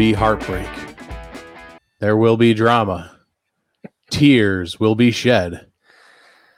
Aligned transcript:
be 0.00 0.14
heartbreak. 0.14 0.66
There 1.98 2.16
will 2.16 2.38
be 2.38 2.54
drama. 2.54 3.18
Tears 4.10 4.80
will 4.80 4.94
be 4.94 5.10
shed. 5.10 5.66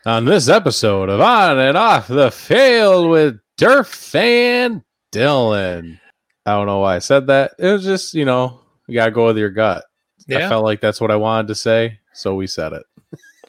On 0.07 0.25
this 0.27 0.49
episode 0.49 1.09
of 1.09 1.21
On 1.21 1.59
and 1.59 1.77
Off 1.77 2.07
the 2.07 2.31
Field 2.31 3.11
with 3.11 3.41
Durf 3.59 3.89
Fan 3.89 4.85
Dylan. 5.11 5.99
I 6.47 6.53
don't 6.53 6.69
know 6.69 6.79
why 6.79 6.95
I 6.95 6.99
said 7.01 7.27
that. 7.27 7.55
It 7.59 7.67
was 7.67 7.83
just, 7.83 8.15
you 8.15 8.25
know, 8.25 8.61
you 8.87 8.95
got 8.95 9.07
to 9.07 9.11
go 9.11 9.27
with 9.27 9.39
your 9.39 9.51
gut. 9.51 9.87
Yeah. 10.29 10.47
I 10.47 10.49
felt 10.49 10.63
like 10.63 10.81
that's 10.81 11.01
what 11.01 11.11
I 11.11 11.17
wanted 11.17 11.49
to 11.49 11.57
say, 11.57 11.99
so 12.13 12.37
we 12.37 12.47
said 12.47 12.73
it. 12.73 12.85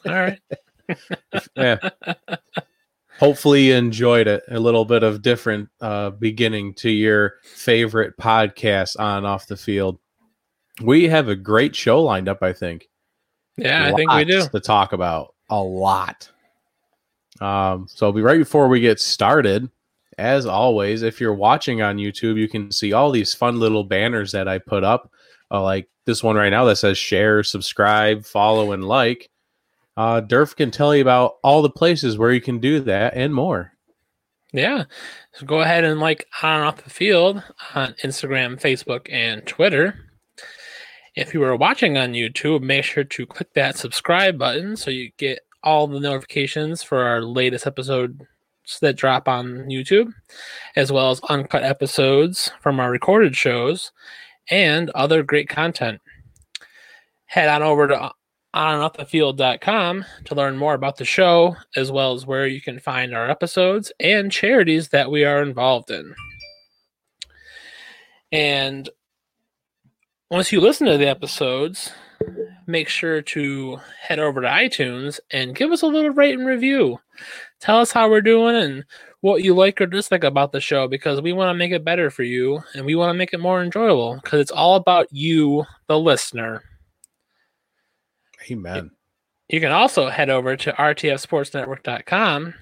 All 0.06 0.12
right. 0.12 0.40
Yeah. 1.56 1.78
Hopefully 3.18 3.68
you 3.68 3.74
enjoyed 3.74 4.26
it. 4.26 4.42
A 4.50 4.58
little 4.58 4.84
bit 4.84 5.02
of 5.02 5.22
different 5.22 5.68
uh, 5.80 6.10
beginning 6.10 6.74
to 6.74 6.90
your 6.90 7.34
favorite 7.44 8.16
podcast 8.18 8.98
on 8.98 9.24
off 9.24 9.46
the 9.46 9.56
field. 9.56 9.98
We 10.82 11.08
have 11.08 11.28
a 11.28 11.36
great 11.36 11.76
show 11.76 12.02
lined 12.02 12.28
up, 12.28 12.42
I 12.42 12.52
think. 12.52 12.88
Yeah, 13.56 13.86
I 13.86 13.92
think 13.92 14.10
we 14.12 14.24
do. 14.24 14.48
To 14.48 14.60
talk 14.60 14.92
about 14.92 15.34
a 15.48 15.62
lot. 15.62 16.28
Um, 17.40 17.86
so 17.88 18.10
be 18.10 18.20
right 18.20 18.38
before 18.38 18.68
we 18.68 18.80
get 18.80 19.00
started. 19.00 19.70
As 20.18 20.46
always, 20.46 21.02
if 21.02 21.20
you're 21.20 21.34
watching 21.34 21.82
on 21.82 21.96
YouTube, 21.96 22.36
you 22.36 22.48
can 22.48 22.70
see 22.70 22.92
all 22.92 23.10
these 23.10 23.34
fun 23.34 23.58
little 23.58 23.84
banners 23.84 24.32
that 24.32 24.48
I 24.48 24.58
put 24.58 24.84
up. 24.84 25.10
Uh, 25.50 25.62
like 25.62 25.88
this 26.06 26.22
one 26.22 26.36
right 26.36 26.50
now 26.50 26.64
that 26.64 26.76
says 26.76 26.98
share, 26.98 27.42
subscribe, 27.42 28.24
follow, 28.24 28.72
and 28.72 28.84
like. 28.84 29.30
Uh, 29.96 30.20
Durf 30.20 30.56
can 30.56 30.70
tell 30.70 30.94
you 30.94 31.02
about 31.02 31.36
all 31.42 31.62
the 31.62 31.70
places 31.70 32.18
where 32.18 32.32
you 32.32 32.40
can 32.40 32.58
do 32.58 32.80
that 32.80 33.14
and 33.14 33.34
more. 33.34 33.72
Yeah. 34.52 34.84
So 35.32 35.46
go 35.46 35.60
ahead 35.60 35.84
and 35.84 36.00
like 36.00 36.26
on 36.42 36.60
off 36.60 36.82
the 36.82 36.90
field 36.90 37.42
on 37.74 37.94
Instagram, 38.04 38.60
Facebook, 38.60 39.12
and 39.12 39.44
Twitter. 39.46 39.96
If 41.16 41.34
you 41.34 41.42
are 41.44 41.56
watching 41.56 41.96
on 41.96 42.12
YouTube, 42.12 42.62
make 42.62 42.84
sure 42.84 43.04
to 43.04 43.26
click 43.26 43.52
that 43.54 43.76
subscribe 43.76 44.38
button 44.38 44.76
so 44.76 44.90
you 44.90 45.10
get 45.16 45.40
all 45.62 45.86
the 45.86 46.00
notifications 46.00 46.82
for 46.82 47.02
our 47.02 47.22
latest 47.22 47.66
episodes 47.66 48.20
that 48.80 48.96
drop 48.96 49.28
on 49.28 49.66
YouTube, 49.68 50.12
as 50.76 50.90
well 50.90 51.10
as 51.10 51.20
uncut 51.28 51.62
episodes 51.62 52.50
from 52.60 52.80
our 52.80 52.90
recorded 52.90 53.36
shows 53.36 53.92
and 54.50 54.90
other 54.90 55.22
great 55.22 55.48
content. 55.48 56.00
Head 57.26 57.48
on 57.48 57.62
over 57.62 57.88
to 57.88 58.12
onandoffthefield.com 58.54 60.04
to 60.24 60.34
learn 60.34 60.56
more 60.56 60.74
about 60.74 60.96
the 60.96 61.04
show, 61.04 61.56
as 61.76 61.90
well 61.90 62.14
as 62.14 62.26
where 62.26 62.46
you 62.46 62.60
can 62.60 62.78
find 62.78 63.14
our 63.14 63.28
episodes 63.28 63.92
and 63.98 64.30
charities 64.30 64.90
that 64.90 65.10
we 65.10 65.24
are 65.24 65.42
involved 65.42 65.90
in. 65.90 66.14
And 68.32 68.88
once 70.30 70.52
you 70.52 70.60
listen 70.60 70.86
to 70.86 70.96
the 70.96 71.08
episodes, 71.08 71.92
make 72.66 72.88
sure 72.88 73.22
to 73.22 73.78
head 74.00 74.18
over 74.18 74.40
to 74.40 74.48
iTunes 74.48 75.20
and 75.30 75.54
give 75.54 75.70
us 75.70 75.82
a 75.82 75.86
little 75.86 76.10
rate 76.10 76.38
and 76.38 76.46
review. 76.46 76.98
Tell 77.60 77.78
us 77.78 77.92
how 77.92 78.08
we're 78.08 78.20
doing 78.20 78.56
and 78.56 78.84
what 79.20 79.42
you 79.42 79.54
like 79.54 79.80
or 79.80 79.86
dislike 79.86 80.24
about 80.24 80.52
the 80.52 80.60
show 80.60 80.88
because 80.88 81.20
we 81.20 81.32
want 81.32 81.50
to 81.50 81.58
make 81.58 81.72
it 81.72 81.84
better 81.84 82.10
for 82.10 82.22
you 82.22 82.60
and 82.74 82.84
we 82.84 82.94
want 82.94 83.10
to 83.10 83.18
make 83.18 83.32
it 83.32 83.40
more 83.40 83.62
enjoyable 83.62 84.20
because 84.22 84.40
it's 84.40 84.50
all 84.50 84.76
about 84.76 85.06
you, 85.10 85.64
the 85.86 85.98
listener. 85.98 86.62
Amen. 88.50 88.90
You 89.48 89.60
can 89.60 89.72
also 89.72 90.08
head 90.08 90.30
over 90.30 90.56
to 90.56 90.72
rtfsportsnetwork.com 90.72 92.54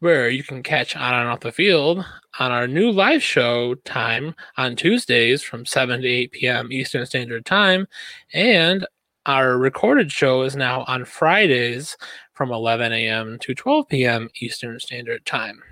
where 0.00 0.28
you 0.28 0.42
can 0.42 0.62
catch 0.62 0.96
on 0.96 1.14
and 1.14 1.28
off 1.28 1.40
the 1.40 1.52
field 1.52 2.04
on 2.38 2.52
our 2.52 2.66
new 2.66 2.90
live 2.90 3.22
show 3.22 3.74
time 3.76 4.34
on 4.58 4.76
Tuesdays 4.76 5.42
from 5.42 5.64
7 5.64 6.02
to 6.02 6.06
8 6.06 6.32
p.m. 6.32 6.72
Eastern 6.72 7.06
Standard 7.06 7.46
Time. 7.46 7.86
And 8.32 8.86
our 9.24 9.56
recorded 9.56 10.12
show 10.12 10.42
is 10.42 10.56
now 10.56 10.84
on 10.86 11.06
Fridays 11.06 11.96
from 12.34 12.52
11 12.52 12.92
a.m. 12.92 13.38
to 13.40 13.54
12 13.54 13.88
p.m. 13.88 14.28
Eastern 14.40 14.78
Standard 14.78 15.24
Time. 15.24 15.62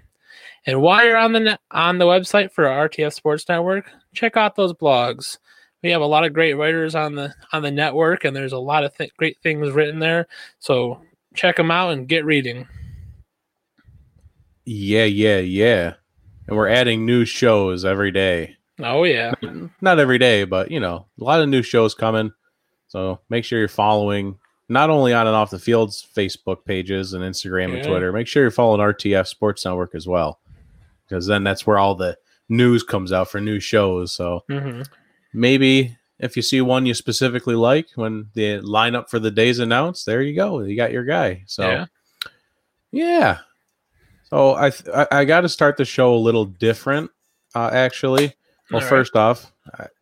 And 0.65 0.81
while 0.81 1.05
you're 1.05 1.17
on 1.17 1.33
the 1.33 1.59
on 1.73 1.99
the 1.99 2.07
website 2.07 2.53
for 2.53 2.65
RTF 2.65 3.13
Sports 3.13 3.49
Network, 3.49 3.91
check 4.15 4.37
out 4.37 4.55
those 4.55 4.73
blogs 4.73 5.39
we 5.83 5.91
have 5.91 6.01
a 6.03 6.07
lot 6.07 6.25
of 6.25 6.33
great 6.33 6.55
writers 6.55 6.95
on 6.95 7.15
the 7.15 7.35
on 7.53 7.63
the 7.63 7.71
network 7.71 8.25
and 8.25 8.35
there's 8.37 8.53
a 8.53 8.59
lot 8.59 8.85
of 8.85 8.97
th- 8.97 9.15
great 9.17 9.37
things 9.43 9.71
written 9.73 9.99
there 9.99 10.27
so 10.59 11.01
check 11.35 11.57
them 11.57 11.71
out 11.71 11.93
and 11.93 12.09
get 12.09 12.25
reading 12.25 12.67
Yeah, 14.65 15.05
yeah, 15.05 15.39
yeah. 15.39 15.95
And 16.47 16.57
we're 16.57 16.69
adding 16.69 17.05
new 17.07 17.25
shows 17.25 17.85
every 17.85 18.11
day. 18.11 18.57
oh 18.81 19.05
yeah 19.05 19.33
Not 19.81 19.99
every 19.99 20.19
day, 20.19 20.45
but 20.45 20.71
you 20.71 20.81
know, 20.81 21.07
a 21.21 21.25
lot 21.25 21.41
of 21.41 21.49
new 21.49 21.63
shows 21.63 21.95
coming. 21.95 22.33
So 22.89 23.21
make 23.31 23.45
sure 23.45 23.59
you're 23.59 23.69
following 23.69 24.39
not 24.69 24.91
only 24.91 25.13
on 25.13 25.27
and 25.27 25.35
off 25.37 25.51
the 25.51 25.59
field's 25.59 26.07
Facebook 26.15 26.65
pages 26.65 27.13
and 27.13 27.25
Instagram 27.25 27.75
and 27.75 27.83
Twitter. 27.83 28.13
Make 28.13 28.27
sure 28.27 28.43
you're 28.43 28.51
following 28.51 28.81
RTF 28.81 29.27
Sports 29.27 29.65
Network 29.65 29.95
as 29.95 30.07
well, 30.07 30.41
because 31.09 31.27
then 31.27 31.43
that's 31.45 31.67
where 31.67 31.79
all 31.79 31.95
the 31.95 32.17
news 32.49 32.83
comes 32.83 33.13
out 33.13 33.29
for 33.31 33.41
new 33.41 33.59
shows. 33.61 34.13
So 34.13 34.45
hmm 34.49 34.83
maybe 35.33 35.97
if 36.19 36.37
you 36.37 36.43
see 36.43 36.61
one 36.61 36.87
you 36.87 36.95
specifically 36.95 37.55
like 37.55 37.89
when 37.97 38.29
the 38.35 38.61
lineup 38.61 39.09
for 39.09 39.19
the 39.19 39.31
day's 39.31 39.59
announced, 39.59 40.07
there 40.07 40.23
you 40.23 40.35
go. 40.35 40.61
You 40.61 40.77
got 40.77 40.93
your 40.93 41.05
guy. 41.05 41.43
So 41.47 41.69
yeah 41.69 41.87
yeah. 42.93 43.39
So 44.25 44.55
I 44.55 44.71
th- 44.71 44.95
I, 44.95 45.07
I 45.11 45.25
got 45.25 45.41
to 45.41 45.49
start 45.49 45.77
the 45.77 45.85
show 45.85 46.15
a 46.15 46.17
little 46.17 46.45
different, 46.45 47.11
uh, 47.55 47.71
actually. 47.73 48.35
Well, 48.71 48.81
right. 48.81 48.89
first 48.89 49.17
off, 49.17 49.53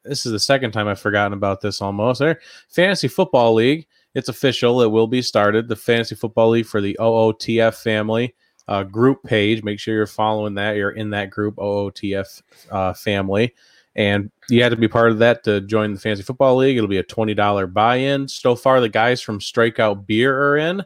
this 0.05 0.27
is 0.27 0.33
the 0.33 0.39
second 0.39 0.73
time 0.73 0.87
I've 0.87 1.01
forgotten 1.01 1.33
about 1.33 1.61
this 1.61 1.81
almost. 1.81 2.21
There, 2.21 2.41
Fantasy 2.69 3.09
Football 3.09 3.55
League. 3.55 3.87
It's 4.15 4.29
official. 4.29 4.83
It 4.83 4.91
will 4.91 5.07
be 5.07 5.23
started. 5.23 5.69
The 5.69 5.77
Fantasy 5.77 6.15
Football 6.15 6.51
League 6.51 6.67
for 6.67 6.81
the 6.81 6.97
OOTF 7.01 7.83
family 7.83 8.35
uh, 8.69 8.83
group 8.83 9.23
page. 9.23 9.63
Make 9.63 9.79
sure 9.81 9.95
you're 9.95 10.07
following 10.07 10.55
that. 10.55 10.77
You're 10.77 10.91
in 10.91 11.11
that 11.11 11.31
group, 11.31 11.57
OOTF 11.57 12.43
uh, 12.71 12.93
family. 12.93 13.55
And 13.97 14.31
you 14.49 14.63
had 14.63 14.69
to 14.71 14.77
be 14.77 14.89
part 14.89 15.11
of 15.11 15.19
that 15.19 15.43
to 15.45 15.61
join 15.61 15.95
the 15.95 16.01
Fantasy 16.01 16.23
Football 16.23 16.57
League. 16.57 16.77
It'll 16.77 16.89
be 16.89 16.99
a 16.99 17.05
$20 17.05 17.73
buy 17.73 17.97
in. 17.97 18.29
So 18.29 18.55
far, 18.55 18.81
the 18.81 18.89
guys 18.89 19.21
from 19.21 19.41
Strikeout 19.41 20.07
Beer 20.07 20.37
are 20.37 20.57
in. 20.57 20.85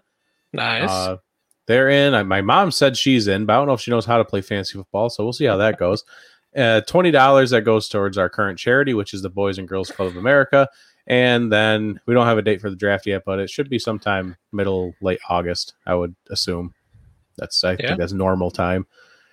nice 0.53 0.91
Uh, 0.91 1.17
they're 1.67 1.89
in. 1.91 2.15
I, 2.15 2.23
my 2.23 2.41
mom 2.43 2.71
said 2.71 2.97
she's 2.97 3.27
in, 3.29 3.47
but 3.47 3.53
I 3.53 3.57
don't 3.57 3.67
know 3.67 3.75
if 3.75 3.81
she 3.81 3.91
knows 3.91 4.05
how 4.07 4.19
to 4.19 4.25
play 4.25 4.41
fantasy 4.41 4.75
football. 4.79 5.11
So 5.11 5.23
we'll 5.25 5.33
see 5.33 5.45
how 5.47 5.57
that 5.59 5.79
goes. 5.79 6.05
Uh, 6.57 6.81
Twenty 6.83 7.11
dollars 7.11 7.51
that 7.51 7.63
goes 7.63 7.89
towards 7.89 8.17
our 8.17 8.29
current 8.29 8.59
charity, 8.59 8.95
which 8.95 9.13
is 9.13 9.23
the 9.23 9.31
Boys 9.31 9.59
and 9.59 9.67
Girls 9.67 9.91
Club 9.91 10.09
of 10.09 10.17
America. 10.17 10.69
And 11.07 11.53
then 11.53 12.01
we 12.07 12.15
don't 12.15 12.27
have 12.27 12.39
a 12.39 12.43
date 12.43 12.61
for 12.61 12.71
the 12.71 12.77
draft 12.77 13.07
yet, 13.07 13.23
but 13.27 13.39
it 13.39 13.51
should 13.51 13.69
be 13.69 13.79
sometime 13.79 14.37
middle 14.53 14.95
late 15.03 15.19
August. 15.29 15.75
I 15.87 15.95
would 15.95 16.15
assume. 16.31 16.73
That's 17.37 17.63
I 17.65 17.73
Yeah. 17.73 17.89
think 17.89 17.99
that's 17.99 18.13
normal 18.13 18.51
time. 18.51 18.87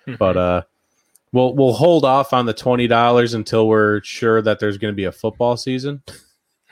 Mhm. 0.08 0.18
But 0.18 0.36
uh, 0.36 0.62
we'll 1.32 1.54
we'll 1.54 1.72
hold 1.72 2.04
off 2.04 2.32
on 2.32 2.46
the 2.46 2.52
twenty 2.54 2.86
dollars 2.86 3.34
until 3.34 3.68
we're 3.68 4.02
sure 4.02 4.42
that 4.42 4.58
there's 4.60 4.78
going 4.78 4.92
to 4.92 4.96
be 4.96 5.04
a 5.04 5.12
football 5.12 5.56
season. 5.56 6.02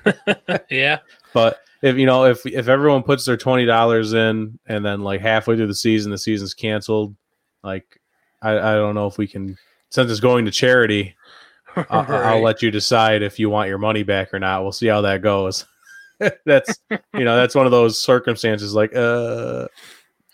yeah 0.70 0.98
But 1.34 1.60
if 1.82 1.96
you 1.96 2.06
know, 2.06 2.24
if 2.24 2.44
if 2.46 2.68
everyone 2.68 3.02
puts 3.02 3.24
their 3.24 3.36
twenty 3.36 3.64
dollars 3.64 4.12
in, 4.12 4.58
and 4.66 4.84
then 4.84 5.02
like 5.02 5.20
halfway 5.20 5.56
through 5.56 5.66
the 5.68 5.74
season, 5.74 6.10
the 6.10 6.18
season's 6.18 6.54
canceled, 6.54 7.14
like 7.62 8.00
I, 8.42 8.52
I 8.58 8.74
don't 8.74 8.94
know 8.94 9.06
if 9.06 9.18
we 9.18 9.26
can. 9.26 9.56
Since 9.90 10.10
it's 10.10 10.20
going 10.20 10.44
to 10.44 10.50
charity, 10.50 11.16
I- 11.76 11.84
I'll 11.88 12.42
let 12.42 12.62
you 12.62 12.70
decide 12.70 13.22
if 13.22 13.38
you 13.38 13.50
want 13.50 13.68
your 13.68 13.78
money 13.78 14.02
back 14.02 14.32
or 14.34 14.38
not. 14.38 14.62
We'll 14.62 14.72
see 14.72 14.86
how 14.88 15.00
that 15.02 15.22
goes. 15.22 15.64
that's 16.44 16.78
you 16.90 17.24
know 17.24 17.36
that's 17.36 17.54
one 17.54 17.64
of 17.64 17.72
those 17.72 17.98
circumstances. 17.98 18.74
Like 18.74 18.94
uh, 18.94 19.66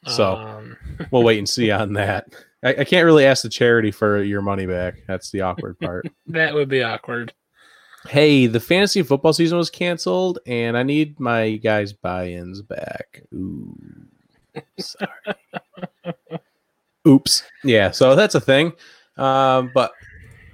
so 0.07 0.35
um, 0.35 0.77
we'll 1.13 1.23
wait 1.23 1.39
and 1.39 1.49
see 1.49 1.71
on 1.71 1.93
that. 1.93 2.27
I, 2.67 2.81
I 2.81 2.85
can't 2.85 3.05
really 3.05 3.25
ask 3.25 3.43
the 3.43 3.49
charity 3.49 3.91
for 3.91 4.23
your 4.23 4.43
money 4.43 4.67
back. 4.67 4.97
That's 5.07 5.31
the 5.31 5.43
awkward 5.43 5.79
part. 5.81 6.07
that 6.27 6.55
would 6.55 6.69
be 6.69 6.83
awkward 6.83 7.33
hey, 8.09 8.47
the 8.47 8.61
fantasy 8.61 9.03
football 9.03 9.33
season 9.33 9.59
was 9.59 9.71
canceled, 9.71 10.39
and 10.47 10.77
I 10.77 10.83
need 10.83 11.19
my 11.21 11.57
guys' 11.57 11.93
buy-ins 11.93 12.63
back. 12.63 13.23
Ooh, 13.35 13.77
sorry. 14.79 15.11
Oops. 17.09 17.43
Yeah, 17.65 17.91
so 17.91 18.17
that's 18.17 18.35
a 18.35 18.41
thing. 18.41 18.73
Um, 19.17 19.71
but 19.75 19.93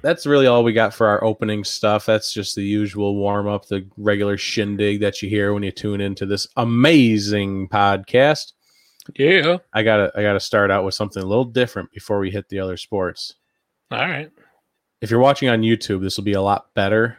that's 0.02 0.26
really 0.26 0.46
all 0.46 0.64
we 0.64 0.72
got 0.72 0.92
for 0.92 1.06
our 1.06 1.22
opening 1.24 1.64
stuff. 1.64 2.04
That's 2.06 2.32
just 2.32 2.56
the 2.56 2.62
usual 2.62 3.16
warm 3.16 3.48
up, 3.48 3.66
the 3.66 3.88
regular 3.96 4.36
shindig 4.36 5.00
that 5.00 5.22
you 5.22 5.28
hear 5.28 5.54
when 5.54 5.62
you 5.62 5.70
tune 5.70 6.00
into 6.00 6.26
this 6.26 6.46
amazing 6.56 7.68
podcast. 7.68 8.52
Yeah 9.16 9.56
I 9.72 9.82
gotta 9.82 10.12
I 10.16 10.22
gotta 10.22 10.40
start 10.40 10.70
out 10.70 10.84
with 10.84 10.94
something 10.94 11.22
a 11.22 11.26
little 11.26 11.44
different 11.44 11.90
before 11.92 12.18
we 12.18 12.30
hit 12.30 12.48
the 12.48 12.60
other 12.60 12.76
sports. 12.76 13.34
all 13.90 13.98
right 13.98 14.30
If 15.00 15.10
you're 15.10 15.20
watching 15.20 15.48
on 15.48 15.62
YouTube, 15.62 16.02
this 16.02 16.16
will 16.16 16.24
be 16.24 16.34
a 16.34 16.40
lot 16.42 16.72
better, 16.74 17.18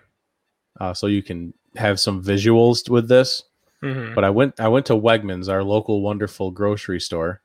uh, 0.79 0.93
so 0.93 1.07
you 1.07 1.21
can 1.21 1.53
have 1.75 1.99
some 1.99 2.23
visuals 2.23 2.89
with 2.89 3.07
this. 3.09 3.43
Mhm. 3.83 4.15
But 4.15 4.23
I 4.23 4.29
went 4.29 4.59
I 4.59 4.69
went 4.69 4.85
to 4.87 4.93
Wegmans, 4.93 5.49
our 5.49 5.63
local 5.63 6.01
wonderful 6.01 6.51
grocery 6.51 7.01
store, 7.01 7.41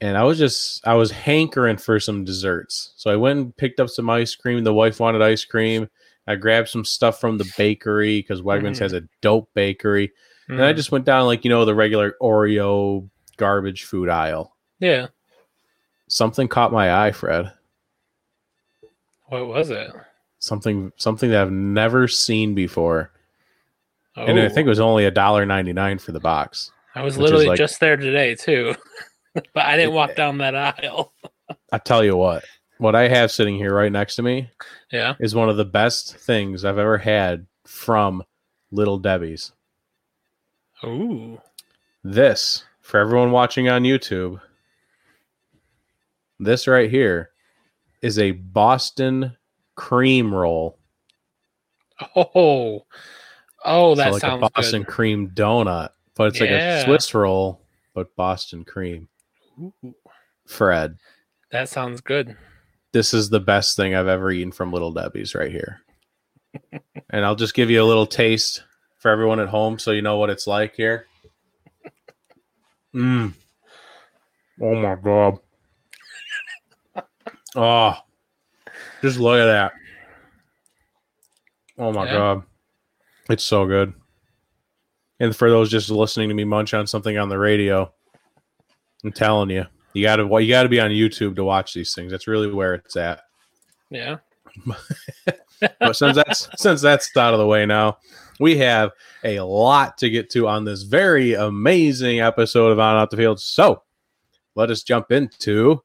and 0.00 0.16
I 0.16 0.22
was 0.24 0.38
just 0.38 0.86
I 0.88 0.94
was 0.94 1.10
hankering 1.10 1.76
for 1.76 2.00
some 2.00 2.24
desserts. 2.24 2.92
So 2.96 3.10
I 3.10 3.16
went 3.16 3.38
and 3.38 3.56
picked 3.56 3.78
up 3.80 3.90
some 3.90 4.08
ice 4.08 4.34
cream. 4.34 4.64
The 4.64 4.72
wife 4.72 4.98
wanted 4.98 5.20
ice 5.20 5.44
cream, 5.44 5.88
I 6.26 6.36
grabbed 6.36 6.68
some 6.70 6.84
stuff 6.86 7.20
from 7.20 7.36
the 7.36 7.52
bakery 7.58 8.20
because 8.20 8.40
Wegmans 8.40 8.76
Mhm. 8.76 8.80
has 8.80 8.92
a 8.94 9.02
dope 9.20 9.50
bakery. 9.54 10.12
And 10.48 10.62
I 10.62 10.72
Mm. 10.72 10.76
just 10.76 10.90
went 10.92 11.04
down 11.04 11.26
like, 11.26 11.44
you 11.44 11.50
know, 11.50 11.64
the 11.64 11.74
regular 11.74 12.16
Oreo 12.20 13.08
garbage 13.42 13.82
food 13.84 14.08
aisle. 14.08 14.54
yeah. 14.78 15.08
Something 16.08 16.46
caught 16.46 16.72
my 16.72 17.06
eye, 17.06 17.10
Fred. 17.12 17.50
What 19.26 19.46
was 19.48 19.70
it? 19.70 19.90
Something 20.38 20.92
something 20.96 21.30
that 21.30 21.40
I've 21.42 21.50
never 21.50 22.06
seen 22.06 22.54
before. 22.54 23.10
And 24.14 24.38
I 24.38 24.44
Oh, 24.44 24.48
think 24.50 24.66
it 24.66 24.68
oh. 24.68 24.72
was 24.76 24.80
only 24.80 25.06
a 25.06 25.10
dollar 25.10 25.46
ninety 25.46 25.72
nine 25.72 25.98
for 25.98 26.12
the 26.12 26.20
box. 26.20 26.70
I 26.94 27.02
was 27.02 27.16
literally 27.16 27.46
like- 27.46 27.56
just 27.58 27.80
there 27.80 27.96
today 27.96 28.34
too, 28.34 28.74
but 29.34 29.64
I 29.64 29.76
didn't 29.78 29.94
walk 29.94 30.14
down 30.14 30.38
that 30.38 30.54
aisle. 30.54 31.12
I 31.72 31.78
tell 31.78 32.04
you 32.04 32.14
what, 32.16 32.44
what 32.78 32.94
I 32.94 33.08
have 33.08 33.30
sitting 33.32 33.56
here 33.56 33.74
right 33.74 33.90
next 33.90 34.16
to 34.16 34.22
me 34.22 34.50
Yeah. 34.90 35.14
is 35.18 35.34
one 35.34 35.48
of 35.48 35.56
the 35.56 35.64
best 35.64 36.14
things 36.16 36.64
I've 36.64 36.76
ever 36.78 36.98
had 36.98 37.46
from 37.66 38.22
Little 38.70 38.98
Debbie's. 38.98 39.52
Ooh. 40.84 41.40
This, 42.04 42.64
for 42.92 43.00
everyone 43.00 43.30
watching 43.30 43.70
on 43.70 43.84
YouTube, 43.84 44.38
this 46.38 46.68
right 46.68 46.90
here 46.90 47.30
is 48.02 48.18
a 48.18 48.32
Boston 48.32 49.34
cream 49.76 50.34
roll. 50.34 50.78
Oh. 52.14 52.84
Oh, 53.64 53.94
that 53.94 54.08
so 54.08 54.12
like 54.12 54.20
sounds 54.20 54.42
a 54.44 54.50
Boston 54.54 54.82
good. 54.82 54.92
cream 54.92 55.30
donut, 55.30 55.88
but 56.16 56.24
it's 56.24 56.40
like 56.42 56.50
a 56.50 56.84
Swiss 56.84 57.14
roll, 57.14 57.62
but 57.94 58.14
Boston 58.14 58.62
cream. 58.62 59.08
Ooh, 59.58 59.94
Fred, 60.46 60.98
that 61.50 61.70
sounds 61.70 62.02
good. 62.02 62.36
this 62.92 63.14
is 63.14 63.30
the 63.30 63.40
best 63.40 63.74
thing 63.74 63.94
I've 63.94 64.06
ever 64.06 64.30
eaten 64.30 64.52
from 64.52 64.70
Little 64.70 64.92
Debbie's 64.92 65.34
right 65.34 65.50
here. 65.50 65.80
and 67.08 67.24
I'll 67.24 67.36
just 67.36 67.54
give 67.54 67.70
you 67.70 67.82
a 67.82 67.86
little 67.86 68.06
taste 68.06 68.64
for 68.98 69.10
everyone 69.10 69.40
at 69.40 69.48
home 69.48 69.78
so 69.78 69.92
you 69.92 70.02
know 70.02 70.18
what 70.18 70.28
it's 70.28 70.46
like 70.46 70.74
here. 70.74 71.06
Mmm. 72.94 73.32
Oh 74.60 74.74
my 74.74 74.94
god. 74.96 75.38
Oh. 77.54 77.94
Just 79.02 79.18
look 79.18 79.38
at 79.38 79.44
that. 79.44 79.72
Oh 81.76 81.92
my 81.92 82.06
Yeah. 82.06 82.12
god. 82.12 82.42
It's 83.28 83.44
so 83.44 83.66
good. 83.66 83.92
And 85.20 85.36
for 85.36 85.50
those 85.50 85.70
just 85.70 85.90
listening 85.90 86.28
to 86.30 86.34
me 86.34 86.44
munch 86.44 86.72
on 86.72 86.86
something 86.86 87.18
on 87.18 87.28
the 87.28 87.38
radio, 87.38 87.92
I'm 89.04 89.12
telling 89.12 89.50
you, 89.50 89.66
you 89.92 90.02
gotta 90.02 90.22
you 90.42 90.48
gotta 90.48 90.68
be 90.70 90.80
on 90.80 90.90
YouTube 90.90 91.36
to 91.36 91.44
watch 91.44 91.74
these 91.74 91.94
things. 91.94 92.10
That's 92.10 92.26
really 92.26 92.50
where 92.50 92.74
it's 92.74 92.96
at. 92.96 93.20
Yeah. 93.90 94.16
But 95.78 95.94
since 95.94 96.16
that's 96.16 96.48
since 96.56 96.80
that's 96.80 97.16
out 97.16 97.34
of 97.34 97.38
the 97.38 97.46
way 97.46 97.66
now, 97.66 97.98
we 98.42 98.58
have 98.58 98.90
a 99.24 99.40
lot 99.40 99.96
to 99.98 100.10
get 100.10 100.28
to 100.30 100.46
on 100.48 100.64
this 100.64 100.82
very 100.82 101.34
amazing 101.34 102.20
episode 102.20 102.72
of 102.72 102.78
On 102.78 102.96
Out 102.96 103.10
the 103.10 103.16
Field. 103.16 103.40
So 103.40 103.82
let 104.54 104.70
us 104.70 104.82
jump 104.82 105.10
into 105.12 105.82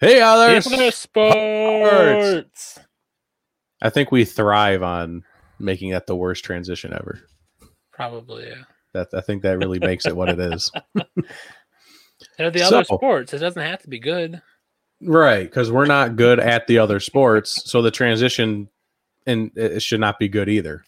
Hey 0.00 0.20
others. 0.20 0.64
Sports. 0.94 2.78
I 3.80 3.90
think 3.90 4.10
we 4.10 4.24
thrive 4.24 4.82
on 4.82 5.24
making 5.58 5.90
that 5.90 6.06
the 6.06 6.16
worst 6.16 6.44
transition 6.44 6.92
ever. 6.92 7.20
Probably, 7.92 8.48
yeah. 8.48 8.62
That 8.92 9.08
I 9.14 9.20
think 9.20 9.42
that 9.42 9.58
really 9.58 9.78
makes 9.78 10.06
it 10.06 10.16
what 10.16 10.28
it 10.28 10.40
is. 10.40 10.70
They're 12.38 12.50
the 12.50 12.62
other 12.62 12.84
So- 12.84 12.96
sports. 12.96 13.32
It 13.32 13.38
doesn't 13.38 13.62
have 13.62 13.82
to 13.82 13.88
be 13.88 13.98
good. 13.98 14.40
Right, 15.02 15.44
because 15.44 15.70
we're 15.70 15.84
not 15.84 16.16
good 16.16 16.40
at 16.40 16.66
the 16.66 16.78
other 16.78 17.00
sports, 17.00 17.70
so 17.70 17.82
the 17.82 17.90
transition 17.90 18.70
and 19.26 19.50
it 19.54 19.82
should 19.82 20.00
not 20.00 20.18
be 20.18 20.28
good 20.28 20.48
either. 20.48 20.84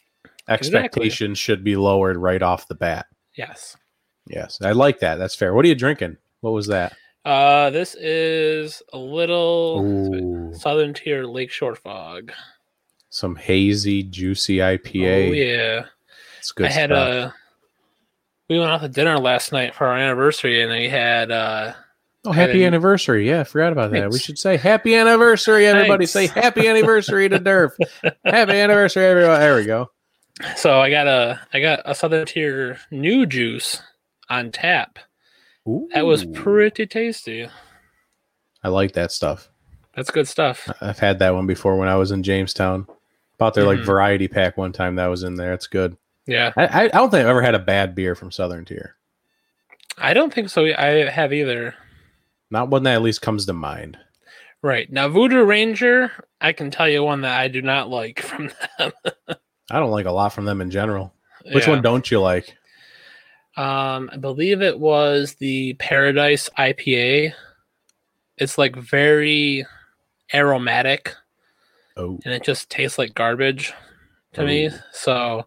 Expectations 0.49 1.39
should 1.39 1.63
be 1.63 1.77
lowered 1.77 2.17
right 2.17 2.43
off 2.43 2.69
the 2.69 2.75
bat. 2.75 3.07
Yes. 3.37 3.77
Yes, 4.27 4.59
I 4.63 4.73
like 4.73 5.01
that. 5.01 5.17
That's 5.17 5.35
fair. 5.35 5.55
What 5.55 5.65
are 5.65 5.69
you 5.69 5.75
drinking? 5.75 6.17
What 6.41 6.53
was 6.53 6.67
that? 6.69 6.95
Uh, 7.25 7.71
this 7.71 7.95
is 7.97 8.83
a 8.93 8.99
little 8.99 9.83
Ooh, 9.85 10.55
Southern 10.55 10.95
Tier 10.95 11.25
Lakeshore 11.25 11.75
Fog. 11.75 12.33
some 13.11 13.37
hazy, 13.37 14.03
juicy 14.03 14.59
IPA. 14.59 15.29
Oh 15.29 15.33
yeah. 15.33 15.85
It's 16.39 16.53
good 16.53 16.67
I 16.67 16.71
had 16.71 16.91
stuff. 16.91 17.09
a. 17.09 17.35
We 18.49 18.59
went 18.59 18.71
out 18.71 18.81
to 18.81 18.89
dinner 18.89 19.19
last 19.19 19.53
night 19.53 19.75
for 19.75 19.87
our 19.87 19.99
anniversary, 19.99 20.63
and 20.63 20.73
we 20.73 20.89
had 20.89 21.31
uh 21.31 21.75
oh, 22.25 22.33
happy 22.33 22.65
anniversary! 22.65 23.29
Yeah, 23.29 23.41
I 23.41 23.45
forgot 23.45 23.73
about 23.73 23.91
that. 23.91 24.11
We 24.11 24.19
should 24.19 24.39
say 24.39 24.57
happy 24.57 24.95
anniversary, 24.95 25.67
everybody. 25.67 26.07
Thanks. 26.07 26.33
Say 26.33 26.41
happy 26.41 26.67
anniversary 26.67 27.29
to 27.29 27.39
Durf. 27.39 27.73
happy 28.25 28.53
anniversary, 28.53 29.05
everyone. 29.05 29.41
There 29.41 29.57
we 29.57 29.67
go. 29.67 29.91
So 30.57 30.81
I 30.81 30.91
got 30.91 31.07
a 31.07 31.41
I 31.53 31.61
got 31.61 31.81
a 31.85 31.95
Southern 31.95 32.27
Tier 32.27 32.79
Nu 32.91 33.27
Juice 33.27 33.83
on 34.31 34.53
tap. 34.53 34.99
That 35.95 36.07
was 36.07 36.25
pretty 36.25 36.87
tasty. 36.87 37.49
I 38.63 38.69
like 38.69 38.93
that 38.93 39.13
stuff. 39.13 39.49
That's 39.95 40.11
good 40.11 40.27
stuff. 40.29 40.69
I've 40.81 40.99
had 40.99 41.19
that 41.19 41.35
one 41.35 41.47
before 41.47 41.77
when 41.77 41.89
I 41.89 41.97
was 41.97 42.11
in 42.11 42.23
Jamestown. 42.23 42.87
Bought 43.39 43.55
their 43.55 43.65
like 43.65 43.79
Mhm. 43.81 43.85
variety 43.85 44.29
pack 44.29 44.57
one 44.57 44.73
time. 44.73 44.95
That 44.97 45.07
was 45.09 45.23
in 45.23 45.35
there. 45.35 45.53
It's 45.53 45.67
good. 45.67 45.97
Yeah, 46.27 46.53
I 46.57 46.85
I 46.85 46.89
don't 46.89 47.11
think 47.11 47.23
I've 47.23 47.29
ever 47.31 47.43
had 47.43 47.55
a 47.55 47.59
bad 47.61 47.95
beer 47.95 48.15
from 48.15 48.31
Southern 48.31 48.65
Tier. 48.65 48.97
I 49.97 50.15
don't 50.15 50.33
think 50.33 50.49
so. 50.51 50.65
I 50.67 51.09
have 51.11 51.33
either. 51.33 51.75
Not 52.51 52.69
one 52.69 52.83
that 52.85 52.95
at 52.95 53.03
least 53.03 53.21
comes 53.23 53.45
to 53.47 53.53
mind. 53.53 53.99
Right 54.63 54.91
now, 54.91 55.09
Voodoo 55.09 55.45
Ranger, 55.45 56.11
I 56.41 56.53
can 56.53 56.71
tell 56.71 56.89
you 56.89 57.03
one 57.05 57.21
that 57.23 57.39
I 57.39 57.49
do 57.49 57.61
not 57.63 57.91
like 57.91 58.21
from 58.23 58.51
them. 58.79 58.93
I 59.71 59.79
don't 59.79 59.91
like 59.91 60.07
a 60.07 60.13
lot 60.13 60.33
from 60.33 60.45
them 60.45 60.61
in 60.61 60.71
general. 60.71 61.13
Which 61.53 61.67
Yeah. 61.67 61.75
one 61.75 61.83
don't 61.83 62.11
you 62.11 62.21
like? 62.21 62.57
Um, 63.57 64.09
I 64.13 64.17
believe 64.19 64.63
it 64.63 64.79
was 64.79 65.35
the 65.35 65.75
Paradise 65.75 66.49
IPA. 66.59 67.33
It's 68.37 68.57
like 68.57 68.77
very 68.77 69.67
aromatic, 70.33 71.15
Oh, 71.97 72.19
and 72.25 72.33
it 72.33 72.45
just 72.45 72.71
tastes 72.71 72.99
like 72.99 73.15
garbage 73.15 73.73
to 74.35 74.43
Ooh. 74.43 74.47
me. 74.47 74.71
So, 74.93 75.47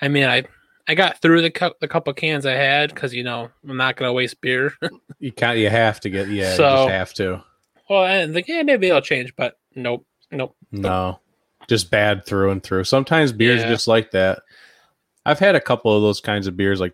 I 0.00 0.08
mean, 0.08 0.24
I 0.24 0.44
I 0.88 0.94
got 0.96 1.18
through 1.22 1.42
the 1.42 1.50
cu- 1.50 1.74
the 1.80 1.86
couple 1.88 2.12
cans 2.14 2.44
I 2.44 2.54
had 2.54 2.92
because 2.92 3.14
you 3.14 3.22
know 3.22 3.50
I'm 3.68 3.76
not 3.76 3.96
gonna 3.96 4.12
waste 4.12 4.40
beer. 4.40 4.72
you 5.20 5.30
can't. 5.30 5.58
You 5.58 5.70
have 5.70 6.00
to 6.00 6.10
get. 6.10 6.28
Yeah, 6.28 6.50
you 6.50 6.56
So- 6.56 6.76
just 6.76 6.90
have 6.90 7.14
to. 7.14 7.44
well, 7.88 8.04
and 8.04 8.34
the 8.34 8.42
yeah, 8.48 8.62
maybe 8.62 8.88
it'll 8.88 9.00
change, 9.00 9.34
but 9.36 9.56
nope, 9.76 10.04
nope. 10.32 10.56
No, 10.72 11.20
just 11.68 11.90
bad 11.90 12.24
through 12.26 12.50
and 12.50 12.62
through. 12.62 12.84
Sometimes 12.84 13.32
beers 13.32 13.60
Yeah. 13.62 13.68
just 13.68 13.88
like 13.88 14.10
that. 14.12 14.40
I've 15.26 15.38
had 15.38 15.54
a 15.54 15.60
couple 15.60 15.94
of 15.96 16.02
those 16.02 16.20
kinds 16.20 16.46
of 16.46 16.56
beers, 16.56 16.80
like 16.80 16.92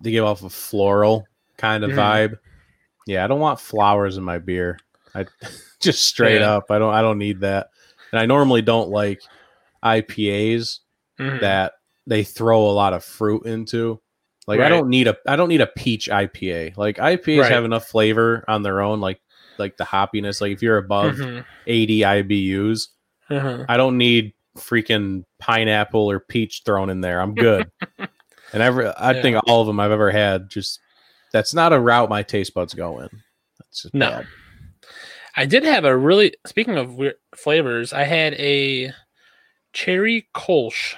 they 0.00 0.10
give 0.12 0.24
off 0.24 0.42
a 0.42 0.50
floral 0.50 1.26
kind 1.58 1.84
of 1.84 1.90
Mhm. 1.90 1.96
vibe. 1.96 2.38
Yeah, 3.06 3.24
I 3.24 3.26
don't 3.28 3.40
want 3.40 3.60
flowers 3.60 4.16
in 4.16 4.24
my 4.24 4.38
beer. 4.38 4.78
I 5.14 5.26
just 5.80 6.04
straight 6.06 6.40
Yeah. 6.40 6.56
up. 6.56 6.70
I 6.70 6.78
don't. 6.78 6.92
I 6.94 7.02
don't 7.02 7.18
need 7.18 7.40
that. 7.40 7.68
And 8.12 8.20
I 8.20 8.26
normally 8.26 8.62
don't 8.62 8.90
like 8.90 9.20
IPAs 9.82 10.80
Mhm. 11.18 11.40
that 11.40 11.72
they 12.06 12.22
throw 12.24 12.66
a 12.66 12.72
lot 12.72 12.92
of 12.92 13.04
fruit 13.04 13.46
into. 13.46 14.00
Like 14.46 14.60
I 14.60 14.68
don't 14.68 14.88
need 14.88 15.08
a. 15.08 15.16
I 15.26 15.34
don't 15.36 15.48
need 15.48 15.60
a 15.60 15.66
peach 15.66 16.08
IPA. 16.08 16.74
Like 16.76 16.98
IPAs 16.98 17.40
Right. 17.42 17.50
have 17.52 17.64
enough 17.64 17.86
flavor 17.88 18.44
on 18.46 18.62
their 18.62 18.80
own. 18.80 19.00
Like 19.00 19.20
like 19.58 19.76
the 19.76 19.84
hoppiness. 19.84 20.40
Like 20.40 20.52
if 20.52 20.62
you're 20.62 20.76
above 20.76 21.14
Mhm. 21.16 21.44
80 21.66 22.00
IBUs, 22.04 22.88
Mhm. 23.30 23.66
I 23.68 23.76
don't 23.76 23.98
need 23.98 24.32
freaking 24.56 25.24
pineapple 25.38 26.10
or 26.10 26.20
peach 26.20 26.62
thrown 26.64 26.88
in 26.90 27.00
there. 27.00 27.20
I'm 27.20 27.34
good. 27.34 27.70
and 27.98 28.62
every 28.62 28.86
I 28.88 29.12
Yeah. 29.12 29.22
think 29.22 29.36
all 29.46 29.60
of 29.60 29.66
them 29.66 29.80
I've 29.80 29.90
ever 29.90 30.10
had 30.10 30.48
just 30.48 30.80
that's 31.32 31.52
not 31.52 31.72
a 31.72 31.78
route 31.80 32.08
my 32.08 32.22
taste 32.22 32.54
buds 32.54 32.72
go 32.74 33.00
in. 33.00 33.08
That's 33.58 33.82
just 33.82 33.94
No. 33.94 34.10
bad. 34.10 34.26
I 35.36 35.44
did 35.44 35.64
have 35.64 35.84
a 35.84 35.96
really 35.96 36.34
speaking 36.46 36.78
of 36.78 36.94
weird 36.94 37.16
flavors. 37.34 37.92
I 37.92 38.04
had 38.04 38.32
a 38.34 38.92
cherry 39.74 40.28
kolsch 40.34 40.94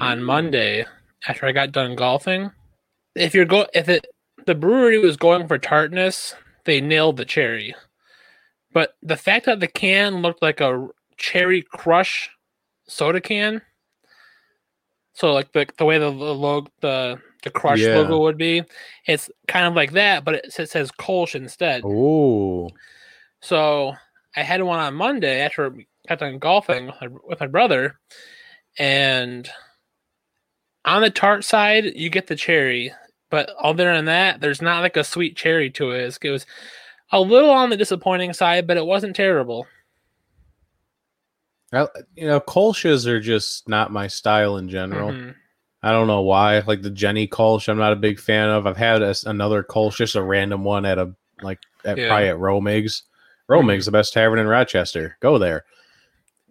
on 0.00 0.22
Monday 0.22 0.86
after 1.28 1.44
I 1.46 1.52
got 1.52 1.72
done 1.72 1.94
golfing. 1.96 2.50
If 3.14 3.34
you're 3.34 3.44
go 3.44 3.66
if 3.74 3.88
it 3.90 4.06
the 4.46 4.54
brewery 4.54 4.98
was 4.98 5.16
going 5.18 5.46
for 5.46 5.58
tartness, 5.58 6.34
they 6.64 6.80
nailed 6.80 7.18
the 7.18 7.26
cherry. 7.26 7.74
But 8.72 8.96
the 9.02 9.16
fact 9.16 9.46
that 9.46 9.60
the 9.60 9.68
can 9.68 10.22
looked 10.22 10.42
like 10.42 10.60
a 10.60 10.88
cherry 11.16 11.62
crush 11.62 12.30
soda 12.86 13.20
can, 13.20 13.62
so 15.14 15.32
like 15.32 15.52
the 15.52 15.66
the 15.78 15.84
way 15.84 15.98
the 15.98 16.10
logo 16.10 16.70
the 16.80 17.20
the 17.42 17.50
crush 17.50 17.80
Yeah. 17.80 17.96
logo 17.96 18.20
would 18.20 18.38
be, 18.38 18.62
it's 19.06 19.28
kind 19.48 19.66
of 19.66 19.74
like 19.74 19.92
that, 19.92 20.24
but 20.24 20.36
it, 20.36 20.54
it 20.58 20.70
says 20.70 20.92
Kolsch 20.92 21.34
instead. 21.34 21.84
Ooh. 21.84 22.68
So 23.40 23.94
I 24.36 24.42
had 24.42 24.62
one 24.62 24.78
on 24.78 24.94
Monday 24.94 25.40
after 25.40 25.68
we 25.70 25.86
got 26.08 26.20
done 26.20 26.38
golfing 26.38 26.86
with 26.86 27.00
my- 27.00 27.18
with 27.24 27.40
my 27.40 27.46
brother, 27.48 27.98
and 28.78 29.50
on 30.84 31.02
the 31.02 31.10
tart 31.10 31.44
side, 31.44 31.84
you 31.96 32.08
get 32.10 32.26
the 32.28 32.36
cherry, 32.36 32.92
but 33.30 33.50
other 33.58 33.92
than 33.92 34.06
that, 34.06 34.40
there's 34.40 34.62
not 34.62 34.80
like 34.82 34.96
a 34.96 35.04
sweet 35.04 35.36
cherry 35.36 35.68
to 35.70 35.90
it. 35.90 35.98
It's- 35.98 36.18
It 36.22 36.30
was 36.30 36.46
a 37.12 37.20
little 37.20 37.50
on 37.50 37.70
the 37.70 37.76
disappointing 37.76 38.32
side, 38.32 38.66
but 38.66 38.76
it 38.76 38.86
wasn't 38.86 39.14
terrible. 39.14 39.66
I, 41.72 41.86
you 42.14 42.26
know, 42.26 42.40
Kolsch's 42.40 43.06
are 43.06 43.20
just 43.20 43.68
not 43.68 43.92
my 43.92 44.06
style 44.06 44.56
in 44.58 44.68
general. 44.68 45.10
Mhm. 45.10 45.34
I 45.82 45.90
don't 45.90 46.06
know 46.06 46.20
why. 46.22 46.60
Like 46.60 46.82
the 46.82 46.90
Genny 46.90 47.28
Kolsch, 47.28 47.68
I'm 47.68 47.78
not 47.78 47.92
a 47.92 47.96
big 47.96 48.20
fan 48.20 48.50
of. 48.50 48.66
I've 48.66 48.76
had 48.76 49.02
a, 49.02 49.14
another 49.26 49.62
Kolsch, 49.62 49.96
just 49.96 50.14
a 50.14 50.22
random 50.22 50.64
one 50.64 50.84
at 50.84 50.98
a 50.98 51.14
like 51.42 51.58
at 51.84 51.96
Yeah. 51.98 52.08
probably 52.08 52.28
at 52.28 52.36
Romig's. 52.36 53.02
Romig's, 53.50 53.86
the 53.86 53.90
best 53.92 54.12
tavern 54.12 54.38
in 54.38 54.46
Rochester. 54.46 55.16
Go 55.20 55.38
there. 55.38 55.64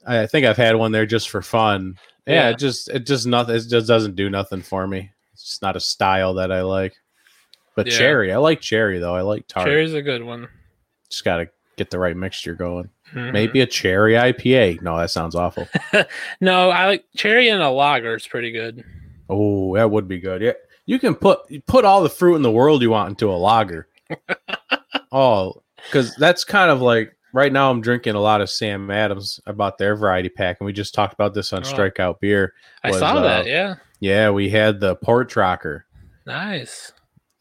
I 0.06 0.26
think 0.28 0.46
I've 0.46 0.58
had 0.58 0.76
one 0.76 0.92
there 0.92 1.06
just 1.06 1.30
for 1.30 1.42
fun. 1.42 1.98
Yeah, 2.28 2.34
Yeah. 2.34 2.50
it 2.50 2.58
just 2.60 2.90
it 2.90 3.06
just 3.06 3.26
nothing. 3.28 3.56
It 3.56 3.68
just 3.70 3.88
doesn't 3.88 4.16
do 4.16 4.30
nothing 4.30 4.62
for 4.62 4.86
me. 4.88 5.12
It's 5.34 5.44
just 5.44 5.62
not 5.62 5.76
a 5.76 5.80
style 5.80 6.34
that 6.36 6.52
I 6.52 6.62
like. 6.64 6.96
But 7.76 7.88
Yeah. 7.88 7.98
cherry, 7.98 8.32
I 8.34 8.38
like 8.38 8.62
cherry 8.62 9.00
though. 9.00 9.16
I 9.16 9.22
like 9.22 9.48
tart. 9.48 9.68
Cherry's 9.68 9.94
a 9.94 10.02
good 10.02 10.24
one. 10.24 10.48
Just 11.10 11.24
got 11.24 11.38
to 11.38 11.50
get 11.78 11.90
the 11.90 12.00
right 12.00 12.16
mixture 12.16 12.54
going. 12.56 12.90
Mhm. 13.14 13.32
Maybe 13.34 13.62
a 13.62 13.66
cherry 13.66 14.14
IPA. 14.16 14.82
No, 14.82 14.98
that 14.98 15.10
sounds 15.12 15.36
awful. 15.36 15.68
No, 16.42 16.70
I 16.70 16.86
like 16.88 17.06
cherry 17.16 17.50
and 17.50 17.62
a 17.62 17.70
lager 17.70 18.16
is 18.16 18.28
pretty 18.28 18.52
good. 18.52 18.84
oh, 19.30 19.76
that 19.76 19.90
would 19.92 20.08
be 20.08 20.20
good. 20.20 20.42
Yeah, 20.42 20.54
you 20.86 21.00
can 21.00 21.16
put 21.16 21.40
you 21.50 21.62
put 21.62 21.86
all 21.86 22.02
the 22.04 22.10
fruit 22.10 22.36
in 22.36 22.42
the 22.42 22.52
world 22.52 22.82
you 22.82 22.90
want 22.92 23.10
into 23.10 23.30
a 23.32 23.36
lager. 23.36 23.88
oh, 25.12 25.62
because 25.86 26.16
that's 26.16 26.44
kind 26.44 26.72
of 26.72 26.82
like 26.82 27.16
right 27.34 27.52
now. 27.52 27.70
I'm 27.70 27.82
drinking 27.82 28.16
a 28.16 28.20
lot 28.22 28.42
of 28.42 28.50
Sam 28.50 28.90
Adams. 28.92 29.40
I 29.46 29.52
bought 29.52 29.78
their 29.78 29.96
variety 29.96 30.30
pack, 30.30 30.58
and 30.60 30.66
we 30.66 30.74
just 30.74 30.94
talked 30.94 31.14
about 31.14 31.34
this 31.34 31.54
on 31.54 31.64
Oh. 31.66 31.68
Strikeout 31.68 32.20
Beer. 32.20 32.54
I 32.84 32.90
Was, 32.92 33.00
saw 33.00 33.16
uh, 33.18 33.22
that. 33.22 33.46
Yeah, 33.46 33.76
Yeah, 34.00 34.30
we 34.32 34.50
had 34.50 34.80
the 34.80 34.96
Porch 34.98 35.36
Rocker. 35.36 35.86
nice. 36.26 36.92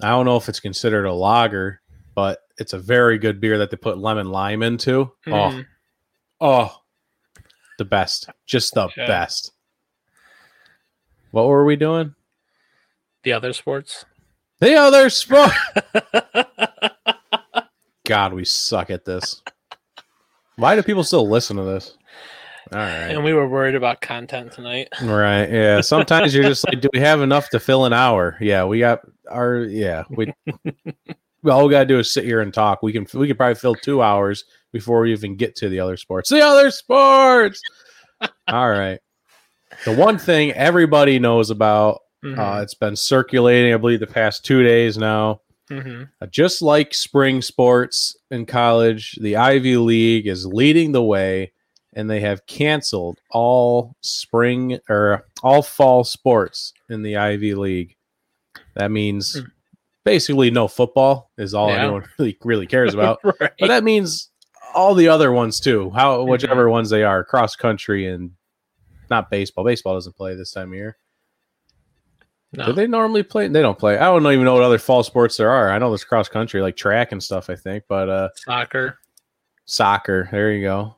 I 0.03 0.09
don't 0.11 0.25
know 0.25 0.37
if 0.37 0.49
it's 0.49 0.61
considered 0.61 1.05
a 1.05 1.13
lager, 1.13 1.81
but 2.15 2.41
it's 2.59 2.73
a 2.73 2.79
very 2.79 3.19
good 3.19 3.41
beer 3.41 3.59
that 3.59 3.71
they 3.71 3.77
put 3.77 3.99
lemon 3.99 4.31
lime 4.31 4.63
into. 4.63 5.13
Oh, 5.27 5.31
Mhm. 5.31 5.67
oh, 6.41 6.77
the 7.79 7.85
best, 7.85 8.29
just 8.47 8.75
the 8.75 8.89
Yeah. 8.97 9.07
best. 9.07 9.53
What 11.31 11.47
were 11.47 11.65
we 11.65 11.77
doing? 11.77 12.15
The 13.23 13.33
other 13.33 13.53
sports. 13.53 14.05
The 14.59 14.75
other 14.75 15.11
sport. 15.11 15.53
God, 18.07 18.33
we 18.33 18.45
suck 18.45 18.91
at 18.91 19.05
this. 19.05 19.43
Why 20.57 20.75
do 20.75 20.83
people 20.83 21.05
still 21.05 21.29
listen 21.29 21.57
to 21.57 21.63
this? 21.63 21.97
All 22.73 22.79
right. 22.79 23.11
And 23.11 23.25
we 23.25 23.33
were 23.33 23.49
worried 23.49 23.75
about 23.75 24.01
content 24.01 24.53
tonight. 24.53 24.89
Right. 25.03 25.51
Yeah. 25.51 25.81
Sometimes 25.81 26.35
you're 26.35 26.45
just 26.45 26.65
like, 26.67 26.81
do 26.81 26.89
we 26.93 27.01
have 27.01 27.21
enough 27.21 27.49
to 27.51 27.61
fill 27.61 27.85
an 27.85 27.93
hour? 27.93 28.37
Yeah, 28.41 28.65
we 28.65 28.79
got 28.79 29.01
our 29.31 29.59
yeah. 29.65 30.05
We 30.11 30.33
all 31.51 31.65
we 31.67 31.71
gotta 31.71 31.87
do 31.87 31.99
is 31.99 32.11
sit 32.11 32.25
here 32.25 32.41
and 32.41 32.53
talk. 32.55 32.83
We 32.83 32.93
can 32.93 33.07
we 33.15 33.27
could 33.27 33.37
probably 33.37 33.55
fill 33.57 33.75
two 33.75 34.03
hours 34.03 34.45
before 34.73 35.01
we 35.01 35.13
even 35.13 35.37
get 35.37 35.57
to 35.57 35.69
the 35.69 35.81
other 35.81 35.97
sports. 35.97 36.29
The 36.31 36.43
other 36.43 36.71
sports. 36.71 37.61
all 38.49 38.69
right. 38.71 39.01
The 39.85 39.95
one 39.95 40.19
thing 40.19 40.53
everybody 40.53 41.19
knows 41.19 41.51
about, 41.51 42.01
Mhm. 42.25 42.39
uh, 42.39 42.63
it's 42.63 42.75
been 42.75 42.95
circulating, 42.97 43.73
I 43.73 43.79
believe, 43.79 44.01
the 44.01 44.07
past 44.07 44.45
two 44.45 44.63
days 44.63 44.99
now. 44.99 45.41
Mhm. 45.71 46.09
Uh, 46.21 46.27
Just 46.27 46.61
like 46.63 46.93
spring 46.93 47.41
sports 47.41 48.17
in 48.31 48.45
college, 48.45 49.17
the 49.23 49.37
Ivy 49.37 49.77
League 49.79 50.27
is 50.27 50.45
leading 50.45 50.93
the 50.93 51.03
way, 51.03 51.53
and 52.01 52.11
they 52.11 52.21
have 52.21 52.45
canceled 52.47 53.21
all 53.31 53.95
spring 54.01 54.79
or 54.89 55.27
all 55.43 55.63
fall 55.63 56.03
sports 56.03 56.73
in 56.89 57.03
the 57.03 57.17
Ivy 57.17 57.55
League. 57.55 57.97
That 58.75 58.91
means 58.91 59.35
Hmm. 59.35 59.47
basically 60.05 60.51
no 60.51 60.67
football 60.67 61.31
is 61.39 61.55
all 61.55 61.69
Yeah. 61.69 61.83
anyone 61.85 62.05
really 62.19 62.37
really 62.45 62.67
cares 62.67 62.95
about. 62.95 63.21
right. 63.25 63.53
but 63.61 63.69
that 63.69 63.85
means 63.85 64.31
all 64.75 64.95
the 64.95 65.09
other 65.09 65.31
ones 65.33 65.61
too. 65.61 65.91
How 65.91 66.19
Mm-hmm. 66.19 66.31
whichever 66.31 66.69
ones 66.69 66.91
they 66.91 67.05
are, 67.05 67.23
cross 67.25 67.55
country 67.57 68.07
and 68.07 68.33
not 69.11 69.31
baseball. 69.31 69.65
Baseball 69.65 69.95
doesn't 69.95 70.17
play 70.17 70.35
this 70.37 70.53
time 70.53 70.69
of 70.73 70.75
year. 70.77 70.97
no. 72.53 72.67
Do 72.67 72.73
they 72.73 72.87
normally 72.87 73.23
play? 73.25 73.49
They 73.49 73.63
don't 73.63 73.79
play. 73.79 73.99
I 73.99 74.05
don't 74.05 74.25
even 74.27 74.45
know 74.45 74.55
what 74.55 74.63
other 74.63 74.79
fall 74.79 75.03
sports 75.03 75.37
there 75.37 75.51
are. 75.51 75.71
I 75.71 75.79
know 75.79 75.91
there's 75.91 76.05
cross 76.05 76.29
country, 76.29 76.61
like 76.63 76.77
track 76.77 77.13
and 77.13 77.23
stuff. 77.23 77.51
I 77.51 77.57
think, 77.57 77.85
but 77.89 78.09
uh, 78.09 78.29
Soccer, 78.37 78.99
soccer. 79.67 80.29
There 80.31 80.53
you 80.53 80.63
go. 80.63 80.97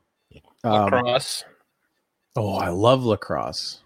Um, 0.64 0.84
lacrosse. 0.84 1.44
oh, 2.36 2.54
I 2.54 2.68
love 2.68 3.04
lacrosse. 3.04 3.80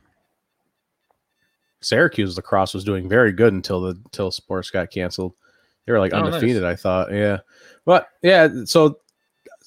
Syracuse 1.82 2.36
lacrosse 2.36 2.74
was 2.74 2.84
doing 2.84 3.08
very 3.08 3.32
good 3.32 3.52
until 3.52 3.80
the 3.80 3.90
until 4.06 4.30
sports 4.30 4.70
got 4.70 4.90
canceled. 4.90 5.34
They 5.86 5.92
were 5.92 6.00
like 6.00 6.12
Oh, 6.12 6.20
nice. 6.20 6.34
undefeated. 6.34 6.64
I 6.64 6.74
thought, 6.74 7.12
yeah, 7.12 7.38
but 7.84 8.08
yeah. 8.22 8.48
So 8.64 8.98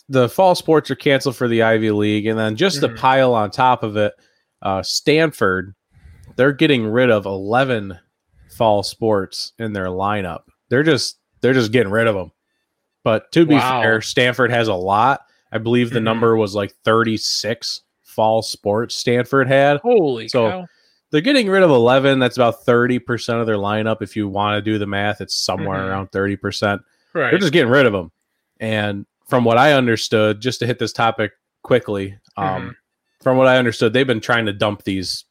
the 0.10 0.28
fall 0.28 0.56
sports 0.56 0.90
are 0.92 0.96
canceled 0.96 1.36
for 1.36 1.48
the 1.48 1.62
Ivy 1.64 1.92
League, 1.92 2.26
and 2.26 2.38
then 2.38 2.56
just 2.56 2.82
to 2.82 2.90
Mhm. 2.90 2.98
pile 2.98 3.34
on 3.34 3.52
top 3.52 3.84
of 3.84 3.96
it, 3.96 4.14
uh, 4.62 4.82
Stanford, 4.84 5.76
they're 6.36 6.52
getting 6.52 6.86
rid 6.88 7.10
of 7.10 7.26
eleven 7.26 7.98
fall 8.58 8.84
sports 8.84 9.54
in 9.60 9.72
their 9.74 9.86
lineup. 9.88 10.44
They're 10.70 10.84
just 10.84 11.18
they're 11.42 11.54
just 11.54 11.72
getting 11.72 11.92
rid 11.92 12.08
of 12.08 12.16
them. 12.16 12.32
But 13.04 13.32
to 13.32 13.46
be 13.46 13.56
Wow. 13.56 13.82
fair, 13.82 14.02
Stanford 14.02 14.52
has 14.52 14.68
a 14.68 14.74
lot. 14.74 15.22
I 15.52 15.58
believe 15.58 15.90
the 15.92 16.00
Mhm. 16.00 16.04
number 16.04 16.36
was 16.36 16.56
like 16.56 16.74
36 16.84 17.82
fall 18.02 18.42
sports 18.42 18.96
Stanford 18.96 19.48
had. 19.48 19.78
Holy 19.82 20.28
so- 20.28 20.50
cow! 20.50 20.68
They're 21.12 21.22
getting 21.22 21.50
rid 21.50 21.64
of 21.64 21.72
11. 21.72 22.20
That's 22.20 22.38
about 22.38 22.64
30% 22.66 23.40
of 23.40 23.48
their 23.48 23.56
lineup. 23.56 24.02
If 24.02 24.16
you 24.16 24.28
want 24.28 24.58
to 24.58 24.62
do 24.72 24.78
the 24.78 24.86
math, 24.86 25.22
it's 25.22 25.34
somewhere 25.36 25.80
Mhm. 25.80 25.90
around 25.90 26.12
30%. 26.12 26.84
Right. 27.14 27.32
They're 27.32 27.40
just 27.40 27.52
getting 27.54 27.72
rid 27.72 27.88
of 27.88 27.94
them. 27.94 28.12
And 28.60 29.08
from 29.28 29.44
what 29.44 29.58
I 29.58 29.74
understood, 29.74 30.40
just 30.40 30.60
to 30.60 30.68
hit 30.68 30.78
this 30.78 30.94
topic 30.94 31.32
quickly, 31.64 32.16
um, 32.38 32.46
Mhm. 32.70 32.76
from 33.24 33.38
what 33.38 33.48
I 33.48 33.58
understood, 33.58 33.92
they've 33.94 34.06
been 34.06 34.20
trying 34.20 34.46
to 34.46 34.54
dump 34.54 34.84
these 34.84 35.26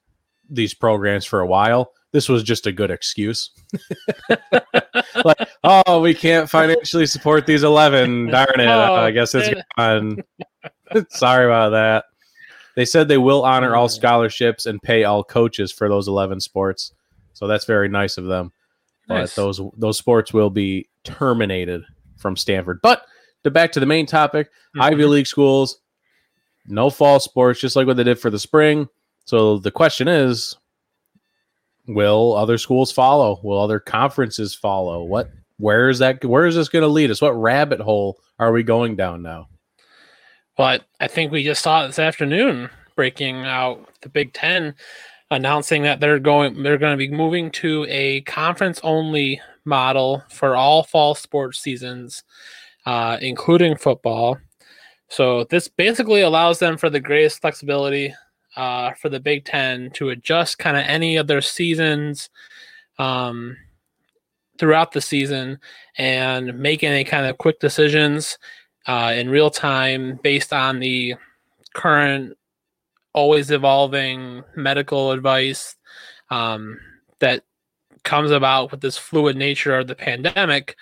these 0.51 0.73
programs 0.75 1.27
for 1.27 1.41
a 1.41 1.47
while. 1.47 1.93
This 2.19 2.29
was 2.29 2.43
just 2.43 2.67
a 2.67 2.73
good 2.73 2.91
excuse. 2.91 3.51
like, 5.25 5.49
oh, 5.63 6.01
we 6.01 6.13
can't 6.15 6.51
financially 6.51 7.07
support 7.07 7.47
these 7.47 7.63
11. 7.63 8.27
Darn 8.27 8.59
it. 8.59 8.67
Oh, 8.67 8.97
I 8.97 9.13
guess 9.13 9.37
it's 9.37 9.57
gone. 9.77 10.25
Sorry 11.11 11.45
about 11.45 11.69
that. 11.71 12.07
They 12.75 12.85
said 12.85 13.07
they 13.07 13.19
will 13.19 13.45
honor 13.45 13.77
all 13.77 13.89
scholarships 13.89 14.67
and 14.67 14.83
pay 14.83 15.05
all 15.05 15.23
coaches 15.23 15.71
for 15.71 15.89
those 15.89 16.09
11 16.09 16.41
sports. 16.41 16.93
So 17.35 17.47
that's 17.47 17.67
very 17.67 17.89
nice 17.89 18.19
of 18.19 18.25
them. 18.25 18.51
But 19.07 19.31
those 19.37 19.61
those 19.77 19.97
sports 19.97 20.33
will 20.33 20.51
be 20.51 20.89
terminated 21.05 21.85
from 22.17 22.37
Stanford. 22.37 22.81
But 22.83 23.03
to 23.45 23.53
back 23.53 23.71
to 23.71 23.79
the 23.79 23.87
main 23.87 24.07
topic, 24.07 24.51
Ivy 24.77 25.05
Mhm. 25.05 25.09
League 25.11 25.29
schools, 25.29 25.79
no 26.67 26.91
fall 26.91 27.21
sports, 27.21 27.61
just 27.61 27.77
like 27.77 27.87
what 27.87 27.97
they 27.97 28.03
did 28.03 28.19
for 28.19 28.29
the 28.29 28.41
spring. 28.41 28.89
So 29.25 29.59
the 29.59 29.71
question 29.71 30.09
is, 30.09 30.57
will 31.89 32.37
other 32.37 32.59
schools 32.59 32.93
follow? 32.93 33.41
Will 33.43 33.61
other 33.61 33.81
conferences 33.81 34.55
follow? 34.55 35.03
What 35.03 35.31
where 35.57 35.89
is 35.89 35.99
that 35.99 36.25
where 36.25 36.47
is 36.47 36.55
this 36.55 36.69
going 36.69 36.83
to 36.83 36.89
lead 36.89 37.11
us? 37.11 37.21
What 37.21 37.33
rabbit 37.33 37.81
hole 37.81 38.21
are 38.39 38.53
we 38.53 38.63
going 38.63 38.95
down 38.95 39.23
now? 39.23 39.49
But 40.57 40.85
I 41.01 41.09
think 41.09 41.33
we 41.33 41.43
just 41.43 41.63
saw 41.63 41.85
it 41.85 41.89
this 41.89 41.99
afternoon 41.99 42.71
breaking 42.95 43.45
out 43.45 43.89
the 44.03 44.09
Big 44.09 44.33
Ten 44.33 44.75
announcing 45.31 45.83
that 45.83 46.01
they're 46.01 46.19
going 46.19 46.63
they're 46.63 46.79
going 46.79 46.97
to 46.97 47.09
be 47.09 47.11
moving 47.11 47.51
to 47.53 47.87
a 47.89 48.21
conference 48.23 48.81
only 48.83 49.41
model 49.65 50.23
for 50.31 50.57
all 50.57 50.83
fall 50.83 51.15
sports 51.15 51.59
seasons, 51.59 52.23
uh, 52.87 53.19
including 53.21 53.77
football. 53.77 54.39
So 55.09 55.45
this 55.45 55.69
basically 55.69 56.21
allows 56.21 56.59
them 56.59 56.77
for 56.77 56.91
the 56.91 57.01
greatest 57.01 57.41
flexibility 57.41 58.15
uh, 58.59 58.93
for 58.95 59.09
the 59.09 59.21
Big 59.21 59.45
Ten 59.45 59.89
to 59.93 60.11
adjust 60.11 60.59
kind 60.59 60.77
of 60.77 60.85
any 60.85 61.17
of 61.17 61.29
their 61.29 61.41
seasons 61.41 62.29
um, 62.99 63.57
throughout 64.59 64.91
the 64.91 65.01
season 65.01 65.61
and 65.97 66.59
make 66.59 66.83
any 66.83 67.05
kind 67.05 67.25
of 67.27 67.39
quick 67.39 67.61
decisions 67.61 68.37
uh, 68.87 69.13
in 69.15 69.31
real 69.31 69.49
time 69.49 70.19
based 70.25 70.53
on 70.53 70.81
the 70.81 71.15
current, 71.73 72.37
always 73.13 73.53
evolving 73.53 74.43
medical 74.57 75.13
advice 75.13 75.77
um, 76.31 76.81
that 77.21 77.45
comes 78.03 78.33
about 78.33 78.73
with 78.73 78.81
this 78.81 78.99
fluid 78.99 79.37
nature 79.37 79.79
of 79.79 79.87
the 79.87 79.95
pandemic. 79.95 80.77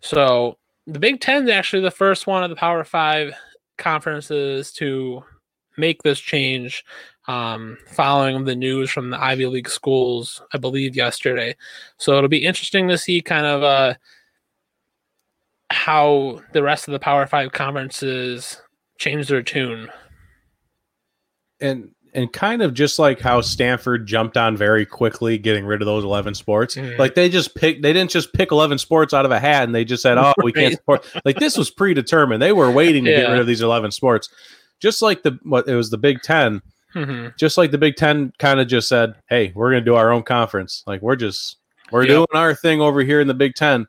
So 0.00 0.56
the 0.86 0.98
Big 0.98 1.20
Ten 1.20 1.44
is 1.44 1.50
actually 1.50 1.82
the 1.82 1.90
first 1.90 2.26
one 2.26 2.42
of 2.42 2.48
the 2.48 2.56
Power 2.56 2.82
Five 2.82 3.34
conferences 3.76 4.72
to 4.72 5.22
make 5.76 6.02
this 6.02 6.18
change 6.20 6.84
um, 7.26 7.78
following 7.86 8.44
the 8.44 8.54
news 8.54 8.90
from 8.90 9.10
the 9.10 9.22
Ivy 9.22 9.46
League 9.46 9.68
schools, 9.68 10.42
I 10.52 10.58
believe, 10.58 10.96
yesterday. 10.96 11.56
So 11.96 12.16
it'll 12.16 12.28
be 12.28 12.44
interesting 12.44 12.88
to 12.88 12.98
see 12.98 13.20
kind 13.20 13.46
of 13.46 13.62
uh, 13.62 13.94
how 15.70 16.42
the 16.52 16.62
rest 16.62 16.86
of 16.88 16.92
the 16.92 16.98
Power 16.98 17.26
Five 17.26 17.52
conferences 17.52 18.60
change 18.98 19.28
their 19.28 19.42
tune. 19.42 19.90
And 21.60 21.90
and 22.14 22.32
kind 22.32 22.62
of 22.62 22.74
just 22.74 22.98
like 22.98 23.20
how 23.20 23.40
Stanford 23.40 24.06
jumped 24.06 24.36
on 24.36 24.56
very 24.56 24.86
quickly 24.86 25.36
getting 25.36 25.66
rid 25.66 25.82
of 25.82 25.86
those 25.86 26.04
11 26.04 26.34
sports. 26.34 26.76
Mhm. 26.76 26.96
Like 26.96 27.16
they 27.16 27.28
just 27.28 27.56
picked 27.56 27.82
they 27.82 27.92
didn't 27.92 28.10
just 28.10 28.32
pick 28.32 28.52
11 28.52 28.78
sports 28.78 29.12
out 29.12 29.24
of 29.24 29.32
a 29.32 29.40
hat 29.40 29.64
and 29.64 29.74
they 29.74 29.84
just 29.84 30.02
said, 30.02 30.16
"Oh, 30.16 30.32
we 30.42 30.52
can't 30.52 30.74
support." 30.74 31.04
Like 31.24 31.38
this 31.38 31.56
was 31.56 31.70
predetermined. 31.70 32.40
They 32.40 32.52
were 32.52 32.70
waiting 32.70 33.04
to 33.04 33.10
get 33.10 33.30
rid 33.30 33.40
of 33.40 33.46
these 33.46 33.62
11 33.62 33.90
sports. 33.90 34.28
Just 34.84 35.00
like 35.02 35.22
the 35.22 35.38
what 35.42 35.66
it 35.66 35.74
was 35.74 35.88
the 35.90 35.98
Big 35.98 36.20
10 36.22 36.60
hmm 36.92 37.26
just 37.38 37.58
like 37.58 37.70
the 37.72 37.78
Big 37.78 37.96
Ten 37.96 38.32
kind 38.38 38.60
of 38.60 38.68
just 38.68 38.86
said, 38.88 39.14
"Hey, 39.28 39.50
we're 39.56 39.70
going 39.72 39.82
to 39.82 39.90
do 39.90 39.96
our 39.96 40.12
own 40.12 40.22
conference. 40.22 40.84
Like 40.86 41.02
we're 41.02 41.16
just 41.16 41.56
we're 41.90 42.02
Yep. 42.02 42.08
doing 42.08 42.26
our 42.34 42.54
thing 42.54 42.80
over 42.80 43.00
here 43.00 43.20
in 43.20 43.26
the 43.26 43.34
Big 43.34 43.54
Ten." 43.56 43.86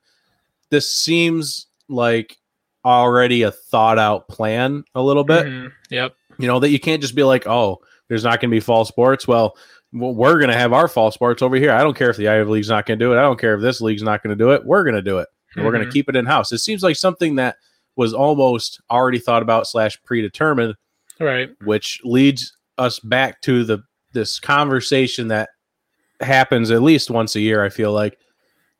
This 0.72 0.92
seems 0.92 1.68
like 1.88 2.38
already 2.84 3.44
a 3.44 3.52
thought 3.52 4.00
out 4.00 4.28
plan 4.28 4.84
a 4.96 5.02
little 5.04 5.24
bit. 5.24 5.46
Mhm. 5.46 5.72
Yep. 5.92 6.16
You 6.40 6.48
know 6.48 6.60
that 6.60 6.70
you 6.70 6.80
can't 6.80 7.00
just 7.02 7.14
be 7.14 7.24
like, 7.24 7.46
"Oh, 7.46 7.80
there's 8.08 8.24
not 8.24 8.42
going 8.42 8.50
to 8.50 8.56
be 8.56 8.60
fall 8.60 8.86
sports." 8.86 9.28
Well, 9.28 9.56
we're 9.94 10.40
going 10.40 10.50
to 10.50 10.58
have 10.58 10.74
our 10.74 10.88
fall 10.88 11.12
sports 11.12 11.42
over 11.44 11.56
here. 11.58 11.72
I 11.72 11.84
don't 11.84 11.96
care 11.96 12.10
if 12.10 12.18
the 12.18 12.28
Ivy 12.28 12.50
League's 12.50 12.70
not 12.70 12.86
going 12.88 12.98
to 12.98 13.06
do 13.06 13.14
it. 13.14 13.18
I 13.18 13.22
don't 13.22 13.40
care 13.40 13.54
if 13.54 13.62
this 13.62 13.82
league's 13.82 14.02
not 14.04 14.24
going 14.24 14.36
to 14.36 14.44
do 14.44 14.52
it. 14.52 14.66
We're 14.66 14.84
going 14.84 14.96
to 14.96 15.02
do 15.04 15.20
it. 15.20 15.30
And 15.56 15.64
We're 15.64 15.72
going 15.72 15.86
to 15.86 15.92
keep 15.92 16.10
it 16.10 16.16
in 16.18 16.26
house. 16.26 16.52
It 16.52 16.58
seems 16.58 16.82
like 16.84 16.96
something 16.98 17.36
that 17.36 17.56
was 17.96 18.14
almost 18.14 18.82
already 18.92 19.20
thought 19.20 19.42
about 19.44 19.68
slash 19.68 19.98
predetermined 20.04 20.76
Right. 21.20 21.50
which 21.64 22.02
leads 22.04 22.56
us 22.78 23.00
back 23.00 23.42
to 23.44 23.64
the 23.64 23.80
this 24.14 24.40
conversation 24.40 25.28
that 25.30 25.50
happens 26.22 26.72
at 26.72 26.82
least 26.82 27.10
once 27.10 27.36
a 27.36 27.42
year. 27.42 27.64
I 27.64 27.70
feel 27.70 27.92
like 27.92 28.18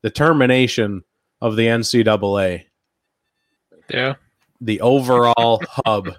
the 0.02 0.10
termination 0.10 1.04
of 1.42 1.56
the 1.56 1.68
NCAA, 1.68 2.66
Yeah. 3.90 4.16
the 4.62 4.80
overall 4.82 5.62
hub 5.86 6.10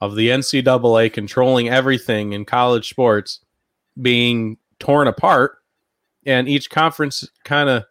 of 0.00 0.16
the 0.16 0.28
NCAA 0.28 1.12
controlling 1.12 1.68
everything 1.68 2.32
in 2.32 2.44
college 2.44 2.88
sports, 2.90 3.40
being 4.00 4.58
torn 4.78 5.08
apart, 5.08 5.58
and 6.26 6.48
each 6.48 6.68
conference 6.70 7.28
kind 7.44 7.68
of. 7.70 7.84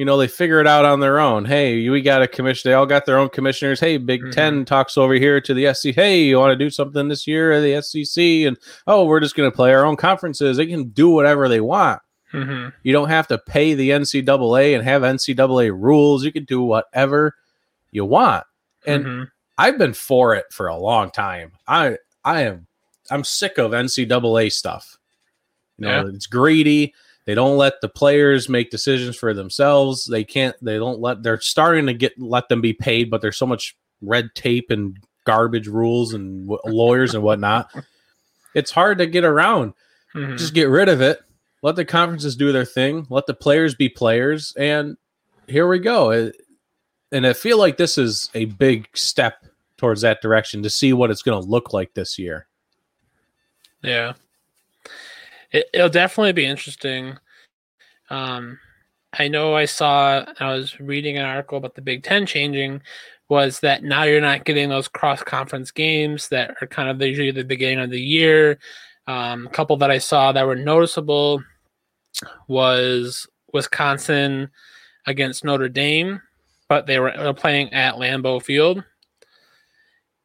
You 0.00 0.06
know, 0.06 0.16
they 0.16 0.28
figure 0.28 0.60
it 0.60 0.66
out 0.66 0.86
on 0.86 1.00
their 1.00 1.20
own. 1.20 1.44
Hey, 1.44 1.86
we 1.90 2.00
got 2.00 2.22
a 2.22 2.26
commission. 2.26 2.70
They 2.70 2.74
all 2.74 2.86
got 2.86 3.04
their 3.04 3.18
own 3.18 3.28
commissioners. 3.28 3.80
Hey, 3.80 3.98
Big 3.98 4.22
Mhm. 4.22 4.32
Ten 4.32 4.64
talks 4.64 4.96
over 4.96 5.12
here 5.12 5.42
to 5.42 5.52
the 5.52 5.66
SC. 5.66 5.92
Hey, 5.92 6.22
you 6.22 6.38
want 6.38 6.52
to 6.52 6.56
do 6.56 6.70
something 6.70 7.08
this 7.08 7.26
year 7.26 7.52
at 7.52 7.60
the 7.60 7.74
SEC? 7.74 8.46
And 8.46 8.56
oh, 8.86 9.04
we're 9.04 9.20
just 9.20 9.36
going 9.36 9.50
to 9.50 9.54
play 9.54 9.74
our 9.74 9.84
own 9.84 9.96
conferences. 9.96 10.56
They 10.56 10.64
can 10.64 10.84
do 10.84 11.10
whatever 11.10 11.50
they 11.50 11.60
want. 11.60 12.00
hmm 12.32 12.68
You 12.82 12.94
don't 12.94 13.10
have 13.10 13.28
to 13.28 13.36
pay 13.36 13.74
the 13.74 13.90
NCAA 13.90 14.74
and 14.74 14.82
have 14.82 15.02
NCAA 15.02 15.70
rules. 15.70 16.24
You 16.24 16.32
can 16.32 16.44
do 16.44 16.62
whatever 16.62 17.34
you 17.90 18.06
want. 18.06 18.44
And 18.86 19.04
hmm 19.04 19.22
I've 19.58 19.76
been 19.76 19.92
for 19.92 20.34
it 20.34 20.46
for 20.50 20.68
a 20.68 20.78
long 20.78 21.10
time. 21.10 21.52
I 21.68 21.98
I 22.24 22.44
am 22.44 22.66
I'm 23.10 23.22
sick 23.22 23.58
of 23.58 23.72
NCAA 23.72 24.50
stuff. 24.50 24.96
You 25.76 25.88
know, 25.88 26.06
it's 26.06 26.26
greedy. 26.26 26.94
They 27.26 27.34
don't 27.34 27.56
let 27.58 27.74
the 27.80 27.88
players 27.88 28.48
make 28.48 28.70
decisions 28.70 29.16
for 29.16 29.34
themselves. 29.34 30.06
They 30.06 30.24
can't. 30.24 30.56
They 30.62 30.78
don't 30.78 31.00
let. 31.00 31.22
They're 31.22 31.40
starting 31.40 31.86
to 31.86 31.94
get 31.94 32.18
let 32.18 32.48
them 32.48 32.60
be 32.60 32.72
paid, 32.72 33.10
but 33.10 33.20
there's 33.20 33.36
so 33.38 33.46
much 33.46 33.76
red 34.00 34.30
tape 34.34 34.70
and 34.70 34.96
garbage 35.24 35.68
rules 35.68 36.14
and 36.14 36.48
w- 36.48 36.60
lawyers 36.76 37.14
and 37.14 37.22
whatnot. 37.22 37.70
It's 38.54 38.70
hard 38.70 38.98
to 38.98 39.06
get 39.06 39.24
around 39.24 39.74
hmm 40.12 40.36
just 40.36 40.54
get 40.54 40.68
rid 40.68 40.88
of 40.88 41.00
it 41.00 41.20
let 41.62 41.76
the 41.76 41.84
conferences 41.84 42.34
do 42.34 42.50
their 42.50 42.64
thing 42.64 43.06
let 43.10 43.26
the 43.26 43.34
players 43.34 43.76
be 43.76 43.88
players 43.88 44.52
and 44.58 44.96
here 45.46 45.68
we 45.68 45.78
go 45.78 46.10
It- 46.10 46.34
and 47.12 47.24
i 47.24 47.32
feel 47.32 47.58
like 47.58 47.76
this 47.76 47.96
is 47.96 48.28
a 48.34 48.46
big 48.46 48.88
step 48.96 49.44
towards 49.76 50.00
that 50.00 50.20
direction 50.20 50.64
to 50.64 50.70
see 50.70 50.92
what 50.92 51.12
it's 51.12 51.22
going 51.22 51.40
to 51.40 51.48
look 51.48 51.72
like 51.72 51.94
this 51.94 52.18
year 52.18 52.48
Yeah. 53.84 54.14
It, 55.52 55.68
it'll 55.72 55.88
definitely 55.88 56.32
be 56.32 56.46
interesting. 56.46 57.18
Um, 58.08 58.58
I 59.18 59.28
know 59.28 59.54
I 59.56 59.64
saw, 59.64 60.24
I 60.38 60.52
was 60.52 60.78
reading 60.78 61.18
an 61.18 61.24
article 61.24 61.58
about 61.58 61.74
the 61.74 61.82
Big 61.82 62.04
Ten 62.04 62.26
changing, 62.26 62.82
was 63.28 63.60
that 63.60 63.82
now 63.82 64.02
you're 64.02 64.20
not 64.20 64.44
getting 64.44 64.68
those 64.68 64.88
cross 64.88 65.22
conference 65.22 65.70
games 65.70 66.28
that 66.28 66.56
are 66.60 66.66
kind 66.66 66.88
of 66.88 67.00
usually 67.00 67.30
the 67.30 67.44
beginning 67.44 67.80
of 67.80 67.90
the 67.90 68.00
year. 68.00 68.58
Um, 69.06 69.46
a 69.46 69.50
couple 69.50 69.76
that 69.78 69.90
I 69.90 69.98
saw 69.98 70.32
that 70.32 70.46
were 70.46 70.56
noticeable 70.56 71.42
was 72.48 73.26
Wisconsin 73.52 74.50
against 75.06 75.44
Notre 75.44 75.68
Dame, 75.68 76.20
but 76.68 76.86
they 76.86 76.98
were 76.98 77.34
playing 77.34 77.72
at 77.72 77.94
Lambeau 77.94 78.42
Field. 78.42 78.84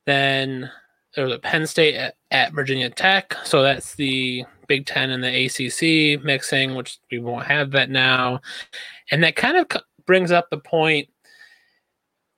Then 0.06 0.70
there 1.16 1.26
was 1.26 1.34
a 1.34 1.40
Penn 1.40 1.66
State 1.66 1.96
at, 1.96 2.16
at 2.32 2.54
Virginia 2.54 2.90
Tech, 2.90 3.36
so 3.44 3.62
that's 3.62 3.96
the 3.96 4.44
Big 4.68 4.86
Ten 4.86 5.12
and 5.12 5.24
the 5.24 5.46
ACC 5.46 6.24
mixing, 6.24 6.76
which 6.76 7.00
we 7.12 7.20
won't 7.20 7.46
have 7.46 7.72
that 7.72 7.90
now, 7.90 8.42
and 9.12 9.24
that 9.24 9.36
kind 9.36 9.58
of 9.58 9.82
brings 10.06 10.32
up 10.32 10.50
the 10.50 10.58
point. 10.58 11.08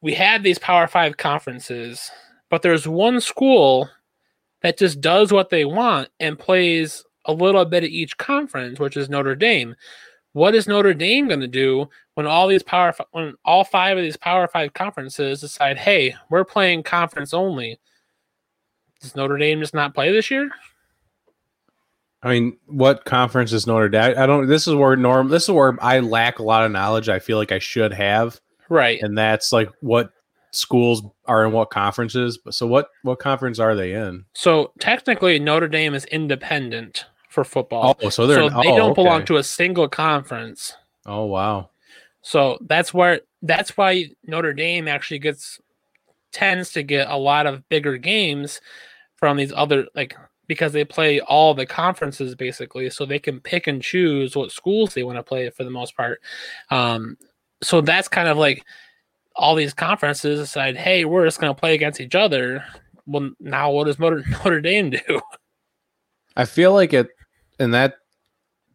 We 0.01 0.13
had 0.13 0.43
these 0.43 0.59
Power 0.59 0.87
Five 0.87 1.17
conferences, 1.17 2.11
but 2.49 2.61
there's 2.61 2.87
one 2.87 3.19
school 3.19 3.89
that 4.61 4.77
just 4.77 5.01
does 5.01 5.31
what 5.31 5.49
they 5.49 5.65
want 5.65 6.09
and 6.19 6.39
plays 6.39 7.03
a 7.25 7.33
little 7.33 7.65
bit 7.65 7.83
of 7.83 7.89
each 7.89 8.17
conference, 8.17 8.79
which 8.79 8.97
is 8.97 9.09
Notre 9.09 9.35
Dame. 9.35 9.75
What 10.33 10.55
is 10.55 10.67
Notre 10.67 10.93
Dame 10.93 11.27
going 11.27 11.39
to 11.39 11.47
do 11.47 11.89
when 12.13 12.27
all 12.27 12.47
these 12.47 12.63
power 12.63 12.93
when 13.11 13.33
all 13.43 13.63
five 13.63 13.97
of 13.97 14.03
these 14.03 14.17
Power 14.17 14.47
Five 14.47 14.73
conferences 14.73 15.41
decide, 15.41 15.77
hey, 15.77 16.15
we're 16.29 16.45
playing 16.45 16.83
conference 16.83 17.33
only? 17.33 17.79
Does 19.08 19.15
Notre 19.15 19.38
Dame 19.38 19.60
just 19.62 19.74
not 19.74 19.93
play 19.93 20.12
this 20.12 20.30
year? 20.30 20.50
i 22.24 22.30
mean 22.30 22.58
what 22.65 23.06
conference 23.06 23.54
is 23.54 23.67
notre 23.67 23.88
dame 23.89 24.15
i 24.17 24.26
don't 24.26 24.48
this 24.48 24.67
is 24.67 24.74
where 24.74 24.96
norm 24.96 25.30
this 25.30 25.43
is 25.43 25.52
where 25.52 25.78
i 25.84 26.00
lack 26.00 26.39
a 26.39 26.43
lot 26.43 26.65
of 26.65 26.72
knowledge 26.72 27.10
i 27.10 27.20
feel 27.20 27.38
like 27.38 27.52
i 27.52 27.60
should 27.60 27.93
have 27.93 28.41
Right. 28.70 29.00
and 29.04 29.15
that's 29.15 29.54
like 29.54 29.70
what 29.82 30.12
schools 30.52 31.04
are 31.26 31.46
in 31.46 31.52
what 31.52 31.70
conferences 31.70 32.38
but 32.38 32.56
so 32.56 32.65
what 32.65 32.89
what 33.04 33.20
conference 33.20 33.60
are 33.60 33.76
they 33.76 33.93
in 33.93 34.26
So 34.34 34.72
technically, 34.80 35.38
Notre 35.38 35.67
Dame 35.67 35.93
is 35.93 36.06
independent 36.06 37.06
for 37.30 37.43
football. 37.43 37.96
oh 38.02 38.10
so 38.10 38.26
they're 38.26 38.38
so 38.39 38.50
they 38.50 38.72
oh, 38.72 38.78
don't 38.78 38.96
belong 38.96 39.17
okay. 39.17 39.26
to 39.26 39.38
a 39.38 39.43
single 39.43 39.88
conference. 39.88 40.74
oh 41.06 41.26
wow 41.26 41.70
So 42.24 42.58
that's 42.62 42.96
where 42.96 43.22
that's 43.43 43.78
why 43.78 44.10
Notre 44.26 44.54
Dame 44.54 44.88
actually 44.88 45.20
gets 45.20 45.62
tends 46.32 46.72
to 46.74 46.82
get 46.82 47.08
a 47.10 47.15
lot 47.17 47.46
of 47.46 47.67
bigger 47.70 47.98
games 47.98 48.60
from 49.17 49.38
these 49.38 49.51
other 49.56 49.86
like 49.93 50.15
because 50.47 50.71
they 50.71 50.86
play 50.86 51.19
all 51.19 51.53
the 51.53 51.65
conferences 51.65 52.34
basically, 52.34 52.89
so 52.89 53.06
they 53.06 53.19
can 53.19 53.39
pick 53.41 53.67
and 53.67 53.82
choose 53.82 54.36
what 54.36 54.51
schools 54.51 54.93
they 54.93 55.03
want 55.03 55.17
to 55.17 55.23
play 55.23 55.49
for 55.49 55.63
the 55.65 55.69
most 55.69 55.95
part. 55.97 56.21
Um, 56.71 57.17
so 57.62 57.82
that's 57.82 58.08
kind 58.08 58.30
of 58.30 58.38
like 58.38 58.63
all 59.36 59.56
these 59.56 59.73
conferences 59.73 60.39
decide, 60.39 60.77
hey, 60.77 61.03
we're 61.06 61.25
just 61.25 61.39
going 61.41 61.53
to 61.53 61.60
play 61.60 61.75
against 61.75 61.99
each 61.99 62.15
other. 62.15 62.63
Well, 63.06 63.32
now 63.39 63.71
what 63.71 63.86
does 63.86 63.99
Notre, 63.99 64.23
Notre 64.30 64.62
Dame 64.62 64.89
do? 64.91 65.21
I 66.36 66.45
feel 66.45 66.73
like 66.73 66.93
it, 66.93 67.10
and 67.60 67.73
that 67.73 67.95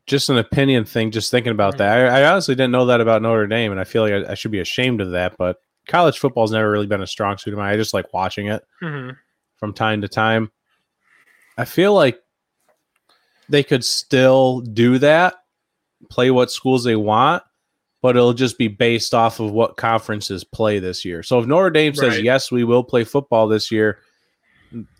just 0.07 0.29
an 0.31 0.37
opinion 0.39 0.85
thing. 0.85 1.11
Just 1.11 1.31
thinking 1.31 1.53
about 1.53 1.79
that, 1.79 2.13
I, 2.13 2.21
I 2.21 2.31
honestly 2.31 2.55
didn't 2.55 2.73
know 2.73 2.87
that 2.87 3.01
about 3.01 3.23
Notre 3.23 3.47
Dame, 3.47 3.71
and 3.71 3.81
I 3.81 3.85
feel 3.85 4.03
like 4.03 4.13
I, 4.13 4.33
I 4.33 4.35
should 4.35 4.51
be 4.51 4.61
ashamed 4.61 5.01
of 5.01 5.13
that. 5.13 5.37
But 5.39 5.57
college 5.87 6.19
football's 6.19 6.53
never 6.53 6.71
really 6.71 6.87
been 6.87 7.03
a 7.03 7.07
strong 7.07 7.39
suit 7.39 7.53
of 7.55 7.59
mine. 7.59 7.73
I 7.73 7.77
just 7.77 7.95
like 7.95 8.13
watching 8.13 8.49
it 8.49 8.63
Mhm. 8.83 9.17
From 9.63 9.73
time 9.73 10.01
to 10.01 10.09
time. 10.09 10.51
I 11.57 11.65
feel 11.65 11.95
like 11.95 12.19
they 13.49 13.63
could 13.63 13.85
still 13.85 14.61
do 14.61 14.99
that, 14.99 15.35
play 16.11 16.33
what 16.33 16.51
schools 16.51 16.83
they 16.83 16.97
want, 16.97 17.45
but 18.01 18.17
it'll 18.17 18.33
just 18.33 18.59
be 18.59 18.67
based 18.67 19.15
off 19.15 19.39
of 19.39 19.53
what 19.53 19.77
conferences 19.77 20.43
play 20.43 20.81
this 20.81 21.05
year. 21.05 21.23
So 21.23 21.39
if 21.39 21.47
Notre 21.47 21.71
Dame 21.71 21.95
says 21.95 22.15
Right. 22.15 22.25
yes, 22.25 22.51
we 22.51 22.65
will 22.65 22.83
play 22.83 23.05
football 23.05 23.47
this 23.47 23.71
year, 23.71 24.01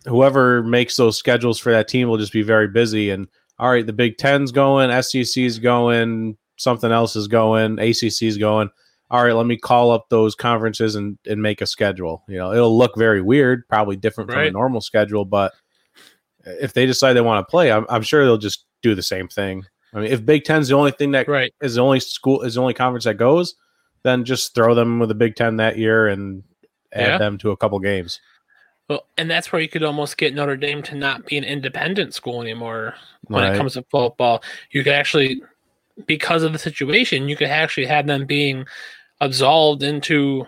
whoever 0.05 0.63
makes 0.63 0.95
those 0.95 1.17
schedules 1.17 1.59
for 1.59 1.73
that 1.73 1.89
team 1.89 2.07
will 2.07 2.17
just 2.17 2.31
be 2.31 2.41
very 2.41 2.69
busy. 2.69 3.09
And 3.09 3.27
all 3.59 3.69
right, 3.69 3.85
the 3.85 3.91
Big 3.91 4.17
Ten's 4.17 4.53
going, 4.53 4.91
SEC's 5.03 5.59
going, 5.59 6.37
something 6.55 6.93
else 6.93 7.17
is 7.17 7.27
going, 7.27 7.79
ACC's 7.79 8.37
going. 8.37 8.69
All 9.13 9.23
right, 9.23 9.35
let 9.35 9.45
me 9.45 9.57
call 9.57 9.91
up 9.91 10.09
those 10.09 10.33
conferences 10.33 10.95
and, 10.95 11.19
and 11.29 11.39
make 11.39 11.61
a 11.61 11.67
schedule. 11.67 12.23
You 12.27 12.37
know, 12.37 12.51
it'll 12.51 12.75
look 12.75 12.97
very 12.97 13.21
weird, 13.21 13.67
probably 13.69 13.95
different 13.95 14.31
from 14.31 14.41
a 14.41 14.49
normal 14.51 14.81
schedule, 14.81 15.23
but 15.23 15.53
if 16.45 16.73
they 16.73 16.87
decide 16.87 17.13
they 17.13 17.21
want 17.21 17.45
to 17.45 17.49
play, 17.51 17.71
I'm, 17.71 17.85
I'm 17.89 18.01
sure 18.01 18.25
they'll 18.25 18.39
just 18.39 18.65
do 18.81 18.95
the 18.95 19.03
same 19.03 19.27
thing. 19.27 19.65
I 19.93 19.99
mean, 19.99 20.11
if 20.11 20.25
Big 20.25 20.45
Ten's 20.45 20.67
the 20.67 20.75
only 20.75 20.89
thing 20.89 21.11
that 21.11 21.27
Right. 21.27 21.53
is 21.61 21.75
the 21.75 21.81
only 21.81 21.99
school 21.99 22.41
is 22.41 22.55
the 22.55 22.61
only 22.61 22.73
conference 22.73 23.03
that 23.03 23.17
goes, 23.17 23.53
then 24.01 24.25
just 24.25 24.55
throw 24.55 24.73
them 24.73 24.97
with 24.97 25.09
the 25.09 25.15
Big 25.15 25.35
Ten 25.35 25.57
that 25.57 25.77
year 25.77 26.07
and 26.07 26.43
add 26.91 27.09
Yeah. 27.09 27.17
them 27.19 27.37
to 27.37 27.51
a 27.51 27.57
couple 27.57 27.77
games. 27.77 28.19
Well, 28.89 29.05
and 29.19 29.29
that's 29.29 29.51
where 29.51 29.61
you 29.61 29.69
could 29.69 29.83
almost 29.83 30.17
get 30.17 30.33
Notre 30.33 30.57
Dame 30.57 30.81
to 30.83 30.95
not 30.95 31.27
be 31.27 31.37
an 31.37 31.43
independent 31.43 32.15
school 32.15 32.41
anymore 32.41 32.95
when 33.27 33.43
Right. 33.43 33.53
it 33.53 33.57
comes 33.57 33.73
to 33.73 33.85
football. 33.91 34.43
You 34.71 34.83
could 34.83 34.93
actually, 34.93 35.43
because 36.07 36.41
of 36.41 36.51
the 36.51 36.59
situation, 36.59 37.29
you 37.29 37.35
could 37.35 37.47
actually 37.47 37.85
have 37.85 38.07
them 38.07 38.25
being 38.25 38.65
absolved 39.21 39.83
into 39.83 40.45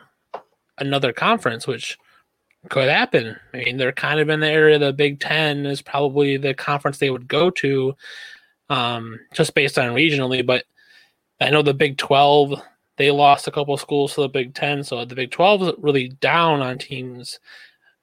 another 0.77 1.13
conference, 1.13 1.67
which 1.67 1.97
could 2.69 2.89
happen. 2.89 3.35
I 3.53 3.57
mean, 3.57 3.77
they're 3.77 3.91
kind 3.91 4.19
of 4.19 4.29
in 4.29 4.39
the 4.39 4.49
area. 4.49 4.79
The 4.79 4.91
Big 4.93 5.19
Ten 5.19 5.65
is 5.65 5.81
probably 5.81 6.37
the 6.37 6.53
conference 6.53 6.97
they 6.97 7.09
would 7.11 7.27
go 7.27 7.49
to, 7.51 7.95
um, 8.69 9.19
just 9.33 9.53
based 9.53 9.77
on 9.77 9.93
regionally. 9.93 10.45
But 10.45 10.65
I 11.39 11.49
know 11.49 11.61
the 11.61 11.73
Big 11.73 11.97
Twelve 11.97 12.59
they 12.97 13.11
lost 13.11 13.47
a 13.47 13.51
couple 13.51 13.75
schools 13.77 14.15
to 14.15 14.21
the 14.21 14.29
Big 14.29 14.53
Ten, 14.53 14.83
so 14.83 15.03
the 15.05 15.15
Big 15.15 15.31
Twelve 15.31 15.61
is 15.63 15.73
really 15.77 16.09
down 16.21 16.61
on 16.61 16.77
teams. 16.77 17.39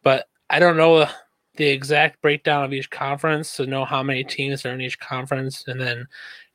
But 0.03 0.29
I 0.51 0.59
don't 0.59 0.77
know 0.77 1.07
the 1.57 1.67
exact 1.67 2.21
breakdown 2.23 2.65
of 2.65 2.73
each 2.73 2.91
conference 2.91 3.57
to 3.57 3.67
know 3.67 3.85
how 3.85 4.03
many 4.03 4.25
teams 4.25 4.65
are 4.65 4.73
in 4.73 4.81
each 4.81 4.99
conference 4.99 5.65
and 5.67 5.81
then 5.81 6.07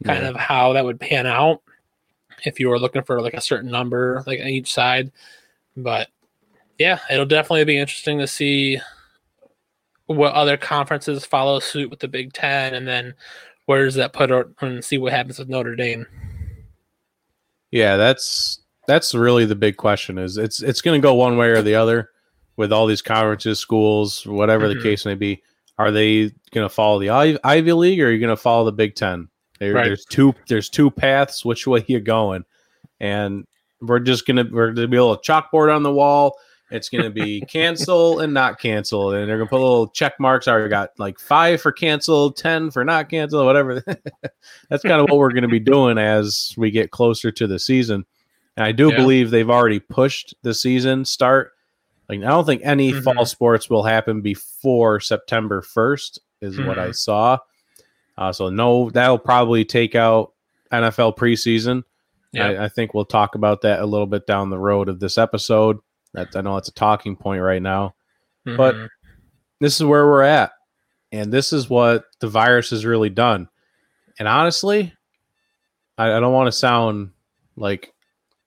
kind 0.06 0.24
Yeah. 0.24 0.30
of 0.30 0.36
how 0.36 0.74
that 0.74 0.86
would 0.86 1.00
pan 1.00 1.26
out 1.28 1.62
if 2.46 2.60
you 2.60 2.70
were 2.70 2.80
looking 2.80 3.04
for 3.04 3.22
like 3.22 3.34
a 3.34 3.42
certain 3.42 3.70
number 3.72 4.24
like 4.28 4.40
on 4.40 4.48
each 4.48 4.72
side. 4.74 5.12
But 5.76 6.10
yeah, 6.78 7.00
it'll 7.10 7.26
definitely 7.26 7.66
be 7.66 7.78
interesting 7.78 8.20
to 8.20 8.28
see 8.28 8.80
what 10.06 10.34
other 10.34 10.56
conferences 10.58 11.26
follow 11.26 11.60
suit 11.60 11.90
with 11.90 12.00
the 12.00 12.08
Big 12.08 12.34
Ten 12.34 12.74
and 12.74 12.88
then 12.88 13.14
where 13.66 13.84
does 13.84 13.96
that 13.96 14.14
put 14.14 14.30
her 14.30 14.50
and 14.62 14.84
see 14.84 14.98
what 14.98 15.12
happens 15.12 15.38
with 15.40 15.50
Notre 15.50 15.76
Dame. 15.76 16.06
Yeah, 17.72 17.98
that's 17.98 18.60
that's 18.88 19.14
really 19.14 19.46
the 19.46 19.56
big 19.56 19.76
question. 19.76 20.18
Is 20.18 20.38
it's 20.38 20.62
it's 20.62 20.82
going 20.82 21.00
to 21.02 21.06
go 21.06 21.14
one 21.14 21.38
way 21.38 21.50
or 21.50 21.62
the 21.62 21.76
other 21.76 22.10
with 22.56 22.72
all 22.72 22.88
these 22.88 23.02
conferences, 23.02 23.60
schools, 23.60 24.26
whatever 24.26 24.68
Mhm. 24.68 24.76
the 24.76 24.82
case 24.82 25.06
may 25.06 25.16
be. 25.16 25.44
Are 25.78 25.92
they 25.92 26.30
going 26.52 26.66
to 26.66 26.70
follow 26.70 26.98
the 27.00 27.10
Iv- 27.10 27.40
Ivy 27.44 27.74
League, 27.74 28.02
or 28.02 28.08
are 28.08 28.12
you 28.12 28.20
going 28.20 28.30
to 28.36 28.42
follow 28.42 28.66
the 28.66 28.72
Big 28.72 28.96
Ten? 28.96 29.28
There, 29.60 29.74
Right. 29.74 29.86
There's 29.86 30.06
two. 30.06 30.34
There's 30.48 30.70
two 30.70 30.92
paths. 30.92 31.44
Which 31.46 31.66
way 31.68 31.84
you 31.88 32.00
going? 32.00 32.46
And 33.00 33.46
we're 33.82 34.00
just 34.00 34.26
gonna 34.26 34.46
we're 34.52 34.72
gonna 34.72 34.88
be 34.88 34.98
a 34.98 35.04
little 35.04 35.22
chalkboard 35.22 35.74
on 35.76 35.84
the 35.84 35.92
wall. 35.92 36.38
It's 36.70 36.90
gonna 36.90 37.10
be 37.10 37.42
cancel 37.48 38.20
and 38.20 38.34
not 38.34 38.60
cancel, 38.60 39.12
and 39.14 39.30
they're 39.30 39.38
gonna 39.38 39.50
put 39.50 39.60
little 39.60 39.88
check 39.88 40.20
marks. 40.20 40.48
I 40.48 40.68
got 40.68 40.92
like 41.00 41.20
five 41.20 41.62
for 41.62 41.72
cancel, 41.72 42.32
ten 42.32 42.72
for 42.72 42.84
not 42.84 43.10
cancel, 43.10 43.46
whatever. 43.46 43.84
That's 44.70 44.84
kind 44.84 45.00
of 45.02 45.10
what 45.10 45.18
we're 45.18 45.32
gonna 45.32 45.48
be 45.48 45.60
doing 45.60 45.98
as 45.98 46.54
we 46.58 46.72
get 46.72 46.92
closer 46.92 47.32
to 47.32 47.48
the 47.48 47.60
season. 47.60 48.06
And 48.58 48.66
I 48.66 48.72
do 48.72 48.90
Yeah. 48.90 48.98
believe 48.98 49.30
they've 49.32 49.50
already 49.50 49.80
pushed 49.80 50.34
the 50.42 50.54
season 50.54 51.06
start. 51.06 51.54
Like 52.10 52.20
I 52.20 52.28
don't 52.28 52.46
think 52.46 52.62
any 52.64 52.92
Mhm. 52.94 53.04
fall 53.04 53.26
sports 53.26 53.70
will 53.70 53.84
happen 53.84 54.22
before 54.22 55.00
September 55.00 55.62
first, 55.62 56.20
is 56.42 56.58
what 56.60 56.80
I 56.80 56.88
Mhm. 56.90 56.96
saw. 56.96 57.38
Uh, 58.18 58.32
so 58.32 58.50
no, 58.50 58.90
that'll 58.90 59.18
probably 59.20 59.64
take 59.66 59.94
out 59.96 60.34
NFL 60.72 61.18
preseason. 61.18 61.84
Yeah. 62.34 62.48
I, 62.48 62.66
I 62.66 62.70
think 62.70 62.94
we'll 62.94 63.06
talk 63.06 63.36
about 63.36 63.62
that 63.62 63.80
a 63.80 63.86
little 63.86 64.08
bit 64.08 64.26
down 64.28 64.50
the 64.50 64.58
road 64.60 64.90
of 64.90 65.00
this 65.00 65.18
episode. 65.18 65.78
That's 66.14 66.36
I 66.36 66.42
know 66.42 66.58
it's 66.58 66.70
a 66.70 66.74
talking 66.74 67.16
point 67.16 67.42
right 67.42 67.62
now. 67.62 67.96
but- 68.46 68.76
Mhm. 68.76 68.88
This 69.60 69.76
is 69.80 69.84
where 69.86 70.06
we're 70.06 70.22
at, 70.22 70.52
and 71.12 71.34
this 71.34 71.52
is 71.52 71.68
what 71.68 72.06
the 72.20 72.28
virus 72.28 72.70
has 72.70 72.86
really 72.86 73.10
done. 73.10 73.50
And 74.20 74.28
honestly, 74.28 74.94
I, 75.98 76.14
I 76.14 76.20
don't 76.20 76.32
want 76.34 76.46
to 76.48 76.52
sound 76.52 77.10
like 77.56 77.92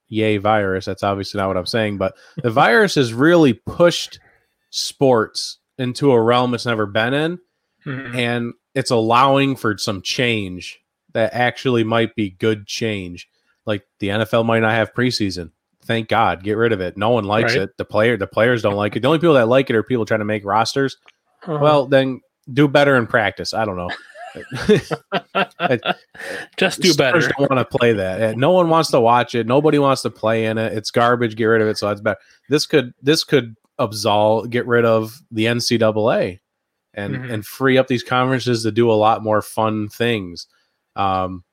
yay 0.09 0.37
virus. 0.37 0.85
That's 0.85 1.03
obviously 1.03 1.39
not 1.39 1.49
what 1.49 1.57
I'm 1.57 1.67
saying, 1.67 1.99
but 1.99 2.17
the 2.37 2.51
virus 2.51 2.95
has 2.95 3.13
really 3.13 3.55
pushed 3.55 4.21
sports 4.71 5.59
into 5.79 6.13
a 6.13 6.21
realm 6.23 6.55
it's 6.55 6.67
never 6.67 6.87
been 6.87 7.13
in 7.15 7.39
Mhm. 7.87 8.15
and 8.15 8.53
it's 8.75 8.91
allowing 8.91 9.57
for 9.57 9.77
some 9.79 10.03
change 10.03 10.81
that 11.13 11.35
actually 11.35 11.85
might 11.85 12.15
be 12.15 12.31
good 12.31 12.67
change. 12.67 13.29
Like 13.67 13.83
the 13.99 14.09
NFL 14.09 14.47
might 14.47 14.61
not 14.61 14.73
have 14.73 14.95
preseason. 14.95 15.51
Thank 15.85 16.09
God, 16.09 16.43
get 16.45 16.57
rid 16.57 16.73
of 16.73 16.81
it. 16.81 16.97
No 16.97 17.11
one 17.11 17.25
likes 17.25 17.53
Right. 17.55 17.63
it. 17.63 17.77
The 17.77 17.85
player, 17.85 18.17
the 18.17 18.27
players 18.27 18.63
don't 18.63 18.77
like 18.77 18.95
it. 18.97 19.01
The 19.01 19.09
only 19.09 19.19
people 19.19 19.35
that 19.35 19.49
like 19.49 19.71
it 19.71 19.77
are 19.77 19.83
people 19.83 20.05
trying 20.05 20.21
to 20.21 20.25
make 20.27 20.45
rosters. 20.45 20.97
Uh-huh. 21.43 21.59
Well, 21.61 21.87
then 21.87 22.21
do 22.53 22.69
better 22.69 22.97
in 22.97 23.07
practice. 23.07 23.55
I 23.55 23.65
don't 23.65 23.77
know. 23.77 23.91
just 26.57 26.81
do 26.81 26.95
better. 26.95 27.21
Don't 27.21 27.51
want 27.51 27.59
to 27.59 27.79
play 27.79 27.93
that. 27.95 28.37
No 28.37 28.51
one 28.53 28.69
wants 28.69 28.91
to 28.91 29.01
watch 29.01 29.35
it. 29.35 29.47
Nobody 29.47 29.79
wants 29.79 30.03
to 30.03 30.11
play 30.11 30.47
in 30.47 30.59
it. 30.59 30.73
It's 30.73 30.91
garbage. 30.91 31.37
Get 31.37 31.45
rid 31.47 31.63
of 31.63 31.69
it. 31.69 31.79
So 31.79 31.89
that's 31.89 32.01
better. 32.01 32.19
This 32.49 32.67
could 32.67 32.93
this 33.03 33.25
could 33.25 33.57
absolve, 33.79 34.51
get 34.51 34.67
rid 34.67 34.85
of 34.85 35.21
the 35.31 35.47
NCAA, 35.47 36.40
and 36.95 37.15
Mhm. 37.17 37.33
and 37.33 37.47
free 37.47 37.79
up 37.79 37.87
these 37.87 38.03
conferences 38.03 38.63
to 38.63 38.73
do 38.73 38.91
a 38.91 38.95
lot 38.95 39.23
more 39.23 39.43
fun 39.43 39.89
things. 39.89 40.47
Um, 40.97 41.45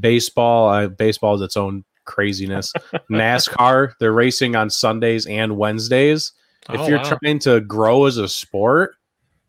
baseball, 0.00 0.68
uh, 0.68 0.88
baseball 0.88 1.34
is 1.34 1.40
its 1.42 1.56
own 1.56 1.84
craziness. 2.04 2.72
NASCAR, 3.10 3.94
they're 4.00 4.12
racing 4.12 4.56
on 4.56 4.70
Sundays 4.70 5.26
and 5.26 5.56
Wednesdays. 5.56 6.32
If 6.70 6.80
Oh, 6.80 6.88
you're 6.88 6.98
wow. 6.98 7.18
trying 7.18 7.38
to 7.40 7.60
grow 7.60 8.04
as 8.06 8.16
a 8.18 8.28
sport 8.28 8.94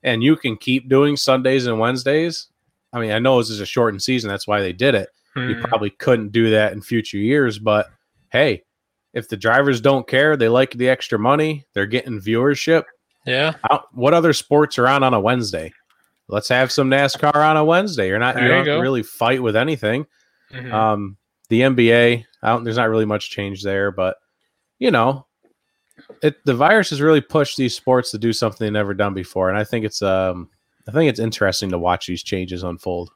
and 0.03 0.23
you 0.23 0.36
can 0.36 0.58
keep 0.58 0.89
doing 0.89 1.15
Sundays 1.17 1.65
and 1.67 1.79
Wednesdays, 1.79 2.47
I 2.91 2.99
mean, 2.99 3.12
I 3.12 3.19
know 3.19 3.39
this 3.39 3.49
is 3.49 3.60
a 3.60 3.65
shortened 3.65 4.01
season. 4.03 4.29
That's 4.29 4.47
why 4.47 4.62
they 4.62 4.73
did 4.73 4.95
it. 4.95 5.10
You 5.36 5.41
Mhm. 5.56 5.62
probably 5.63 5.89
couldn't 5.89 6.32
do 6.32 6.51
that 6.51 6.73
in 6.73 6.82
future 6.82 7.17
years, 7.17 7.58
but 7.58 7.89
hey, 8.32 8.63
if 9.13 9.29
the 9.29 9.38
drivers 9.38 9.82
don't 9.82 10.08
care, 10.08 10.38
they 10.38 10.47
like 10.47 10.71
the 10.71 10.89
extra 10.89 11.17
money, 11.17 11.65
they're 11.73 11.86
getting 11.88 12.19
viewership. 12.21 12.84
Yeah. 13.25 13.53
What 13.91 14.13
other 14.13 14.33
sports 14.33 14.77
are 14.79 14.88
on 14.88 15.03
on 15.03 15.13
a 15.13 15.19
Wednesday? 15.19 15.71
Let's 16.27 16.47
have 16.49 16.71
some 16.71 16.89
NASCAR 16.89 17.36
on 17.36 17.57
a 17.57 17.65
Wednesday. 17.65 18.07
You're 18.07 18.19
not 18.19 18.36
There 18.36 18.59
you 18.59 18.65
don't 18.65 18.81
really 18.81 19.03
fight 19.03 19.43
with 19.43 19.55
anything. 19.55 20.05
Mhm. 20.51 20.71
Um, 20.71 21.17
the 21.49 21.62
NBA, 21.62 22.25
I 22.41 22.47
don't, 22.49 22.63
there's 22.63 22.77
not 22.77 22.89
really 22.89 23.05
much 23.05 23.29
change 23.29 23.62
there, 23.63 23.91
but 23.91 24.17
you 24.79 24.89
know, 24.91 25.25
it 26.21 26.43
the 26.45 26.55
virus 26.55 26.89
has 26.89 27.01
really 27.01 27.21
pushed 27.21 27.57
these 27.57 27.75
sports 27.75 28.12
to 28.12 28.17
do 28.17 28.33
something 28.33 28.65
they've 28.65 28.73
never 28.73 28.93
done 28.93 29.13
before, 29.13 29.49
and 29.49 29.57
I 29.57 29.63
think 29.63 29.86
it's 29.86 30.01
um, 30.01 30.49
I 30.88 30.91
think 30.91 31.09
it's 31.09 31.19
interesting 31.19 31.69
to 31.69 31.77
watch 31.79 32.07
these 32.07 32.23
changes 32.23 32.63
unfold. 32.63 33.12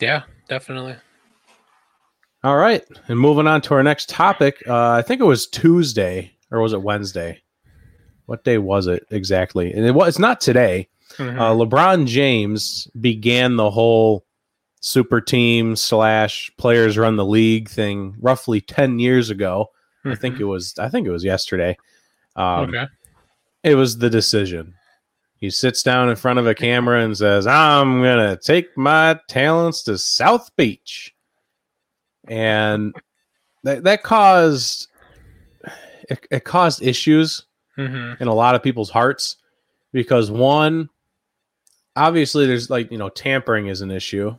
yeah, 0.00 0.22
definitely. 0.48 0.96
All 2.44 2.56
right, 2.56 2.84
and 3.08 3.18
moving 3.18 3.48
on 3.48 3.60
to 3.62 3.74
our 3.74 3.82
next 3.82 4.08
topic. 4.08 4.62
Uh, 4.68 4.90
I 4.90 5.02
think 5.02 5.20
it 5.20 5.24
was 5.24 5.48
Tuesday 5.48 6.32
or 6.52 6.60
was 6.60 6.72
it 6.72 6.82
Wednesday? 6.82 7.42
What 8.28 8.44
day 8.44 8.58
was 8.58 8.86
it 8.86 9.06
exactly? 9.10 9.72
And 9.72 9.86
it 9.86 9.92
was 9.94 10.08
it's 10.08 10.18
not 10.18 10.38
today. 10.38 10.86
Mhm. 11.16 11.40
Uh, 11.40 11.54
LeBron 11.54 12.06
James 12.06 12.86
began 13.00 13.56
the 13.56 13.70
whole 13.70 14.26
super 14.80 15.22
team 15.22 15.74
slash 15.74 16.52
players 16.58 16.98
run 16.98 17.16
the 17.16 17.24
league 17.24 17.70
thing 17.70 18.14
roughly 18.20 18.60
ten 18.60 18.98
years 18.98 19.30
ago. 19.30 19.70
I 20.04 20.14
think 20.14 20.36
Mhm. 20.36 20.40
it 20.40 20.44
was. 20.44 20.74
I 20.78 20.90
think 20.90 21.06
it 21.06 21.10
was 21.10 21.24
yesterday. 21.24 21.78
Um, 22.36 22.68
okay. 22.68 22.86
It 23.64 23.76
was 23.76 23.96
the 23.96 24.10
decision. 24.10 24.74
He 25.38 25.48
sits 25.48 25.82
down 25.82 26.10
in 26.10 26.16
front 26.16 26.38
of 26.38 26.46
a 26.46 26.54
camera 26.54 27.02
and 27.02 27.16
says, 27.16 27.46
"I'm 27.46 28.02
gonna 28.02 28.36
take 28.36 28.76
my 28.76 29.18
talents 29.28 29.82
to 29.84 29.96
South 29.96 30.54
Beach," 30.54 31.14
and 32.28 32.94
that 33.64 33.84
that 33.84 34.02
caused 34.02 34.88
it, 36.10 36.26
it 36.30 36.44
caused 36.44 36.82
issues 36.82 37.46
hmm 37.78 38.12
in 38.20 38.28
a 38.28 38.34
lot 38.34 38.54
of 38.54 38.62
people's 38.62 38.90
hearts 38.90 39.36
because 39.92 40.30
one 40.30 40.88
obviously 41.96 42.46
there's 42.46 42.70
like 42.70 42.90
you 42.90 42.98
know 42.98 43.08
tampering 43.08 43.66
is 43.68 43.80
an 43.80 43.90
issue. 43.90 44.36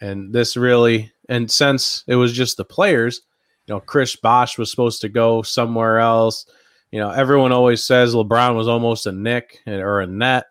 And 0.00 0.32
this 0.32 0.56
really 0.56 1.12
and 1.28 1.50
since 1.50 2.04
it 2.06 2.16
was 2.16 2.32
just 2.32 2.56
the 2.56 2.64
players 2.64 3.20
you 3.66 3.74
know 3.74 3.80
chris 3.80 4.16
bosh 4.16 4.56
was 4.56 4.70
supposed 4.70 5.00
to 5.02 5.08
go 5.08 5.42
somewhere 5.42 5.98
else. 5.98 6.46
You 6.90 7.00
know 7.00 7.10
everyone 7.10 7.52
always 7.52 7.84
says 7.84 8.14
lebron 8.14 8.56
was 8.56 8.68
almost 8.68 9.06
a 9.06 9.12
knick 9.12 9.60
or 9.66 10.00
a 10.00 10.06
net. 10.06 10.46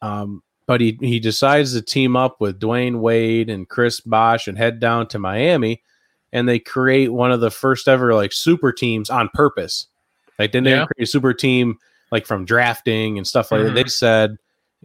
Um, 0.00 0.42
but 0.66 0.80
he, 0.80 0.98
he 1.00 1.18
decides 1.18 1.72
to 1.72 1.82
team 1.82 2.14
up 2.14 2.40
with 2.40 2.60
dwyane 2.60 3.00
wade 3.00 3.50
and 3.50 3.68
chris 3.68 4.00
bosh 4.00 4.48
and 4.48 4.58
head 4.58 4.80
down 4.80 5.08
to 5.08 5.18
miami. 5.18 5.82
And 6.32 6.46
they 6.46 6.58
create 6.58 7.12
one 7.12 7.32
of 7.32 7.40
the 7.40 7.50
first 7.50 7.88
ever 7.88 8.14
like 8.14 8.32
super 8.32 8.70
teams 8.72 9.08
on 9.10 9.30
purpose 9.32 9.86
like 10.38 10.52
they 10.52 10.60
didn't 10.60 10.78
Yeah. 10.78 10.86
create 10.86 11.04
a 11.04 11.10
super 11.10 11.34
team 11.34 11.78
like 12.10 12.26
from 12.26 12.44
drafting 12.44 13.18
and 13.18 13.26
stuff 13.26 13.52
like 13.52 13.62
that. 13.62 13.74
They 13.74 13.82
mm-hmm. 13.82 13.88
said, 13.88 14.36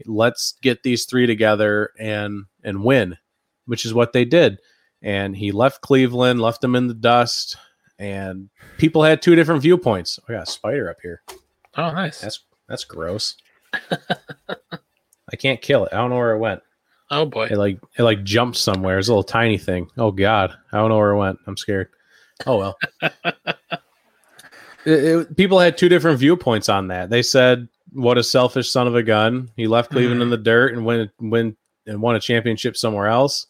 let's 0.06 0.54
get 0.62 0.84
these 0.84 1.06
three 1.06 1.28
together 1.28 1.92
and 2.00 2.46
and 2.64 2.84
win, 2.84 3.18
which 3.66 3.86
is 3.86 3.94
what 3.94 4.14
they 4.14 4.26
did. 4.26 4.60
And 5.02 5.36
he 5.36 5.52
left 5.52 5.82
Cleveland, 5.82 6.42
left 6.42 6.62
them 6.62 6.76
in 6.76 6.88
the 6.88 6.94
dust, 6.94 7.58
and 8.00 8.50
people 8.78 9.04
had 9.04 9.22
two 9.22 9.36
different 9.36 9.62
viewpoints. 9.62 10.20
Oh, 10.22 10.26
I 10.30 10.38
got 10.38 10.48
a 10.48 10.52
spider 10.52 10.90
up 10.90 10.98
here. 11.02 11.22
Oh, 11.76 11.92
nice. 11.92 12.22
That's 12.22 12.40
that's 12.68 12.86
gross. 12.86 13.36
I 13.74 15.36
can't 15.38 15.62
kill 15.62 15.86
it. 15.86 15.94
I 15.94 15.98
don't 15.98 16.10
know 16.10 16.18
where 16.18 16.34
it 16.34 16.40
went. 16.40 16.62
oh 17.12 17.26
boy. 17.26 17.46
It 17.46 17.58
like 17.58 17.80
it 17.98 18.04
like 18.04 18.24
jumped 18.24 18.58
somewhere. 18.58 19.00
It's 19.00 19.08
a 19.08 19.12
little 19.12 19.24
tiny 19.24 19.58
thing. 19.58 19.90
Oh 19.98 20.12
god, 20.12 20.54
I 20.72 20.78
don't 20.78 20.90
know 20.90 20.98
where 20.98 21.12
it 21.12 21.18
went. 21.18 21.40
I'm 21.48 21.58
scared. 21.58 21.90
Oh 22.46 22.58
well. 22.58 22.78
It- 24.86 25.04
it- 25.04 25.38
people 25.38 25.60
had 25.60 25.78
two 25.78 25.90
different 25.90 26.20
viewpoints 26.20 26.70
on 26.70 26.88
that. 26.88 27.10
They 27.10 27.22
said, 27.22 27.68
"What 27.92 28.18
a 28.18 28.24
selfish 28.24 28.70
son 28.70 28.88
of 28.88 28.96
a 28.96 29.04
gun! 29.04 29.50
He 29.56 29.68
left 29.68 29.92
Cleveland 29.92 30.22
in 30.22 30.30
the 30.30 30.38
dirt 30.38 30.74
and 30.74 30.86
went 30.86 31.12
win 31.20 31.56
and 31.86 32.02
won 32.02 32.16
a 32.16 32.20
championship 32.20 32.76
somewhere 32.78 33.08
else." 33.08 33.48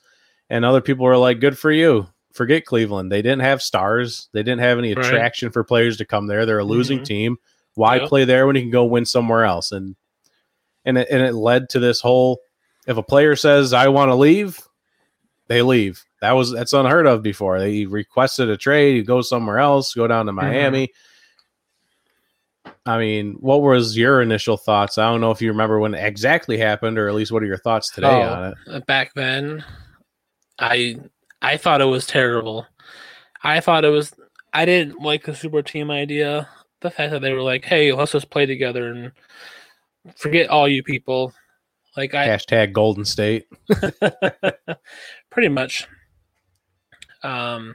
And 0.49 0.65
other 0.65 0.81
people 0.81 1.05
were 1.05 1.17
like, 1.17 1.39
"Good 1.39 1.57
for 1.57 1.71
you. 1.71 2.07
Forget 2.33 2.65
Cleveland. 2.65 3.11
They 3.11 3.21
didn't 3.21 3.41
have 3.41 3.61
stars. 3.61 4.27
They 4.33 4.43
didn't 4.43 4.61
have 4.61 4.77
any 4.77 4.93
Right. 4.93 5.05
attraction 5.05 5.51
for 5.51 5.63
players 5.63 5.97
to 5.97 6.05
come 6.05 6.27
there. 6.27 6.45
They're 6.45 6.59
a 6.59 6.63
losing 6.65 6.99
Mhm. 6.99 7.05
team. 7.05 7.37
Why 7.75 7.97
Yep. 7.97 8.09
play 8.09 8.25
there 8.25 8.45
when 8.47 8.55
you 8.55 8.61
can 8.63 8.71
go 8.71 8.85
win 8.85 9.05
somewhere 9.05 9.45
else?" 9.45 9.71
And 9.71 9.95
and 10.85 10.97
it, 10.97 11.07
and 11.09 11.21
it 11.21 11.33
led 11.33 11.69
to 11.69 11.79
this 11.79 12.01
whole 12.01 12.39
if 12.85 12.97
a 12.97 13.03
player 13.03 13.35
says 13.37 13.71
I 13.71 13.87
want 13.87 14.09
to 14.11 14.15
leave, 14.15 14.59
they 15.47 15.61
leave. 15.61 16.03
That 16.21 16.33
was 16.33 16.51
that's 16.51 16.73
unheard 16.73 17.07
of 17.07 17.23
before. 17.23 17.57
They 17.59 17.85
requested 17.85 18.49
a 18.49 18.57
trade, 18.57 18.97
you 18.97 19.03
go 19.03 19.21
somewhere 19.21 19.59
else, 19.59 19.93
go 19.93 20.07
down 20.07 20.25
to 20.25 20.33
Miami. 20.33 20.89
I 22.85 22.97
mean, 22.97 23.35
what 23.39 23.61
was 23.61 23.97
your 23.97 24.21
initial 24.21 24.57
thoughts? 24.57 24.97
I 24.97 25.09
don't 25.09 25.21
know 25.21 25.31
if 25.31 25.41
you 25.41 25.49
remember 25.49 25.79
when 25.79 25.93
it 25.93 26.03
exactly 26.05 26.57
happened, 26.57 26.97
or 26.97 27.07
at 27.07 27.15
least 27.15 27.31
what 27.31 27.41
are 27.41 27.45
your 27.45 27.57
thoughts 27.59 27.89
today 27.89 28.07
Oh. 28.07 28.21
on 28.21 28.53
it? 28.67 28.85
back 28.87 29.13
then 29.15 29.63
i 30.59 30.95
i 31.41 31.57
thought 31.57 31.81
it 31.81 31.85
was 31.85 32.05
terrible 32.05 32.63
i 33.43 33.59
thought 33.59 33.83
it 33.83 33.89
was 33.89 34.13
i 34.53 34.65
didn't 34.65 35.01
like 35.01 35.23
the 35.25 35.33
super 35.33 35.63
team 35.63 35.89
idea 35.89 36.47
the 36.81 36.91
fact 36.91 37.11
that 37.11 37.21
they 37.23 37.33
were 37.33 37.41
like 37.41 37.65
hey 37.65 37.91
let's 37.91 38.11
just 38.11 38.29
play 38.29 38.45
together 38.45 38.91
and 38.91 39.11
forget 40.15 40.47
all 40.51 40.67
you 40.67 40.83
people 40.83 41.33
like 41.97 42.13
i 42.13 42.27
Hashtag 42.27 42.71
Golden 42.71 43.03
State. 43.03 43.45
pretty 45.31 45.49
much 45.49 45.87
um 47.23 47.73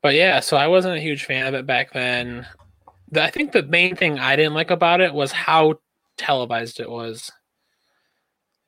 but 0.00 0.14
yeah 0.14 0.38
so 0.38 0.56
i 0.56 0.68
wasn't 0.68 0.96
a 0.96 1.00
huge 1.00 1.24
fan 1.24 1.46
of 1.48 1.54
it 1.54 1.66
back 1.66 1.92
then 1.92 2.46
the, 2.46 2.67
i 3.16 3.30
think 3.30 3.52
the 3.52 3.62
main 3.64 3.96
thing 3.96 4.18
i 4.18 4.36
didn't 4.36 4.54
like 4.54 4.70
about 4.70 5.00
it 5.00 5.14
was 5.14 5.32
how 5.32 5.78
televised 6.18 6.80
it 6.80 6.90
was. 6.90 7.30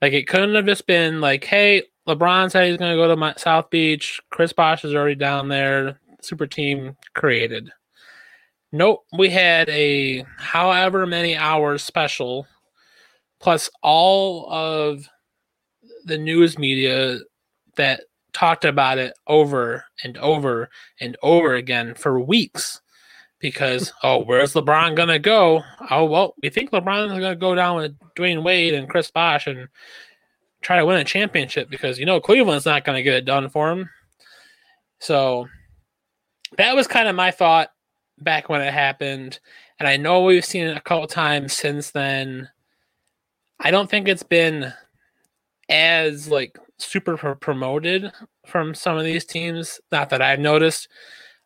Like 0.01 0.15
it 0.15 0.27
couldn't 0.27 0.55
have 0.55 0.65
just 0.65 0.87
been 0.87 1.21
like 1.21 1.45
hey 1.45 1.83
lebron 2.09 2.51
said 2.51 2.69
he's 2.69 2.79
going 2.79 2.93
to 2.93 2.97
go 2.97 3.09
to 3.09 3.17
my, 3.17 3.35
south 3.37 3.69
beach. 3.69 4.21
Chris 4.31 4.53
bosh 4.55 4.85
is 4.85 4.95
already 4.95 5.17
down 5.17 5.49
there. 5.49 6.01
Super 6.23 6.47
team 6.47 6.97
created. 7.15 7.71
Nope 8.73 9.05
we 9.13 9.29
had 9.29 9.69
a 9.69 10.25
however 10.39 11.07
many 11.07 11.37
hours 11.37 11.83
special 11.83 12.47
plus 13.41 13.69
all 13.83 14.51
of 14.51 15.09
the 16.05 16.17
news 16.17 16.59
media 16.59 17.19
that 17.77 18.03
talked 18.33 18.65
about 18.65 18.97
it 18.97 19.13
over 19.27 19.85
and 20.05 20.17
over 20.19 20.71
and 21.01 21.17
over 21.23 21.55
again 21.55 21.95
for 21.95 22.21
weeks 22.21 22.81
because 23.41 23.93
oh 24.03 24.23
where's 24.25 24.55
lebron 24.55 24.95
gonna 24.95 25.19
go 25.19 25.63
oh 25.91 26.05
well 26.05 26.35
we 26.43 26.51
think 26.51 26.71
lebron's 26.71 27.13
gonna 27.13 27.35
go 27.35 27.55
down 27.55 27.77
with 27.77 27.99
dwyane 28.17 28.43
wade 28.43 28.75
and 28.75 28.89
chris 28.89 29.11
bosh 29.11 29.47
and 29.47 29.69
try 30.61 30.77
to 30.79 30.87
win 30.87 30.99
a 30.99 31.05
championship 31.05 31.71
because 31.71 31.99
you 31.99 32.07
know 32.07 32.21
cleveland's 32.21 32.67
not 32.67 32.85
gonna 32.85 33.03
get 33.03 33.15
it 33.15 33.25
done 33.25 33.49
for 33.49 33.71
him 33.71 33.89
so 34.99 35.47
that 36.59 36.77
was 36.77 36.87
kind 36.87 37.09
of 37.09 37.17
my 37.17 37.31
thought 37.31 37.71
back 38.19 38.49
when 38.49 38.61
it 38.61 38.73
happened 38.73 39.41
and 39.79 39.89
i 39.89 39.97
know 39.97 40.23
we've 40.23 40.45
seen 40.45 40.67
it 40.67 40.77
a 40.77 40.81
couple 40.81 41.07
times 41.07 41.53
since 41.53 41.91
then 41.91 42.49
i 43.61 43.71
don't 43.71 43.89
think 43.89 44.07
it's 44.07 44.23
been 44.23 44.73
as 45.71 46.29
like 46.29 46.59
super 46.79 47.17
promoted 47.37 48.13
from 48.47 48.75
some 48.75 48.99
of 48.99 49.05
these 49.05 49.25
teams. 49.25 49.81
Not 49.93 50.11
that 50.11 50.23
I've 50.23 50.41
noticed. 50.41 50.89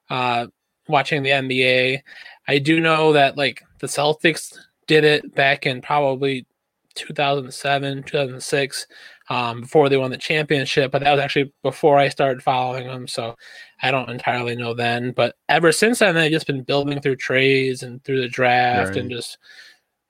Uh, 0.09 0.47
watching 0.89 1.23
the 1.23 1.31
NBA, 1.31 2.01
I 2.49 2.59
do 2.59 2.81
know 2.81 3.13
that 3.13 3.37
like 3.37 3.63
the 3.81 3.87
Celtics 3.87 4.57
did 4.87 5.05
it 5.05 5.35
back 5.35 5.67
in 5.67 5.81
probably 5.81 6.47
2007, 6.95 8.03
2006, 8.05 8.87
um, 9.31 9.63
before 9.63 9.89
they 9.89 9.97
won 9.97 10.11
the 10.11 10.19
championship. 10.19 10.93
But 10.93 11.03
that 11.03 11.13
was 11.13 11.21
actually 11.21 11.53
before 11.63 11.99
I 11.99 12.09
started 12.09 12.43
following 12.43 12.87
them, 12.87 13.09
so 13.09 13.35
I 13.83 13.91
don't 13.91 14.11
entirely 14.11 14.57
know 14.57 14.75
then. 14.75 15.13
But 15.13 15.37
ever 15.49 15.73
since 15.73 15.99
then, 15.99 16.15
they've 16.15 16.31
just 16.31 16.47
been 16.47 16.63
building 16.63 17.01
through 17.01 17.17
trades 17.17 17.83
and 17.83 18.03
through 18.05 18.21
the 18.21 18.29
draft 18.29 18.97
and 18.97 19.11
just 19.11 19.39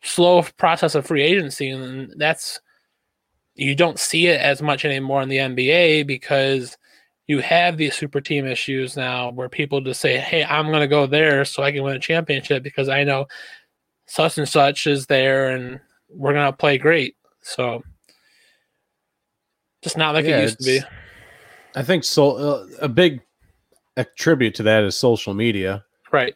slow 0.03 0.43
process 0.59 0.95
of 0.95 1.07
free 1.07 1.23
agency, 1.23 1.71
and 1.71 2.13
that's 2.17 2.61
you 3.55 3.75
don't 3.75 3.99
see 3.99 4.27
it 4.27 4.41
as 4.41 4.61
much 4.61 4.85
anymore 4.85 5.23
in 5.23 5.29
the 5.29 5.37
NBA 5.39 6.07
because 6.07 6.77
you 7.27 7.41
have 7.41 7.77
these 7.77 7.95
super 7.95 8.21
team 8.21 8.47
issues 8.47 8.97
now 8.97 9.31
where 9.31 9.49
people 9.49 9.81
just 9.81 10.01
say, 10.01 10.19
Hey, 10.19 10.45
I'm 10.45 10.67
going 10.69 10.81
to 10.81 10.89
go 10.89 11.07
there 11.07 11.45
so 11.45 11.63
I 11.63 11.73
can 11.73 11.83
win 11.83 11.97
a 11.97 12.01
championship 12.01 12.63
because 12.63 12.89
I 12.89 13.05
know 13.05 13.27
such 14.07 14.37
and 14.39 14.49
such 14.49 14.87
is 14.87 15.07
there 15.07 15.51
and 15.51 15.81
we're 16.11 16.35
going 16.35 16.51
to 16.51 16.57
play 16.57 16.77
great. 16.79 17.17
So 17.43 17.83
just 19.83 19.97
not 19.97 20.15
like 20.15 20.25
Yeah, 20.27 20.39
it 20.39 20.43
used 20.43 20.59
to 20.59 20.65
be. 20.65 20.81
I 21.75 21.83
think 21.83 22.05
so. 22.05 22.37
Uh, 22.37 22.67
a 22.81 22.89
big 22.89 23.21
attribute 23.97 24.55
to 24.57 24.63
that 24.65 24.85
is 24.85 24.97
social 24.97 25.35
media. 25.35 25.85
Right. 26.13 26.35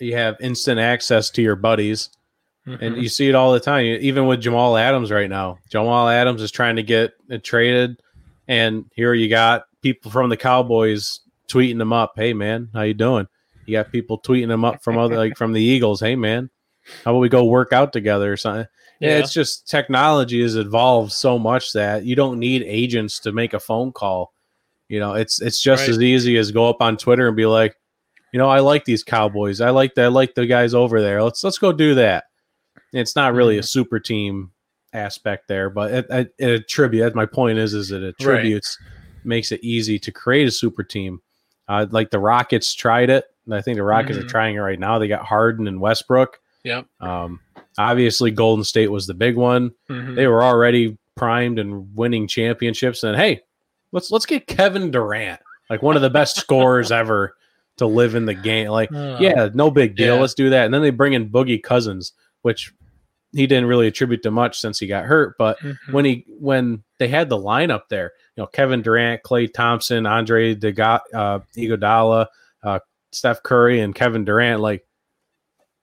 You 0.00 0.16
have 0.16 0.36
instant 0.40 0.80
access 0.80 1.30
to 1.30 1.42
your 1.42 1.56
buddies, 1.56 2.10
and 2.66 2.80
Mhm. 2.96 3.02
you 3.02 3.08
see 3.08 3.28
it 3.28 3.34
all 3.34 3.52
the 3.52 3.60
time. 3.60 3.84
Even 3.86 4.26
with 4.26 4.40
Jamal 4.40 4.76
Adams 4.76 5.10
right 5.12 5.30
now, 5.30 5.58
Jamal 5.70 6.08
Adams 6.08 6.42
is 6.42 6.50
trying 6.50 6.76
to 6.76 6.82
get 6.82 7.12
it 7.28 7.44
traded, 7.44 8.00
and 8.48 8.86
here 8.94 9.14
you 9.14 9.28
got 9.28 9.66
people 9.84 10.10
from 10.10 10.30
the 10.30 10.36
Cowboys 10.36 11.20
tweeting 11.46 11.78
him 11.80 11.92
up. 11.92 12.14
Hey 12.16 12.32
man, 12.32 12.70
how 12.72 12.82
you 12.82 12.94
doing? 12.94 13.28
You 13.66 13.76
got 13.76 13.92
people 13.92 14.18
tweeting 14.18 14.50
him 14.50 14.64
up 14.64 14.82
from 14.82 14.96
other 14.96 15.14
like 15.16 15.36
from 15.36 15.52
the 15.52 15.62
Eagles. 15.62 16.00
Hey 16.00 16.16
man, 16.16 16.48
how 17.04 17.10
about 17.12 17.20
we 17.20 17.28
go 17.28 17.44
work 17.44 17.72
out 17.74 17.92
together 17.92 18.32
or 18.32 18.36
something? 18.38 18.66
Yeah, 19.00 19.18
it's 19.18 19.32
just 19.32 19.68
technology 19.68 20.40
has 20.40 20.56
evolved 20.56 21.12
so 21.12 21.38
much 21.38 21.72
that 21.74 22.04
you 22.06 22.16
don't 22.16 22.38
need 22.38 22.62
agents 22.62 23.18
to 23.20 23.32
make 23.32 23.52
a 23.52 23.60
phone 23.60 23.92
call. 23.92 24.32
You 24.88 25.00
know, 25.00 25.12
it's 25.14 25.42
it's 25.42 25.60
just 25.60 25.82
Right. 25.82 25.90
as 25.90 26.00
easy 26.00 26.38
as 26.38 26.50
go 26.50 26.66
up 26.68 26.80
on 26.80 26.96
Twitter 26.96 27.28
and 27.28 27.36
be 27.36 27.44
like, 27.46 27.76
you 28.32 28.38
know, 28.38 28.48
I 28.48 28.60
like 28.60 28.86
these 28.86 29.04
Cowboys. 29.04 29.60
I 29.60 29.68
like 29.68 29.94
that. 29.96 30.06
I 30.06 30.08
like 30.08 30.34
the 30.34 30.46
guys 30.46 30.72
over 30.72 31.02
there. 31.02 31.22
Let's 31.22 31.44
let's 31.44 31.58
go 31.58 31.72
do 31.72 31.94
that. 31.96 32.24
It's 32.94 33.14
not 33.16 33.34
really 33.34 33.56
a 33.56 33.60
Mm-hmm. 33.60 33.66
super 33.66 34.00
team 34.00 34.52
aspect 34.94 35.48
there, 35.48 35.68
but 35.68 35.92
it, 35.92 36.06
it, 36.08 36.34
it 36.38 36.50
attributes. 36.62 37.14
My 37.14 37.26
point 37.26 37.58
is, 37.58 37.74
is 37.74 37.90
it 37.90 38.02
attributes 38.02 38.78
makes 39.24 39.52
it 39.52 39.62
easy 39.62 39.98
to 40.00 40.12
create 40.12 40.46
a 40.48 40.50
super 40.50 40.82
team. 40.82 41.20
Uh, 41.68 41.86
like 41.90 42.10
the 42.10 42.18
Rockets 42.18 42.74
tried 42.74 43.08
it, 43.10 43.24
and 43.46 43.54
I 43.54 43.60
think 43.62 43.76
the 43.76 43.82
Rockets 43.82 44.18
are 44.18 44.22
Mhm. 44.24 44.28
trying 44.28 44.56
it 44.56 44.60
right 44.60 44.78
now. 44.78 44.98
They 44.98 45.08
got 45.08 45.24
Harden 45.24 45.66
and 45.66 45.80
Westbrook. 45.80 46.38
Yep. 46.64 46.86
Um, 47.00 47.40
obviously, 47.78 48.30
Golden 48.30 48.64
State 48.64 48.90
was 48.90 49.06
the 49.06 49.14
big 49.14 49.36
one. 49.36 49.72
Mhm. 49.90 50.14
They 50.16 50.26
were 50.26 50.42
already 50.42 50.98
primed 51.16 51.58
and 51.58 51.94
winning 51.96 52.26
championships. 52.28 53.02
And 53.02 53.16
hey, 53.16 53.40
let's 53.92 54.10
let's 54.10 54.26
get 54.26 54.46
Kevin 54.46 54.90
Durant, 54.90 55.40
like 55.70 55.82
one 55.82 55.96
of 55.96 56.02
the 56.02 56.10
best 56.10 56.36
scorers 56.36 56.90
ever, 56.92 57.34
to 57.78 57.86
live 57.86 58.14
in 58.14 58.24
the 58.26 58.34
game. 58.34 58.68
Like, 58.68 58.92
Uh, 58.92 59.16
yeah, 59.20 59.48
no 59.54 59.70
big 59.70 59.96
deal. 59.96 60.14
yeah. 60.16 60.20
Let's 60.20 60.34
do 60.34 60.50
that. 60.50 60.64
And 60.66 60.74
then 60.74 60.82
they 60.82 60.90
bring 60.90 61.12
in 61.14 61.28
Boogie 61.30 61.62
Cousins, 61.62 62.12
which 62.42 62.72
he 63.34 63.46
didn't 63.46 63.66
really 63.66 63.86
attribute 63.88 64.22
to 64.22 64.30
much 64.30 64.58
since 64.60 64.78
he 64.78 64.86
got 64.86 65.04
hurt. 65.04 65.34
But 65.38 65.58
mhm. 65.60 65.76
when 65.90 66.04
he 66.04 66.24
when 66.38 66.82
they 66.98 67.08
had 67.08 67.28
the 67.28 67.36
lineup 67.38 67.82
there, 67.90 68.12
you 68.36 68.42
know, 68.42 68.46
Kevin 68.46 68.80
Durant, 68.82 69.22
Klay 69.22 69.52
Thompson, 69.52 70.06
Andre 70.06 70.54
Dega- 70.54 71.00
uh, 71.12 71.40
Iguodala, 71.56 72.26
uh, 72.62 72.78
Steph 73.12 73.42
Curry, 73.42 73.80
and 73.80 73.94
Kevin 73.94 74.24
Durant, 74.24 74.60
like 74.60 74.84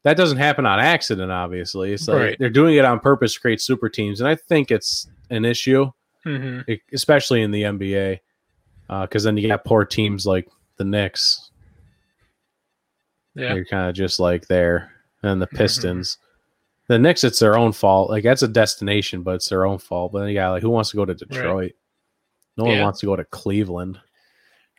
that 0.03 0.17
doesn't 0.17 0.37
happen 0.39 0.65
on 0.65 0.79
accident. 0.79 1.31
Obviously, 1.31 1.93
it's 1.93 2.07
like 2.07 2.17
Right. 2.17 2.35
they're 2.39 2.49
doing 2.49 2.75
it 2.75 2.85
on 2.85 2.99
purpose 2.99 3.33
to 3.35 3.39
create 3.39 3.61
super 3.61 3.87
teams, 3.89 4.19
and 4.19 4.27
I 4.27 4.35
think 4.35 4.71
it's 4.71 5.07
an 5.29 5.45
issue, 5.45 5.91
Mhm. 6.25 6.67
e- 6.67 6.81
especially 6.93 7.41
in 7.43 7.51
the 7.51 7.63
NBA, 7.65 8.19
because 9.03 9.23
then 9.23 9.37
you 9.37 9.47
got 9.47 9.63
poor 9.63 9.85
teams 9.85 10.25
like 10.25 10.47
the 10.77 10.83
Knicks. 10.85 11.51
Yeah. 13.35 13.53
You're 13.53 13.65
kind 13.65 13.87
of 13.89 13.95
just 13.95 14.19
like 14.19 14.47
there, 14.47 14.91
and 15.23 15.41
the 15.41 15.47
Mhm. 15.47 15.57
Pistons. 15.57 16.17
The 16.91 16.99
Knicks, 16.99 17.23
it's 17.23 17.39
their 17.39 17.58
own 17.58 17.71
fault. 17.71 18.10
Like 18.10 18.25
that's 18.25 18.41
a 18.41 18.49
destination, 18.49 19.23
but 19.23 19.36
it's 19.36 19.47
their 19.47 19.65
own 19.65 19.77
fault. 19.77 20.12
But 20.12 20.19
then 20.19 20.27
you 20.27 20.34
got 20.36 20.51
like, 20.51 20.62
who 20.62 20.69
wants 20.69 20.89
to 20.89 20.97
go 20.97 21.06
to 21.06 21.15
Detroit? 21.15 21.71
No 22.58 22.65
one 22.65 22.73
Yeah. 22.75 22.82
wants 22.82 22.99
to 22.99 23.06
go 23.06 23.15
to 23.15 23.23
Cleveland, 23.23 23.97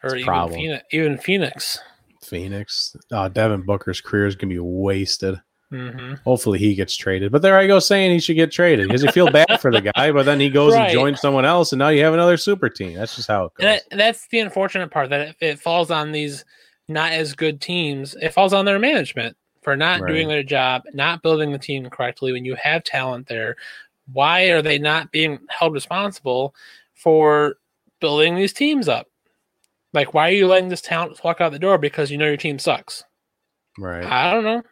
Or 0.02 0.14
even 0.16 0.24
problem. 0.26 0.60
Phoenix, 0.60 0.84
even 0.92 1.16
Phoenix. 1.16 1.78
Phoenix. 2.22 2.94
Uh, 3.10 3.28
Devin 3.28 3.62
Booker's 3.62 4.02
career 4.02 4.26
is 4.26 4.36
gonna 4.36 4.52
be 4.52 4.58
wasted. 4.58 5.40
hmm 5.70 6.12
Hopefully 6.24 6.58
he 6.58 6.74
gets 6.74 6.94
traded. 6.98 7.32
But 7.32 7.40
there 7.40 7.56
I 7.56 7.66
go 7.66 7.78
saying 7.78 8.10
he 8.12 8.20
should 8.20 8.36
get 8.36 8.52
traded 8.52 8.88
because 8.88 9.02
you 9.02 9.10
feel 9.10 9.30
bad 9.32 9.58
for 9.62 9.72
the 9.72 9.80
guy, 9.80 10.12
but 10.12 10.24
then 10.24 10.38
he 10.38 10.50
goes 10.50 10.74
Right. 10.74 10.82
and 10.82 10.90
joins 10.92 11.18
someone 11.18 11.46
else, 11.46 11.72
and 11.72 11.78
now 11.78 11.88
you 11.88 12.04
have 12.04 12.12
another 12.12 12.36
super 12.36 12.68
team. 12.68 12.92
That's 12.94 13.16
just 13.16 13.28
how 13.28 13.46
it 13.46 13.52
goes. 13.54 13.64
That, 13.64 13.82
that's 13.90 14.28
the 14.28 14.40
unfortunate 14.40 14.90
part 14.90 15.08
that 15.08 15.28
it, 15.28 15.36
it 15.40 15.58
falls 15.60 15.90
on 15.90 16.12
these 16.12 16.44
not 16.88 17.12
as 17.12 17.32
good 17.32 17.62
teams. 17.62 18.14
It 18.20 18.34
falls 18.34 18.52
on 18.52 18.66
their 18.66 18.78
management 18.78 19.34
for 19.62 19.76
not 19.76 20.00
Right. 20.00 20.08
doing 20.12 20.28
their 20.28 20.42
job, 20.42 20.82
not 20.92 21.22
building 21.22 21.52
the 21.52 21.58
team 21.58 21.88
correctly. 21.88 22.32
When 22.32 22.44
you 22.44 22.54
have 22.56 22.84
talent 22.84 23.28
there, 23.28 23.56
why 24.12 24.44
are 24.50 24.60
they 24.62 24.78
not 24.78 25.10
being 25.12 25.38
held 25.48 25.72
responsible 25.72 26.54
for 26.94 27.56
building 28.00 28.34
these 28.36 28.52
teams 28.52 28.88
up? 28.88 29.06
Like, 29.94 30.14
why 30.14 30.28
are 30.28 30.32
you 30.34 30.46
letting 30.46 30.68
this 30.68 30.80
talent 30.80 31.22
walk 31.22 31.40
out 31.40 31.52
the 31.52 31.58
door 31.58 31.78
because 31.78 32.10
you 32.10 32.18
know 32.18 32.26
your 32.26 32.36
team 32.36 32.58
sucks? 32.58 33.04
right. 33.78 34.04
I 34.04 34.30
don't 34.32 34.44
know. 34.44 34.62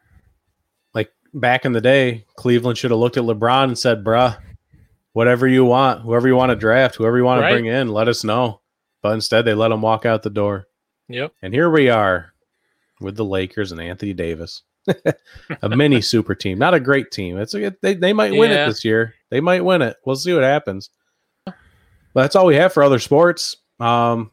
like 0.93 1.11
back 1.33 1.65
in 1.65 1.73
the 1.73 1.81
day, 1.81 2.25
Cleveland 2.37 2.77
should 2.77 2.91
have 2.91 3.01
looked 3.01 3.17
at 3.17 3.23
LeBron 3.25 3.65
and 3.65 3.79
said, 3.79 4.05
"Bruh, 4.05 4.37
whatever 5.13 5.47
you 5.49 5.65
want, 5.65 6.03
whoever 6.03 6.29
you 6.29 6.37
want 6.37 6.51
to 6.51 6.57
draft, 6.57 6.97
whoever 6.97 7.17
you 7.17 7.25
want 7.25 7.41
to 7.43 7.49
bring 7.49 7.65
in, 7.67 7.89
let 7.89 8.09
us 8.09 8.25
know." 8.25 8.61
But 9.03 9.15
instead, 9.15 9.45
they 9.47 9.55
let 9.55 9.71
him 9.73 9.81
walk 9.81 10.05
out 10.05 10.23
the 10.23 10.29
door, 10.31 10.67
Yep. 11.09 11.33
and 11.41 11.55
here 11.55 11.71
we 11.71 11.89
are 11.89 12.35
with 13.01 13.17
the 13.17 13.25
Lakers 13.25 13.73
and 13.73 13.81
Anthony 13.81 14.13
Davis, 14.13 14.63
a 15.63 15.69
mini 15.69 16.01
super 16.01 16.35
team, 16.35 16.59
not 16.59 16.75
a 16.75 16.81
great 16.81 17.11
team. 17.11 17.39
It's 17.39 17.55
a, 17.55 17.75
they 17.83 17.95
they 17.95 18.13
might 18.13 18.33
win 18.33 18.51
it 18.51 18.67
this 18.67 18.85
year. 18.85 19.15
They 19.31 19.41
might 19.41 19.65
win 19.65 19.83
it. 19.83 19.97
We'll 20.05 20.17
see 20.17 20.33
what 20.33 20.43
happens. 20.43 20.91
But 21.47 22.23
that's 22.23 22.37
all 22.37 22.47
we 22.47 22.57
have 22.57 22.73
for 22.73 22.83
other 22.83 22.99
sports. 22.99 23.57
Um, 23.79 24.31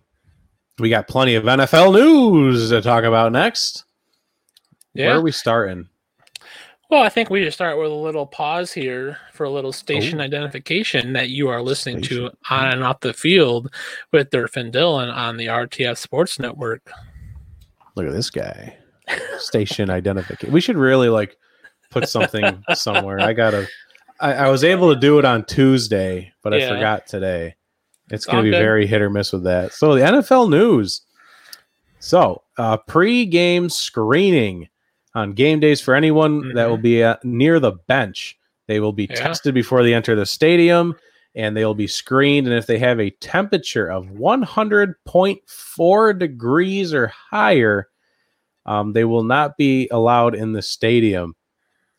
we 0.79 0.89
got 0.89 1.07
plenty 1.07 1.35
of 1.35 1.43
NFL 1.43 1.93
news 1.93 2.69
to 2.69 2.81
talk 2.81 3.03
about 3.03 3.31
next. 3.31 3.85
Yeah. 4.93 5.07
Where 5.07 5.17
are 5.17 5.21
we 5.21 5.31
starting? 5.31 5.89
Well, 6.89 7.03
I 7.03 7.09
think 7.09 7.29
we 7.29 7.43
just 7.43 7.57
start 7.57 7.77
with 7.77 7.91
a 7.91 7.95
little 7.95 8.25
pause 8.25 8.71
here 8.71 9.17
for 9.33 9.43
a 9.43 9.49
little 9.49 9.73
station 9.73 10.21
identification 10.21 11.13
that 11.13 11.29
you 11.29 11.49
are 11.49 11.61
listening 11.61 12.01
Station. 12.01 12.29
to 12.29 12.37
on 12.49 12.69
and 12.69 12.83
off 12.83 13.01
the 13.01 13.13
field 13.13 13.73
with 14.13 14.29
Durf 14.29 14.55
and 14.55 14.73
Dylan 14.73 15.13
on 15.13 15.35
the 15.35 15.47
RTF 15.47 15.97
Sports 15.97 16.39
Network. 16.39 16.89
Look 17.95 18.05
at 18.05 18.13
this 18.13 18.29
guy. 18.29 18.77
Station 19.37 19.89
identification. 19.89 20.53
We 20.53 20.61
should 20.61 20.77
really 20.77 21.09
like 21.09 21.37
put 21.91 22.07
something 22.09 22.63
somewhere. 22.73 23.19
I 23.19 23.33
gotta. 23.33 23.67
I, 24.19 24.33
I 24.33 24.49
was 24.49 24.63
able 24.63 24.91
to 24.93 24.99
do 24.99 25.19
it 25.19 25.25
on 25.25 25.45
Tuesday, 25.45 26.31
but 26.41 26.53
I 26.53 26.67
forgot 26.67 27.05
today. 27.07 27.55
It's 28.09 28.09
It's 28.09 28.25
going 28.25 28.37
to 28.37 28.43
be 28.43 28.51
good. 28.51 28.59
very 28.63 28.87
hit 28.87 29.01
or 29.01 29.09
miss 29.09 29.33
with 29.33 29.43
that. 29.43 29.73
So 29.73 29.93
the 29.95 30.01
NFL 30.01 30.49
news. 30.49 31.01
So 31.99 32.41
uh, 32.57 32.77
pre-game 32.77 33.67
screening 33.69 34.69
on 35.13 35.33
game 35.33 35.59
days 35.59 35.81
for 35.81 35.93
anyone 35.93 36.53
that 36.53 36.67
Mhm. 36.67 36.69
will 36.69 36.77
be 36.77 37.03
uh, 37.03 37.17
near 37.23 37.59
the 37.59 37.73
bench. 37.87 38.37
They 38.67 38.79
will 38.79 38.93
be 38.93 39.07
Yeah. 39.09 39.15
tested 39.17 39.53
before 39.53 39.83
they 39.83 39.93
enter 39.93 40.15
the 40.15 40.25
stadium, 40.25 40.95
and 41.35 41.55
they 41.55 41.65
will 41.65 41.75
be 41.75 41.87
screened. 41.87 42.47
And 42.47 42.55
if 42.55 42.65
they 42.65 42.79
have 42.79 42.99
a 42.99 43.09
temperature 43.11 43.87
of 43.91 44.09
100.4 44.11 46.13
degrees 46.17 46.93
or 46.93 47.07
higher, 47.07 47.89
um, 48.67 48.93
they 48.93 49.05
will 49.05 49.23
not 49.23 49.57
be 49.57 49.87
allowed 49.91 50.35
in 50.35 50.51
the 50.51 50.61
stadium. 50.61 51.35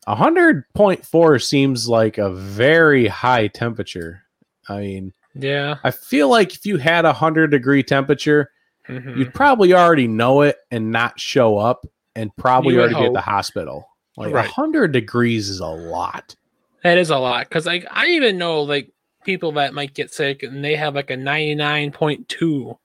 100.4 0.07 1.43
seems 1.43 1.89
like 1.89 2.17
a 2.17 2.31
very 2.31 3.07
high 3.07 3.47
temperature. 3.47 4.23
I 4.67 4.79
mean, 4.79 5.13
yeah. 5.33 5.77
I 5.83 5.91
feel 5.91 6.29
like 6.29 6.53
if 6.53 6.65
you 6.65 6.77
had 6.77 7.05
a 7.05 7.09
100 7.09 7.51
degree 7.51 7.83
temperature, 7.83 8.51
mm-hmm. 8.87 9.17
you'd 9.17 9.33
probably 9.33 9.73
already 9.73 10.07
know 10.07 10.41
it 10.41 10.57
and 10.71 10.91
not 10.91 11.19
show 11.19 11.57
up 11.57 11.85
and 12.15 12.35
probably 12.37 12.77
already 12.77 12.93
hope. 12.93 13.03
be 13.03 13.07
at 13.07 13.13
the 13.13 13.21
hospital. 13.21 13.87
Like 14.17 14.33
right. 14.33 14.45
100 14.45 14.91
degrees 14.91 15.49
is 15.49 15.59
a 15.59 15.67
lot. 15.67 16.35
That 16.83 16.97
is 16.97 17.09
a 17.09 17.17
lot 17.17 17.49
cuz 17.49 17.65
like 17.65 17.85
I 17.91 18.07
even 18.07 18.37
know 18.37 18.61
like 18.61 18.91
people 19.25 19.51
that 19.53 19.73
might 19.73 19.93
get 19.93 20.13
sick 20.13 20.43
and 20.43 20.63
they 20.63 20.75
have 20.75 20.95
like 20.95 21.11
a 21.11 21.15
99.2 21.15 22.77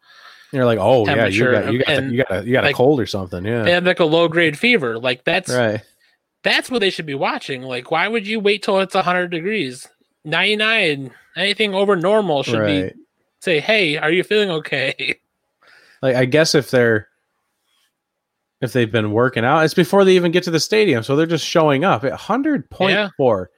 they're 0.54 0.66
like, 0.66 0.78
oh 0.80 1.06
yeah, 1.06 1.26
you 1.26 1.50
got 1.50 1.72
you 1.72 1.78
got 1.78 2.04
you 2.04 2.18
got 2.18 2.30
a, 2.30 2.44
you 2.46 2.52
got 2.52 2.64
a 2.64 2.68
like, 2.68 2.76
cold 2.76 3.00
or 3.00 3.06
something. 3.06 3.44
Yeah, 3.44 3.62
they 3.62 3.72
have 3.72 3.84
like 3.84 4.00
a 4.00 4.04
low 4.04 4.28
grade 4.28 4.58
fever. 4.58 4.98
Like 4.98 5.24
that's 5.24 5.52
right. 5.52 5.82
That's 6.42 6.70
what 6.70 6.80
they 6.80 6.90
should 6.90 7.06
be 7.06 7.14
watching. 7.14 7.62
Like, 7.62 7.90
why 7.90 8.06
would 8.06 8.26
you 8.26 8.38
wait 8.38 8.62
till 8.62 8.78
it's 8.80 8.94
hundred 8.94 9.28
degrees? 9.28 9.88
Ninety 10.24 10.56
nine, 10.56 11.10
anything 11.36 11.74
over 11.74 11.96
normal 11.96 12.42
should 12.42 12.60
right. 12.60 12.94
be 12.94 13.00
say, 13.40 13.60
hey, 13.60 13.96
are 13.98 14.10
you 14.10 14.22
feeling 14.22 14.50
okay? 14.50 15.18
Like, 16.02 16.16
I 16.16 16.26
guess 16.26 16.54
if 16.54 16.70
they're 16.70 17.08
if 18.60 18.74
they've 18.74 18.92
been 18.92 19.12
working 19.12 19.42
out, 19.42 19.64
it's 19.64 19.72
before 19.72 20.04
they 20.04 20.16
even 20.16 20.32
get 20.32 20.44
to 20.44 20.50
the 20.50 20.60
stadium, 20.60 21.02
so 21.02 21.16
they're 21.16 21.24
just 21.24 21.46
showing 21.46 21.82
up 21.82 22.04
at 22.04 22.12
hundred 22.12 22.68
point 22.68 23.10
four. 23.16 23.48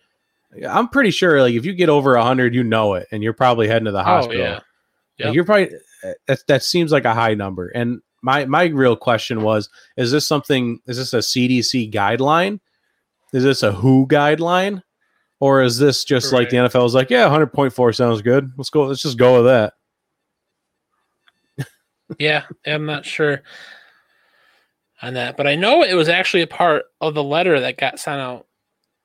I'm 0.68 0.86
pretty 0.86 1.10
sure, 1.10 1.40
like 1.42 1.54
if 1.54 1.66
you 1.66 1.72
get 1.72 1.88
over 1.88 2.16
hundred, 2.16 2.54
you 2.54 2.62
know 2.62 2.94
it, 2.94 3.08
and 3.10 3.20
you're 3.20 3.32
probably 3.32 3.66
heading 3.66 3.86
to 3.86 3.90
the 3.90 3.98
oh, 3.98 4.04
hospital. 4.04 4.42
Oh, 4.42 4.44
yeah. 4.44 4.60
Yep. 5.18 5.26
Like, 5.26 5.34
you're 5.34 5.44
probably 5.44 5.70
that 6.26 6.38
that 6.48 6.62
seems 6.62 6.92
like 6.92 7.04
a 7.04 7.14
high 7.14 7.34
number. 7.34 7.68
And 7.68 8.00
my 8.22 8.44
my 8.44 8.64
real 8.64 8.96
question 8.96 9.42
was: 9.42 9.68
Is 9.96 10.10
this 10.10 10.26
something? 10.26 10.80
Is 10.86 10.96
this 10.96 11.12
a 11.12 11.18
CDC 11.18 11.92
guideline? 11.92 12.60
Is 13.32 13.42
this 13.42 13.62
a 13.62 13.72
WHO 13.72 14.06
guideline? 14.06 14.82
Or 15.38 15.62
is 15.62 15.78
this 15.78 16.04
just 16.04 16.32
like 16.32 16.48
the 16.48 16.56
NFL 16.56 16.86
is 16.86 16.94
like, 16.94 17.10
yeah, 17.10 17.28
100.4 17.28 17.94
sounds 17.94 18.22
good. 18.22 18.50
Let's 18.56 18.70
go. 18.70 18.86
Let's 18.86 19.02
just 19.02 19.18
go 19.18 19.36
with 19.36 19.44
that. 19.46 19.74
Yeah, 22.20 22.44
I'm 22.64 22.86
not 22.86 23.04
sure 23.04 23.42
on 25.02 25.14
that, 25.14 25.36
but 25.36 25.48
I 25.48 25.56
know 25.56 25.82
it 25.82 25.94
was 25.94 26.08
actually 26.08 26.42
a 26.42 26.46
part 26.46 26.84
of 27.00 27.14
the 27.14 27.22
letter 27.24 27.58
that 27.58 27.78
got 27.78 27.98
sent 27.98 28.20
out 28.20 28.46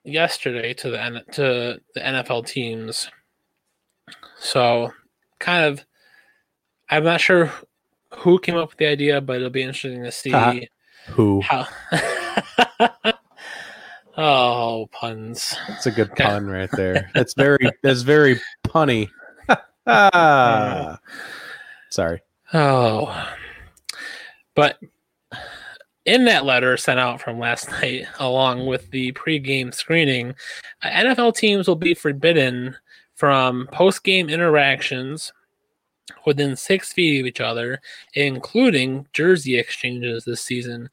yesterday 0.04 0.76
to 0.76 0.92
the 0.92 1.24
to 1.32 1.82
the 1.96 2.00
NFL 2.00 2.46
teams. 2.46 3.10
So, 4.38 4.94
kind 5.40 5.66
of, 5.66 5.84
I'm 6.92 7.04
not 7.06 7.22
sure 7.22 7.52
who 8.14 8.38
came 8.40 8.58
up 8.58 8.70
with 8.70 8.78
the 8.78 8.88
idea, 8.88 9.22
but 9.22 9.38
it'll 9.38 9.50
be 9.50 9.62
interesting 9.64 10.04
to 10.04 10.12
see 10.12 10.34
Uh-huh. 10.34 10.60
Who? 11.14 11.42
how. 11.42 11.68
oh, 14.18 14.88
puns! 14.92 15.56
It's 15.70 15.88
a 15.88 15.92
good 15.92 16.14
pun 16.16 16.46
right 16.48 16.70
there. 16.74 17.10
That's 17.16 17.34
very 17.34 17.72
that's 17.82 18.02
very 18.02 18.40
punny. 18.66 19.10
ah. 19.88 21.00
Sorry. 21.90 22.22
Oh, 22.54 23.28
but 24.56 24.80
in 26.06 26.26
that 26.26 26.46
letter 26.46 26.78
sent 26.78 27.00
out 27.00 27.20
from 27.22 27.40
last 27.40 27.70
night, 27.72 28.06
along 28.20 28.66
with 28.68 28.92
the 28.92 29.12
pregame 29.14 29.74
screening, 29.74 30.36
uh, 30.84 30.90
NFL 30.90 31.36
teams 31.36 31.68
will 31.68 31.76
be 31.76 31.94
forbidden 31.94 32.76
from 33.16 33.68
post-game 33.72 34.30
interactions 34.30 35.34
within 36.26 36.56
six 36.56 36.94
feet 36.94 37.20
of 37.20 37.26
each 37.26 37.42
other, 37.42 37.82
including 38.14 39.08
jersey 39.14 39.58
exchanges 39.58 40.26
this 40.26 40.42
season. 40.42 40.90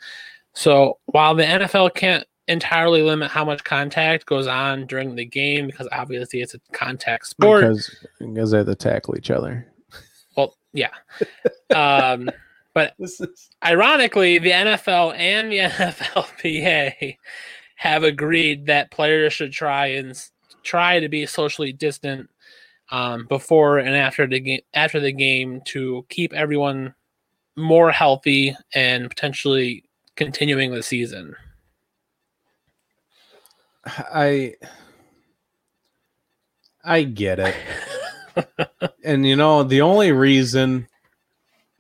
So 0.55 0.99
while 1.07 1.35
the 1.35 1.45
NFL 1.45 1.95
can't 1.95 2.27
entirely 2.49 3.03
limit 3.03 3.31
how 3.31 3.45
much 3.45 3.63
contact 3.65 4.27
goes 4.27 4.47
on 4.47 4.87
during 4.87 5.15
the 5.15 5.25
game, 5.25 5.67
because 5.67 5.89
obviously 5.93 6.41
it's 6.41 6.55
a 6.55 6.61
contact 6.73 7.27
sport. 7.27 7.63
Because 7.63 8.07
because 8.19 8.51
they 8.51 8.59
have 8.59 8.67
to 8.67 8.75
tackle 8.75 9.17
each 9.17 9.31
other. 9.31 9.67
well, 10.37 10.57
yeah. 10.73 10.91
Um, 11.75 12.31
This 12.99 13.21
is 13.21 13.51
ironically, 13.65 14.39
the 14.39 14.51
NFL 14.51 15.17
and 15.19 15.51
the 15.51 15.59
NFLPA 15.59 17.17
have 17.77 18.05
agreed 18.05 18.67
that 18.67 18.91
players 18.91 19.33
should 19.33 19.53
try 19.53 19.87
and 19.87 20.21
try 20.63 21.01
to 21.01 21.09
be 21.09 21.27
socially 21.27 21.73
distant 21.73 22.29
um, 22.91 23.27
before 23.27 23.79
and 23.79 23.95
after 23.95 24.27
the 24.27 24.41
game 24.41 24.61
after 24.75 25.01
the 25.01 25.13
game 25.13 25.61
to 25.67 26.05
keep 26.09 26.33
everyone 26.33 26.95
more 27.57 27.91
healthy 27.91 28.57
and 28.75 29.09
potentially 29.09 29.85
continuing 30.17 30.73
the 30.73 30.83
season. 30.83 31.35
I 33.87 34.55
I 36.85 37.03
get 37.03 37.39
it. 37.39 37.55
and 39.05 39.27
you 39.27 39.37
know, 39.37 39.63
the 39.63 39.81
only 39.81 40.13
reason 40.13 40.87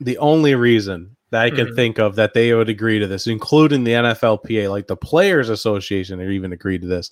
the 0.01 0.18
only 0.18 0.55
reason 0.55 1.16
that 1.31 1.42
I 1.42 1.51
can 1.51 1.66
Mhm. 1.68 1.77
think 1.77 1.99
of 1.99 2.14
that 2.16 2.33
they 2.35 2.55
would 2.55 2.68
agree 2.68 2.99
to 2.99 3.07
this, 3.07 3.27
including 3.27 3.85
the 3.85 3.92
NFLPA, 3.92 4.71
like 4.71 4.87
the 4.87 4.97
Players 4.97 5.49
Association, 5.51 6.21
or 6.21 6.31
even 6.31 6.53
agreed 6.53 6.83
to 6.83 6.87
this. 6.88 7.11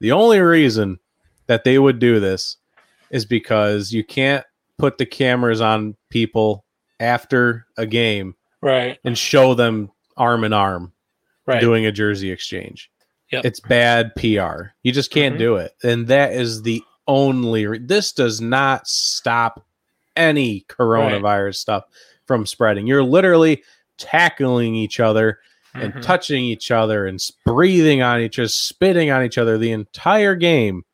The 0.00 0.12
only 0.12 0.40
reason 0.40 0.98
that 1.46 1.62
they 1.64 1.78
would 1.78 1.98
do 1.98 2.18
this 2.18 2.56
is 3.12 3.24
because 3.24 3.92
you 3.92 4.02
can't 4.02 4.44
put 4.78 4.98
the 4.98 5.06
cameras 5.06 5.60
on 5.60 5.94
people 6.10 6.64
after 6.98 7.66
a 7.76 7.86
game 7.86 8.34
Right. 8.60 8.98
and 9.04 9.16
show 9.16 9.54
them 9.54 9.90
arm 10.16 10.42
in 10.44 10.52
arm 10.52 10.92
Right. 11.46 11.60
doing 11.60 11.86
a 11.86 11.92
jersey 11.92 12.30
exchange. 12.30 12.90
Yep. 13.30 13.44
It's 13.44 13.60
bad 13.60 14.14
PR. 14.16 14.72
You 14.82 14.92
just 14.92 15.10
can't 15.10 15.36
Mhm. 15.36 15.38
do 15.38 15.56
it. 15.56 15.72
And 15.82 16.06
that 16.08 16.32
is 16.32 16.62
the 16.62 16.82
only 17.08 17.66
re- 17.66 17.78
this 17.78 18.12
does 18.12 18.40
not 18.40 18.86
stop 18.86 19.64
any 20.16 20.64
coronavirus 20.68 21.56
stuff 21.56 21.84
from 22.26 22.46
spreading. 22.46 22.86
You're 22.86 23.02
literally 23.02 23.62
tackling 23.98 24.74
each 24.74 25.00
other 25.00 25.38
and 25.74 25.94
Mhm. 25.94 26.02
touching 26.02 26.44
each 26.44 26.70
other 26.70 27.06
and 27.06 27.18
breathing 27.46 28.02
on 28.02 28.20
each 28.20 28.38
other, 28.38 28.48
spitting 28.48 29.10
on 29.10 29.24
each 29.24 29.38
other 29.38 29.56
the 29.58 29.72
entire 29.72 30.34
game. 30.36 30.84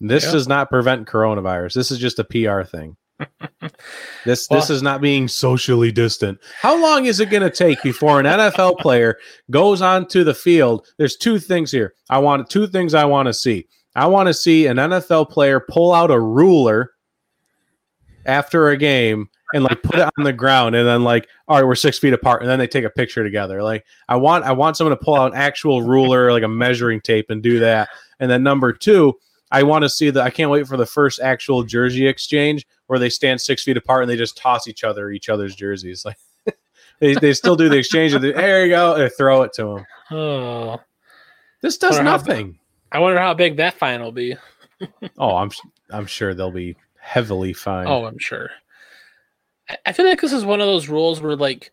This 0.00 0.24
Yeah. 0.24 0.32
does 0.32 0.48
not 0.48 0.70
prevent 0.70 1.08
coronavirus. 1.08 1.74
This 1.74 1.90
is 1.90 1.98
just 1.98 2.18
a 2.18 2.24
PR 2.24 2.62
thing. 2.62 2.96
This 4.24 4.46
this 4.48 4.70
is 4.70 4.82
not 4.82 5.00
being 5.00 5.26
socially 5.26 5.90
distant. 5.90 6.38
How 6.60 6.80
long 6.80 7.06
is 7.06 7.18
it 7.20 7.30
going 7.30 7.42
to 7.42 7.50
take 7.50 7.82
before 7.82 8.20
an 8.20 8.26
NFL 8.26 8.78
player 8.80 9.16
goes 9.50 9.80
onto 9.82 10.22
the 10.22 10.34
field? 10.34 10.86
There's 10.98 11.16
two 11.16 11.38
things 11.38 11.72
here. 11.72 11.94
I 12.10 12.18
want 12.18 12.48
two 12.50 12.66
things 12.66 12.94
I 12.94 13.04
want 13.06 13.26
to 13.26 13.32
see. 13.34 13.66
I 13.96 14.06
want 14.06 14.26
to 14.28 14.34
see 14.34 14.66
an 14.66 14.76
NFL 14.76 15.30
player 15.30 15.58
pull 15.60 15.92
out 15.92 16.10
a 16.10 16.20
ruler 16.20 16.92
after 18.26 18.68
a 18.68 18.76
game 18.76 19.28
and 19.54 19.64
like 19.64 19.82
put 19.82 19.96
it 19.98 20.08
on 20.18 20.24
the 20.24 20.32
ground 20.32 20.76
and 20.76 20.86
then 20.86 21.02
like 21.02 21.26
all 21.48 21.56
right 21.56 21.64
we're 21.66 21.74
six 21.74 21.98
feet 21.98 22.12
apart 22.12 22.42
and 22.42 22.50
then 22.50 22.58
they 22.58 22.66
take 22.66 22.84
a 22.84 22.90
picture 22.90 23.24
together 23.24 23.62
like 23.62 23.86
i 24.10 24.14
want 24.14 24.44
i 24.44 24.52
want 24.52 24.76
someone 24.76 24.94
to 24.94 25.02
pull 25.02 25.14
out 25.14 25.32
an 25.32 25.38
actual 25.38 25.80
ruler 25.82 26.30
like 26.30 26.42
a 26.42 26.48
measuring 26.48 27.00
tape 27.00 27.30
and 27.30 27.42
do 27.42 27.58
that 27.58 27.88
and 28.20 28.30
then 28.30 28.42
number 28.42 28.70
two 28.72 29.14
i 29.50 29.62
want 29.62 29.82
to 29.82 29.88
see 29.88 30.10
the 30.10 30.20
i 30.22 30.30
can't 30.30 30.50
wait 30.50 30.66
for 30.66 30.76
the 30.76 30.86
first 30.86 31.20
actual 31.20 31.62
jersey 31.62 32.06
exchange 32.06 32.66
where 32.86 32.98
they 32.98 33.08
stand 33.10 33.40
six 33.40 33.62
feet 33.62 33.76
apart 33.76 34.02
and 34.02 34.10
they 34.10 34.16
just 34.16 34.36
toss 34.36 34.66
each 34.68 34.84
other 34.84 35.10
each 35.10 35.28
other's 35.28 35.54
jerseys. 35.54 36.04
Like 36.50 36.56
they, 37.00 37.14
they 37.14 37.32
still 37.32 37.54
do 37.54 37.68
the 37.68 37.76
exchange 37.78 38.12
of 38.12 38.22
the, 38.22 38.32
there 38.32 38.64
you 38.66 38.70
go 38.72 38.98
They 38.98 39.08
throw 39.08 39.42
it 39.42 39.52
to 39.54 39.62
them 39.64 39.86
Oh, 40.10 40.80
this 41.62 41.78
does 41.78 41.96
how- 41.98 42.02
nothing. 42.02 42.58
I 42.90 42.98
wonder 42.98 43.20
how 43.20 43.34
big 43.34 43.56
that 43.58 43.74
fine 43.74 44.00
will 44.02 44.10
be. 44.12 44.34
oh 45.18 45.36
i'm 45.36 45.50
i'm 45.90 46.06
sure 46.06 46.34
they'll 46.34 46.50
be 46.50 46.76
heavily 47.00 47.52
fined. 47.52 47.88
Oh, 47.88 48.04
I'm 48.04 48.18
sure. 48.18 48.50
I- 49.70 49.78
I 49.86 49.92
feel 49.92 50.06
like 50.06 50.20
this 50.20 50.32
is 50.32 50.44
one 50.44 50.60
of 50.60 50.66
those 50.66 50.88
rules 50.88 51.20
where 51.20 51.36
like 51.36 51.70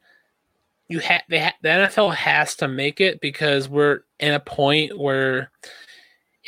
you 0.88 1.00
have 1.00 1.22
they 1.30 1.40
ha- 1.40 1.56
the 1.64 1.70
NFL 1.70 2.14
has 2.14 2.56
to 2.58 2.68
make 2.68 3.02
it 3.02 3.20
because 3.22 3.68
we're 3.68 4.02
in 4.20 4.34
a 4.34 4.40
point 4.40 4.98
where 5.00 5.50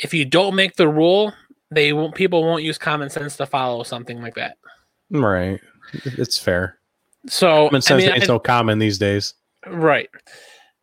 if 0.02 0.14
you 0.14 0.24
don't 0.24 0.54
make 0.54 0.76
the 0.76 0.88
rule, 0.88 1.32
they 1.70 1.92
won't 1.92 2.14
people 2.14 2.42
won't 2.44 2.62
use 2.62 2.78
common 2.78 3.10
sense 3.10 3.36
to 3.36 3.46
follow 3.46 3.82
something 3.82 4.20
like 4.22 4.34
that. 4.34 4.56
Right. 5.10 5.60
It's 6.04 6.38
fair. 6.38 6.78
So 7.26 7.66
Common 7.68 7.82
sense 7.82 8.02
I 8.02 8.06
mean, 8.06 8.14
ain't 8.14 8.22
I- 8.24 8.26
so 8.26 8.38
common 8.38 8.78
these 8.78 8.98
days. 8.98 9.34
Right. 9.66 10.08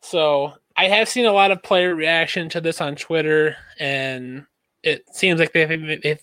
So 0.02 0.54
I 0.78 0.88
have 0.88 1.08
seen 1.10 1.26
a 1.26 1.32
lot 1.32 1.52
of 1.52 1.64
player 1.64 1.96
reaction 1.96 2.50
to 2.50 2.62
this 2.62 2.82
on 2.82 2.96
Twitter, 2.96 3.56
and 3.80 4.46
it 4.84 5.04
seems 5.16 5.40
like 5.40 5.54
they 5.54 5.66
they 5.66 6.20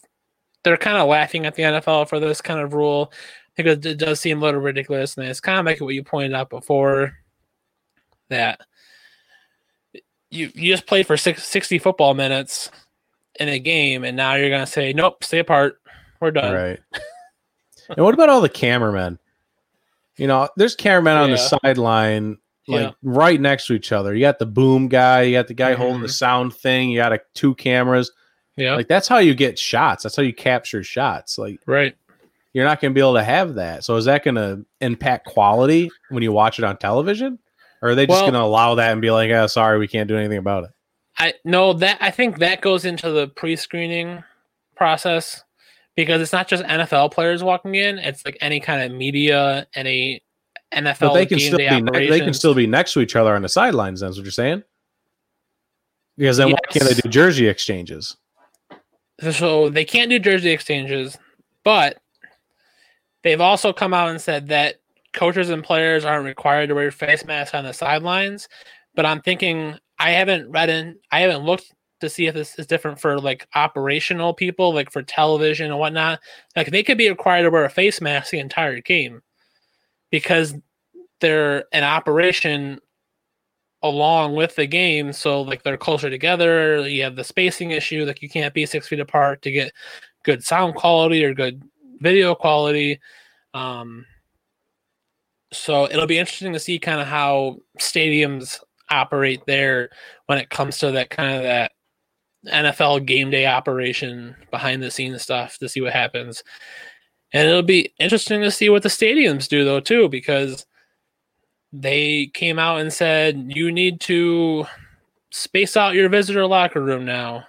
they're 0.63 0.77
kind 0.77 0.99
of 0.99 1.09
laughing 1.09 1.47
at 1.47 1.55
the 1.55 1.63
NFL 1.63 2.09
for 2.09 2.21
this 2.21 2.41
kind 2.41 2.61
of 2.61 2.75
rule 2.75 3.13
because 3.57 3.85
it 3.85 3.99
does 3.99 4.21
seem 4.21 4.39
a 4.39 4.45
little 4.45 4.61
ridiculous, 4.61 5.17
and 5.17 5.27
it's 5.27 5.41
kind 5.41 5.59
of 5.59 5.65
like 5.65 5.81
what 5.81 5.95
you 5.95 6.05
pointed 6.05 6.35
out 6.35 6.51
before 6.51 7.17
that 8.29 8.61
you 10.31 10.51
you 10.55 10.73
just 10.73 10.87
played 10.87 11.07
for 11.07 11.17
six, 11.17 11.47
60 11.47 11.79
football 11.79 12.15
minutes 12.15 12.71
in 13.41 13.49
a 13.49 13.59
game, 13.59 14.05
and 14.05 14.17
now 14.17 14.35
you're 14.35 14.51
gonna 14.51 14.67
say 14.67 14.93
nope, 14.93 15.25
stay 15.25 15.39
apart, 15.41 15.81
we're 16.21 16.31
done. 16.31 16.55
Right. 16.55 16.81
and 17.89 18.05
what 18.05 18.15
about 18.15 18.29
all 18.29 18.41
the 18.41 18.49
cameramen? 18.49 19.19
You 20.17 20.27
know, 20.27 20.49
there's 20.57 20.77
cameramen 20.77 21.17
on 21.17 21.31
the 21.31 21.37
sideline, 21.39 22.37
like 22.69 22.81
Yeah. 22.83 22.91
right 23.03 23.41
next 23.41 23.67
to 23.69 23.73
each 23.75 23.93
other. 23.93 24.15
You 24.15 24.21
got 24.21 24.39
the 24.39 24.47
boom 24.47 24.89
guy, 24.89 25.23
you 25.23 25.33
got 25.33 25.49
the 25.49 25.55
guy 25.55 25.73
holding 25.75 26.03
the 26.03 26.09
Mhm. 26.09 26.13
sound 26.13 26.55
thing, 26.55 26.91
you 26.91 26.99
got 27.01 27.13
a, 27.15 27.21
two 27.35 27.55
cameras. 27.55 28.13
Yeah. 28.57 28.75
Like 28.77 28.89
that's 28.89 29.09
how 29.09 29.19
you 29.19 29.35
get 29.35 29.59
shots. 29.59 30.03
That's 30.03 30.15
how 30.15 30.23
you 30.23 30.35
capture 30.35 30.85
shots. 30.85 31.39
Like 31.39 31.61
right. 31.67 31.97
you're 32.53 32.67
not 32.67 32.81
going 32.83 32.93
to 32.93 32.95
be 32.95 33.01
able 33.01 33.15
to 33.15 33.25
have 33.25 33.55
that. 33.55 33.83
So 33.85 33.97
is 33.97 34.05
that 34.05 34.23
going 34.23 34.35
to 34.35 34.65
impact 34.83 35.25
quality 35.27 35.91
when 36.11 36.23
you 36.23 36.33
watch 36.33 36.59
it 36.59 36.65
on 36.67 36.77
television? 36.77 37.39
Or 37.81 37.89
are 37.89 37.95
they 37.95 38.07
just 38.07 38.17
Well- 38.21 38.31
going 38.31 38.35
to 38.35 38.47
allow 38.47 38.75
that 38.75 38.93
and 38.93 39.01
be 39.01 39.11
like, 39.11 39.31
"Oh, 39.31 39.47
sorry, 39.47 39.79
we 39.79 39.89
can't 39.89 40.07
do 40.07 40.17
anything 40.19 40.37
about 40.39 40.65
it"? 40.65 40.71
I 41.19 41.35
no 41.45 41.73
that 41.75 41.99
I 42.01 42.11
think 42.11 42.39
that 42.39 42.61
goes 42.61 42.85
into 42.85 43.11
the 43.11 43.29
pre-screening 43.29 44.25
process 44.77 45.45
because 45.95 46.21
it's 46.23 46.33
not 46.33 46.49
just 46.49 46.65
NFL 46.65 47.13
players 47.13 47.43
walking 47.43 47.75
in; 47.75 47.99
it's 47.99 48.25
like 48.25 48.39
any 48.41 48.61
kind 48.61 48.83
of 48.83 48.97
media, 48.97 49.67
any 49.75 50.23
NFL 50.73 51.01
But 51.01 51.15
they 51.15 51.27
can 51.27 51.39
still 51.39 51.59
be 51.59 51.81
ne- 51.81 52.09
they 52.09 52.21
can 52.21 52.35
still 52.35 52.55
be 52.55 52.67
next 52.67 52.95
to 52.95 53.01
each 53.01 53.17
other 53.17 53.35
on 53.35 53.43
the 53.43 53.49
sidelines. 53.49 54.01
That's 54.01 54.17
what 54.17 54.25
you're 54.25 54.33
saying. 54.33 54.63
Because 56.17 56.37
then 56.37 56.51
why 56.51 56.59
can't 56.71 56.87
they 56.87 56.95
do 56.95 57.09
jersey 57.09 57.49
exchanges? 57.49 58.17
so 59.31 59.69
they 59.69 59.85
can't 59.85 60.11
do 60.11 60.19
jersey 60.19 60.51
exchanges, 60.51 61.17
but 61.65 61.99
they've 63.23 63.41
also 63.41 63.73
come 63.73 63.95
out 63.95 64.09
and 64.09 64.21
said 64.21 64.49
that 64.49 64.77
coaches 65.13 65.51
and 65.51 65.63
players 65.63 66.05
aren't 66.05 66.25
required 66.25 66.69
to 66.69 66.75
wear 66.75 66.91
face 66.91 67.25
masks 67.25 67.55
on 67.55 67.65
the 67.65 67.73
sidelines. 67.73 68.49
But 68.95 69.07
I'm 69.07 69.21
thinking 69.21 69.79
I 70.03 70.11
haven't 70.11 70.51
read 70.51 70.69
in, 70.69 70.97
I 71.13 71.21
haven't 71.21 71.45
looked 71.45 71.73
to 72.01 72.11
see 72.11 72.27
if 72.27 72.35
this 72.35 72.59
is 72.59 72.67
different 72.67 73.01
for 73.01 73.21
like 73.21 73.47
operational 73.55 74.35
people, 74.35 74.75
like 74.75 74.91
for 74.91 75.03
television 75.03 75.71
and 75.71 75.79
whatnot. 75.79 76.19
Like 76.57 76.73
they 76.73 76.83
could 76.83 76.99
be 76.99 77.09
required 77.09 77.45
to 77.45 77.51
wear 77.51 77.65
a 77.65 77.71
face 77.71 78.01
mask 78.01 78.33
the 78.33 78.41
entire 78.41 78.81
game 78.81 79.23
because 80.11 80.55
they're 81.21 81.67
an 81.73 81.85
operation 81.85 82.81
along 83.81 84.35
with 84.35 84.57
the 84.57 84.67
game. 84.67 85.13
So 85.13 85.41
like 85.41 85.63
they're 85.63 85.77
closer 85.77 86.11
together. 86.11 86.87
You 86.89 87.05
have 87.05 87.15
the 87.15 87.23
spacing 87.23 87.71
issue, 87.71 88.05
like 88.05 88.23
you 88.23 88.29
can't 88.29 88.53
be 88.53 88.67
six 88.67 88.89
feet 88.89 88.99
apart 88.99 89.41
to 89.43 89.53
get 89.53 89.73
good 90.25 90.43
sound 90.43 90.75
quality 90.75 91.25
or 91.25 91.33
good 91.33 91.63
video 92.01 92.35
quality. 92.35 92.99
Um, 93.55 94.05
so 95.53 95.85
it'll 95.85 96.09
be 96.09 96.19
interesting 96.19 96.55
to 96.55 96.59
see 96.59 96.81
kind 96.81 97.01
of 97.01 97.07
how 97.07 97.59
stadiums 97.79 98.59
operate 98.93 99.43
there 99.47 99.91
when 100.27 100.39
it 100.39 100.51
comes 100.51 100.79
to 100.79 100.93
that 100.93 101.11
kind 101.11 101.37
of 101.37 101.43
that 101.43 101.73
NFL 102.47 103.07
game 103.07 103.31
day 103.31 103.47
operation 103.47 104.37
behind 104.51 104.83
the 104.83 104.91
scenes 104.91 105.23
stuff 105.23 105.59
to 105.59 105.69
see 105.69 105.81
what 105.81 105.93
happens. 105.93 106.43
And 107.33 107.49
it'll 107.49 107.63
be 107.63 107.93
interesting 107.99 108.43
to 108.43 108.51
see 108.51 108.69
what 108.69 108.83
the 108.83 108.89
stadiums 108.89 109.49
do 109.49 109.65
though 109.65 109.81
too 109.81 110.09
because 110.09 110.67
they 111.73 112.31
came 112.35 112.59
out 112.59 112.81
and 112.81 112.93
said 112.93 113.53
you 113.55 113.73
need 113.73 114.01
to 114.03 114.67
space 115.31 115.77
out 115.77 115.95
your 115.95 116.09
visitor 116.09 116.47
locker 116.47 116.83
room 116.83 117.05
now. 117.05 117.45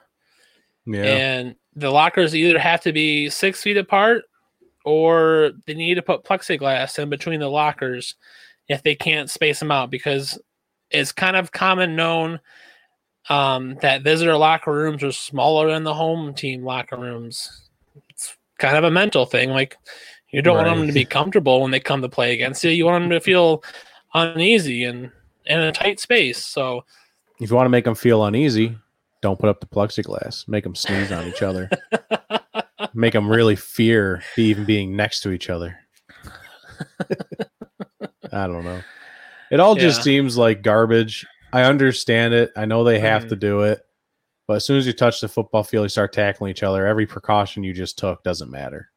Yeah. 0.86 1.04
And 1.04 1.56
the 1.76 1.90
lockers 1.90 2.36
either 2.36 2.60
have 2.60 2.82
to 2.82 2.94
be 2.94 3.30
six 3.30 3.62
feet 3.62 3.78
apart 3.78 4.24
or 4.86 5.52
they 5.66 5.74
need 5.74 5.96
to 5.96 6.02
put 6.02 6.24
plexiglass 6.24 7.00
in 7.00 7.10
between 7.10 7.40
the 7.40 7.50
lockers 7.50 8.16
if 8.70 8.84
they 8.84 8.96
can't 8.96 9.30
space 9.30 9.60
them 9.60 9.72
out 9.72 9.90
because 9.90 10.40
it's 10.94 11.12
kind 11.12 11.36
of 11.36 11.52
common 11.52 11.96
known 11.96 12.40
um, 13.30 13.76
that 13.82 14.04
visitor 14.04 14.38
locker 14.38 14.72
rooms 14.72 15.04
are 15.04 15.12
smaller 15.12 15.72
than 15.72 15.84
the 15.84 15.94
home 15.94 16.34
team 16.34 16.64
locker 16.64 16.98
rooms. 16.98 17.70
It's 18.10 18.38
kind 18.60 18.78
of 18.78 18.84
a 18.84 18.92
mental 18.92 19.26
thing. 19.26 19.50
Like 19.50 19.78
you 20.32 20.42
don't 20.42 20.58
want 20.58 20.78
them 20.78 20.88
to 20.88 20.94
be 20.94 21.06
comfortable 21.20 21.62
when 21.62 21.72
they 21.72 21.80
come 21.80 22.02
to 22.02 22.10
play 22.10 22.34
against 22.34 22.64
you. 22.64 22.72
You 22.72 22.86
want 22.86 23.04
them 23.04 23.10
to 23.12 23.20
feel 23.20 23.64
uneasy 24.14 24.84
and 24.84 25.12
in 25.46 25.60
a 25.60 25.72
tight 25.72 26.00
space. 26.00 26.44
So 26.44 26.86
if 27.40 27.50
you 27.50 27.56
want 27.56 27.66
to 27.66 27.72
make 27.72 27.86
them 27.86 27.96
feel 27.96 28.24
uneasy, 28.24 28.78
don't 29.22 29.40
put 29.40 29.50
up 29.50 29.60
the 29.60 29.68
plexiglass. 29.68 30.48
Make 30.48 30.64
them 30.64 30.76
sneeze 30.76 31.12
on 31.12 31.28
each 31.28 31.42
other. 31.42 31.70
make 32.94 33.14
them 33.14 33.30
really 33.30 33.56
fear 33.56 34.22
even 34.38 34.66
being 34.66 34.96
next 34.96 35.22
to 35.22 35.32
each 35.32 35.50
other. 35.50 35.80
I 38.32 38.48
don't 38.48 38.64
know. 38.64 38.82
It 39.54 39.60
all 39.60 39.76
just 39.76 40.02
seems 40.04 40.38
like 40.38 40.64
garbage. 40.64 41.26
I 41.54 41.64
understand 41.64 42.34
it. 42.34 42.52
I 42.58 42.66
know 42.66 42.84
they 42.84 43.00
have 43.00 43.26
Mhm. 43.26 43.30
to 43.30 43.36
do 43.36 43.62
it. 43.62 43.82
But 44.48 44.56
as 44.56 44.66
soon 44.66 44.78
as 44.78 44.86
you 44.88 44.94
touch 44.94 45.22
the 45.22 45.28
football 45.30 45.64
field, 45.64 45.86
you 45.86 45.90
start 45.90 46.12
tackling 46.12 46.52
each 46.52 46.64
other. 46.64 46.86
Every 46.86 47.06
precaution 47.06 47.64
you 47.64 47.72
just 47.74 47.98
took 47.98 48.24
doesn't 48.24 48.50
matter. 48.52 48.90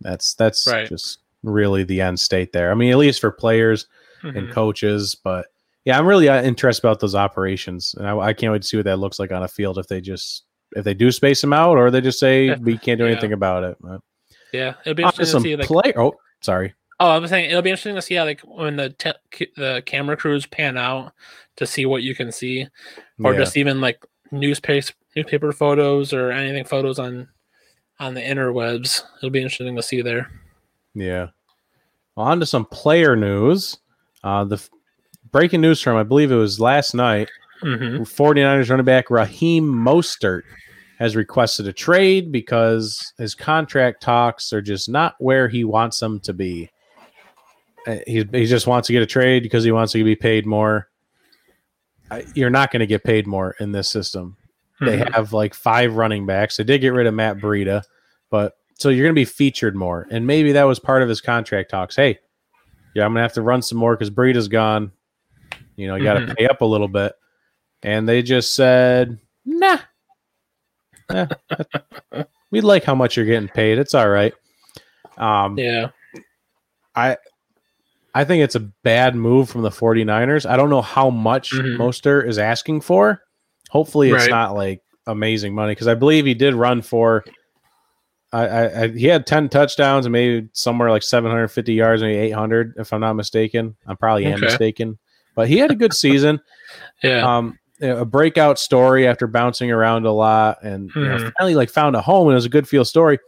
That's 0.00 0.34
that's 0.34 0.66
Right. 0.66 0.88
just 0.88 1.18
really 1.42 1.82
the 1.84 2.00
end 2.00 2.18
state 2.20 2.52
there. 2.52 2.70
I 2.70 2.74
mean, 2.74 2.90
at 2.92 2.98
least 2.98 3.20
for 3.20 3.30
players 3.32 3.86
and 4.22 4.34
mhm. 4.48 4.52
coaches, 4.52 5.16
but 5.16 5.46
yeah, 5.84 5.98
I'm 5.98 6.06
really 6.06 6.28
uh, 6.28 6.40
interested 6.42 6.86
about 6.86 7.00
those 7.00 7.16
operations, 7.16 7.94
and 7.98 8.06
I, 8.06 8.16
I 8.16 8.32
can't 8.32 8.52
wait 8.52 8.62
to 8.62 8.68
see 8.68 8.76
what 8.76 8.84
that 8.86 8.98
looks 8.98 9.18
like 9.18 9.32
on 9.32 9.42
a 9.42 9.48
field 9.48 9.78
if 9.78 9.88
they 9.88 10.00
just 10.00 10.44
if 10.76 10.84
they 10.84 10.94
do 10.94 11.10
space 11.10 11.40
them 11.40 11.52
out 11.52 11.76
or 11.76 11.90
they 11.90 12.00
just 12.00 12.20
say 12.20 12.54
we 12.62 12.78
can't 12.78 12.98
do 12.98 13.04
Yeah. 13.04 13.10
anything 13.12 13.32
about 13.32 13.64
it. 13.64 13.76
But 13.80 14.00
yeah, 14.52 14.74
it'll 14.84 14.94
be 14.94 15.02
interesting 15.02 15.42
to 15.42 15.48
see 15.48 15.56
like 15.56 15.66
play. 15.66 15.92
Oh, 15.96 16.14
sorry. 16.40 16.72
Oh, 17.00 17.08
I 17.10 17.18
was 17.18 17.30
saying 17.30 17.50
it'll 17.50 17.62
be 17.62 17.70
interesting 17.70 17.94
to 17.96 18.02
see 18.02 18.14
how 18.14 18.24
like 18.24 18.40
when 18.42 18.76
the 18.76 18.90
te- 18.90 19.46
the 19.56 19.82
camera 19.86 20.16
crews 20.16 20.46
pan 20.46 20.76
out 20.76 21.12
to 21.56 21.66
see 21.66 21.84
what 21.86 22.02
you 22.02 22.14
can 22.14 22.30
see, 22.30 22.66
or 23.24 23.32
Yeah. 23.32 23.38
just 23.40 23.56
even 23.56 23.80
like 23.80 24.04
newspaper 24.30 24.88
newspaper 25.16 25.52
photos 25.52 26.12
or 26.12 26.30
anything 26.30 26.64
photos 26.64 26.98
on 26.98 27.28
on 27.98 28.14
the 28.14 28.20
interwebs. 28.20 29.02
It'll 29.18 29.30
be 29.30 29.42
interesting 29.42 29.76
to 29.76 29.82
see 29.82 30.00
there. 30.02 30.30
Yeah. 30.94 31.28
Well, 32.16 32.26
on 32.26 32.40
to 32.40 32.46
some 32.46 32.66
player 32.66 33.16
news. 33.16 33.78
Uh, 34.24 34.44
the 34.44 34.56
f- 34.56 34.70
breaking 35.30 35.60
news 35.60 35.80
from, 35.80 35.96
I 35.96 36.02
believe 36.02 36.30
it 36.30 36.36
was 36.36 36.60
last 36.60 36.94
night, 36.94 37.28
hmm 37.60 38.02
49ers 38.02 38.70
running 38.70 38.84
back 38.86 39.10
Raheem 39.10 39.64
Mostert 39.64 40.42
has 40.98 41.16
requested 41.16 41.66
a 41.66 41.72
trade 41.72 42.30
because 42.30 43.12
his 43.18 43.34
contract 43.34 44.02
talks 44.02 44.52
are 44.52 44.62
just 44.62 44.88
not 44.88 45.14
where 45.18 45.48
he 45.48 45.64
wants 45.64 45.98
them 46.00 46.20
to 46.20 46.32
be. 46.32 46.70
Uh, 47.86 47.96
He, 48.06 48.24
he 48.32 48.46
just 48.46 48.66
wants 48.66 48.86
to 48.86 48.92
get 48.92 49.02
a 49.02 49.06
trade 49.06 49.42
because 49.42 49.64
he 49.64 49.72
wants 49.72 49.92
to 49.92 50.04
be 50.04 50.16
paid 50.16 50.46
more. 50.46 50.88
I- 52.10 52.26
You're 52.34 52.50
not 52.50 52.70
going 52.70 52.80
to 52.80 52.86
get 52.86 53.04
paid 53.04 53.26
more 53.26 53.54
in 53.60 53.72
this 53.72 53.88
system. 53.90 54.36
They 54.80 54.98
Mm-hmm. 54.98 55.12
have 55.14 55.32
like 55.32 55.54
five 55.54 55.94
running 55.94 56.26
backs. 56.26 56.56
They 56.56 56.64
did 56.64 56.80
get 56.80 56.92
rid 56.92 57.06
of 57.06 57.14
Matt 57.14 57.38
Breida, 57.38 57.82
but 58.30 58.54
so 58.78 58.88
you're 58.88 59.04
going 59.04 59.14
to 59.14 59.20
be 59.20 59.24
featured 59.24 59.76
more. 59.76 60.08
And 60.10 60.26
maybe 60.26 60.52
that 60.52 60.64
was 60.64 60.80
part 60.80 61.02
of 61.02 61.08
his 61.08 61.20
contract 61.20 61.70
talks. 61.70 61.94
Hey, 61.94 62.18
yeah, 62.94 63.04
I'm 63.04 63.10
going 63.12 63.18
to 63.20 63.22
have 63.22 63.32
to 63.34 63.42
run 63.42 63.62
some 63.62 63.78
more 63.78 63.94
because 63.94 64.10
Breida's 64.10 64.48
gone. 64.48 64.90
You 65.76 65.86
know, 65.86 65.94
you 65.94 66.02
got 66.04 66.14
to 66.14 66.26
Mhm. 66.26 66.36
pay 66.36 66.46
up 66.48 66.60
a 66.62 66.64
little 66.66 66.88
bit. 66.88 67.12
And 67.84 68.08
they 68.08 68.22
just 68.22 68.54
said, 68.56 69.18
nah. 69.44 69.78
Eh, 71.10 71.26
we 72.50 72.60
like 72.60 72.84
how 72.84 72.94
much 72.94 73.16
you're 73.16 73.26
getting 73.26 73.48
paid. 73.48 73.78
It's 73.78 73.94
all 73.94 74.08
right. 74.08 74.34
Um, 75.16 75.56
Yeah, 75.58 75.90
I 76.94 77.16
I 78.14 78.24
think 78.24 78.42
it's 78.44 78.54
a 78.54 78.60
bad 78.60 79.14
move 79.16 79.48
from 79.48 79.62
the 79.62 79.70
49ers. 79.70 80.44
I 80.48 80.56
don't 80.56 80.70
know 80.70 80.82
how 80.82 81.08
much 81.10 81.52
Mhm. 81.52 81.76
Mostert 81.78 82.28
is 82.28 82.38
asking 82.38 82.82
for. 82.82 83.22
Hopefully 83.70 84.08
it's 84.10 84.14
Right. 84.24 84.30
not 84.30 84.54
like 84.54 84.82
amazing 85.06 85.54
money 85.54 85.72
because 85.72 85.88
I 85.88 85.94
believe 85.94 86.26
he 86.26 86.34
did 86.34 86.54
run 86.54 86.82
for 86.82 87.24
I, 88.32 88.46
I, 88.46 88.82
I 88.84 88.88
he 88.88 89.06
had 89.06 89.26
10 89.26 89.48
touchdowns 89.50 90.06
and 90.06 90.12
maybe 90.12 90.48
somewhere 90.52 90.90
like 90.90 91.02
750 91.02 91.74
yards, 91.74 92.00
maybe 92.02 92.16
800 92.18 92.74
if 92.78 92.92
I'm 92.92 93.00
not 93.00 93.14
mistaken. 93.14 93.76
I'm 93.86 93.96
probably 93.96 94.24
am 94.26 94.34
Okay. 94.34 94.46
mistaken. 94.46 94.98
But 95.34 95.48
he 95.48 95.58
had 95.58 95.70
a 95.70 95.74
good 95.76 95.92
season. 95.94 96.40
yeah, 97.02 97.36
um 97.36 97.58
a 97.80 98.04
breakout 98.04 98.58
story 98.60 99.06
after 99.08 99.26
bouncing 99.26 99.70
around 99.72 100.06
a 100.06 100.12
lot 100.12 100.62
and 100.62 100.92
you 100.94 101.02
know, 101.02 101.16
Mhm. 101.16 101.32
finally 101.38 101.54
like 101.56 101.68
found 101.68 101.96
a 101.96 102.00
home 102.00 102.28
and 102.28 102.32
it 102.32 102.36
was 102.36 102.44
a 102.44 102.50
good 102.50 102.68
feel 102.68 102.84
story 102.84 103.18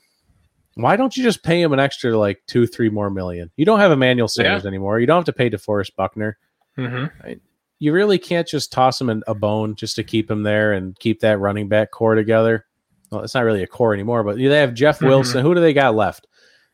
why 0.77 0.97
don't 0.97 1.17
you 1.17 1.23
just 1.23 1.43
pay 1.43 1.61
him 1.63 1.73
an 1.73 1.79
extra 1.81 2.17
like 2.19 2.43
two 2.47 2.67
three 2.67 2.89
more 2.91 3.11
million 3.11 3.51
you 3.57 3.65
don't 3.65 3.79
have 3.81 3.93
emmanuel 3.93 4.29
sanders 4.29 4.67
anymore 4.67 4.99
you 5.01 5.07
don't 5.07 5.19
have 5.19 5.25
to 5.25 5.33
pay 5.33 5.49
deforest 5.51 5.95
buckner 5.97 6.37
Mm-hmm. 6.77 7.33
You 7.79 7.93
really 7.93 8.19
can't 8.19 8.49
just 8.49 8.73
toss 8.73 9.01
him 9.01 9.09
in 9.11 9.23
a 9.29 9.35
bone 9.35 9.77
just 9.77 9.95
to 9.97 10.03
keep 10.05 10.29
him 10.31 10.43
there 10.43 10.73
and 10.73 10.99
keep 10.99 11.21
that 11.21 11.39
running 11.39 11.69
back 11.69 11.91
core 11.93 12.15
together. 12.17 12.65
Well, 13.11 13.23
it's 13.23 13.35
not 13.35 13.45
really 13.45 13.63
a 13.63 13.67
core 13.69 13.93
anymore, 13.95 14.25
but 14.25 14.37
they 14.37 14.43
have 14.61 14.75
Jeff 14.75 14.99
Mhm. 15.01 15.07
Wilson. 15.09 15.43
Who 15.45 15.55
do 15.55 15.61
they 15.61 15.73
got 15.73 15.95
left? 15.95 16.27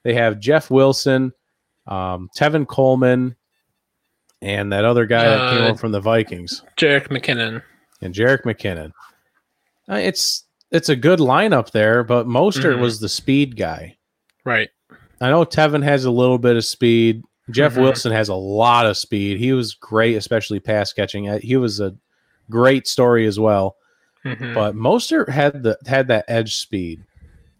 They 0.04 0.14
have 0.14 0.38
Jeff 0.38 0.70
Wilson, 0.70 1.32
um, 1.86 2.30
Tevin 2.38 2.66
Coleman, 2.66 3.34
and 4.40 4.72
that 4.72 4.84
other 4.86 5.04
guy 5.06 5.24
that 5.24 5.52
came 5.52 5.62
Uh, 5.64 5.68
over 5.70 5.78
from 5.78 5.92
the 5.92 6.00
Vikings, 6.00 6.62
Jerick 6.78 7.08
McKinnon. 7.08 7.62
and 8.00 8.14
Jerick 8.14 8.42
McKinnon. 8.44 8.92
Uh, 9.90 9.96
it's 9.96 10.44
it's 10.70 10.88
a 10.88 10.96
good 10.96 11.18
lineup 11.18 11.70
there, 11.72 12.02
but 12.04 12.26
Mostert 12.26 12.76
Mhm. 12.76 12.80
was 12.80 13.00
the 13.00 13.08
speed 13.08 13.56
guy. 13.56 13.96
Right. 14.44 14.68
I 15.20 15.30
know 15.30 15.44
Tevin 15.44 15.82
has 15.82 16.04
a 16.04 16.10
little 16.10 16.38
bit 16.38 16.56
of 16.56 16.64
speed. 16.64 17.22
Jeff 17.50 17.74
Mhm. 17.74 17.82
Wilson 17.82 18.12
has 18.12 18.28
a 18.28 18.34
lot 18.34 18.86
of 18.86 18.96
speed. 18.96 19.38
He 19.38 19.52
was 19.52 19.74
great, 19.74 20.14
especially 20.16 20.60
pass 20.60 20.92
catching. 20.92 21.28
Uh, 21.28 21.38
He 21.38 21.56
was 21.56 21.80
a 21.80 21.94
great 22.48 22.86
story 22.86 23.26
as 23.26 23.38
well. 23.38 23.76
Mhm. 24.24 24.54
But 24.54 24.74
Mostert 24.76 25.28
had 25.28 25.62
the 25.62 25.76
had 25.86 26.08
that 26.08 26.24
edge 26.28 26.56
speed. 26.56 27.02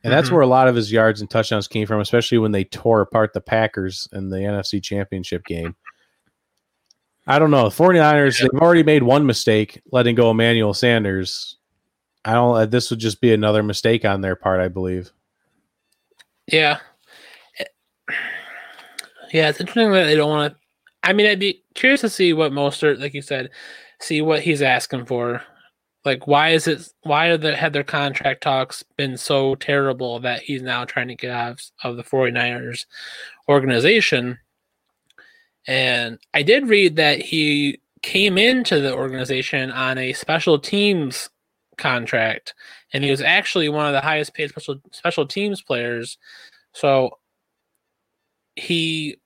And 0.02 0.12
that's 0.12 0.28
Mhm. 0.28 0.32
where 0.32 0.40
a 0.42 0.46
lot 0.46 0.68
of 0.68 0.74
his 0.76 0.90
yards 0.90 1.20
and 1.20 1.28
touchdowns 1.28 1.68
came 1.68 1.86
from, 1.86 2.00
especially 2.00 2.38
when 2.38 2.52
they 2.52 2.64
tore 2.64 3.02
apart 3.02 3.34
the 3.34 3.40
Packers 3.40 4.08
in 4.12 4.30
the 4.30 4.38
NFC 4.44 4.80
Championship 4.80 5.44
game. 5.44 5.76
I 7.26 7.38
don't 7.38 7.50
know. 7.50 7.64
The 7.64 7.70
49ers, 7.70 8.40
Yeah. 8.40 8.48
they've 8.50 8.60
already 8.62 8.82
made 8.82 9.02
one 9.02 9.26
mistake 9.26 9.82
letting 9.92 10.14
go 10.14 10.30
Emmanuel 10.30 10.72
Sanders. 10.72 11.58
I 12.24 12.34
don't 12.34 12.56
uh, 12.56 12.66
this 12.66 12.90
would 12.90 12.98
just 12.98 13.20
be 13.20 13.32
another 13.32 13.62
mistake 13.62 14.04
on 14.04 14.20
their 14.20 14.36
part, 14.36 14.60
I 14.60 14.68
believe. 14.68 15.10
Yeah. 16.46 16.78
Yeah, 19.32 19.48
it's 19.48 19.60
interesting 19.60 19.92
that 19.92 20.04
they 20.04 20.16
don't 20.16 20.30
want 20.30 20.54
to. 20.54 20.58
I 21.02 21.12
mean, 21.12 21.26
I'd 21.26 21.38
be 21.38 21.62
curious 21.74 22.00
to 22.02 22.08
see 22.08 22.32
what 22.32 22.52
Mostert, 22.52 23.00
like 23.00 23.14
you 23.14 23.22
said, 23.22 23.50
see 24.00 24.20
what 24.20 24.42
he's 24.42 24.60
asking 24.60 25.06
for. 25.06 25.42
Like, 26.04 26.26
why 26.26 26.50
is 26.50 26.66
it? 26.66 26.88
Why 27.02 27.28
are 27.28 27.36
the 27.36 27.54
had 27.54 27.72
their 27.72 27.84
contract 27.84 28.42
talks 28.42 28.82
been 28.96 29.16
so 29.16 29.54
terrible 29.54 30.18
that 30.20 30.42
he's 30.42 30.62
now 30.62 30.84
trying 30.84 31.08
to 31.08 31.14
get 31.14 31.30
out 31.30 31.62
of 31.84 31.96
the 31.96 32.02
49ers 32.02 32.86
organization? 33.48 34.38
And 35.66 36.18
I 36.34 36.42
did 36.42 36.68
read 36.68 36.96
that 36.96 37.20
he 37.20 37.80
came 38.02 38.38
into 38.38 38.80
the 38.80 38.94
organization 38.94 39.70
on 39.70 39.98
a 39.98 40.14
special 40.14 40.58
teams 40.58 41.28
contract, 41.80 42.54
and 42.92 43.02
he 43.02 43.10
was 43.10 43.20
actually 43.20 43.68
one 43.68 43.86
of 43.86 43.92
the 43.92 44.00
highest 44.00 44.34
paid 44.34 44.50
special 44.50 44.76
special 44.92 45.26
teams 45.26 45.62
players. 45.62 46.18
So 46.72 47.18
he 48.56 49.18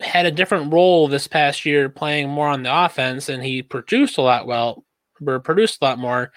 had 0.00 0.26
a 0.26 0.30
different 0.30 0.72
role 0.72 1.08
this 1.08 1.26
past 1.26 1.64
year, 1.64 1.88
playing 1.88 2.28
more 2.28 2.48
on 2.48 2.62
the 2.62 2.84
offense, 2.84 3.28
and 3.28 3.42
he 3.42 3.62
produced 3.62 4.18
a 4.18 4.22
lot 4.22 4.46
well, 4.46 4.84
or 5.26 5.40
produced 5.40 5.78
a 5.80 5.84
lot 5.84 5.98
more, 5.98 6.32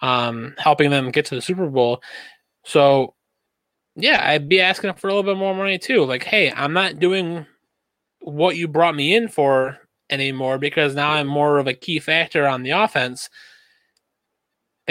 um, 0.00 0.54
helping 0.58 0.90
them 0.90 1.10
get 1.10 1.26
to 1.26 1.34
the 1.34 1.42
Super 1.42 1.68
Bowl. 1.68 2.02
So, 2.64 3.14
yeah, 3.96 4.22
I'd 4.26 4.48
be 4.48 4.60
asking 4.60 4.94
for 4.94 5.08
a 5.08 5.14
little 5.14 5.30
bit 5.30 5.38
more 5.38 5.54
money 5.54 5.78
too. 5.78 6.04
Like, 6.04 6.24
hey, 6.24 6.50
I'm 6.52 6.72
not 6.72 6.98
doing 6.98 7.46
what 8.20 8.56
you 8.56 8.68
brought 8.68 8.94
me 8.94 9.14
in 9.14 9.28
for 9.28 9.78
anymore 10.10 10.58
because 10.58 10.94
now 10.94 11.10
I'm 11.10 11.26
more 11.26 11.58
of 11.58 11.66
a 11.66 11.74
key 11.74 11.98
factor 11.98 12.46
on 12.46 12.62
the 12.62 12.70
offense. 12.70 13.28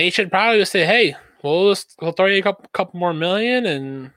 They 0.01 0.09
should 0.09 0.31
probably 0.31 0.57
just 0.57 0.71
say, 0.71 0.83
hey, 0.83 1.15
we'll 1.43 1.69
just 1.69 1.93
we'll 2.01 2.11
throw 2.11 2.25
you 2.25 2.39
a 2.39 2.41
couple, 2.41 2.65
couple 2.73 2.99
more 2.99 3.13
million 3.13 3.67
and 3.67 4.09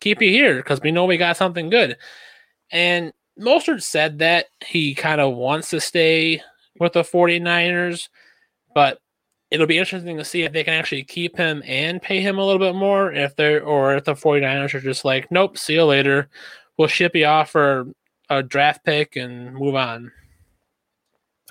keep 0.00 0.20
you 0.20 0.28
here 0.28 0.56
because 0.56 0.80
we 0.80 0.90
know 0.90 1.04
we 1.04 1.16
got 1.16 1.36
something 1.36 1.70
good. 1.70 1.96
And 2.72 3.12
Mostert 3.40 3.84
said 3.84 4.18
that 4.18 4.46
he 4.66 4.92
kind 4.92 5.20
of 5.20 5.36
wants 5.36 5.70
to 5.70 5.80
stay 5.80 6.42
with 6.80 6.94
the 6.94 7.02
49ers, 7.02 8.08
but 8.74 8.98
it'll 9.52 9.68
be 9.68 9.78
interesting 9.78 10.16
to 10.16 10.24
see 10.24 10.42
if 10.42 10.52
they 10.52 10.64
can 10.64 10.74
actually 10.74 11.04
keep 11.04 11.36
him 11.36 11.62
and 11.64 12.02
pay 12.02 12.20
him 12.20 12.36
a 12.36 12.44
little 12.44 12.58
bit 12.58 12.74
more 12.74 13.12
if 13.12 13.36
they're 13.36 13.62
or 13.62 13.94
if 13.94 14.02
the 14.02 14.14
49ers 14.14 14.74
are 14.74 14.80
just 14.80 15.04
like, 15.04 15.30
nope, 15.30 15.56
see 15.56 15.74
you 15.74 15.84
later. 15.84 16.28
We'll 16.76 16.88
ship 16.88 17.14
you 17.14 17.26
off 17.26 17.50
for 17.50 17.86
a 18.30 18.42
draft 18.42 18.84
pick 18.84 19.14
and 19.14 19.54
move 19.54 19.76
on. 19.76 20.10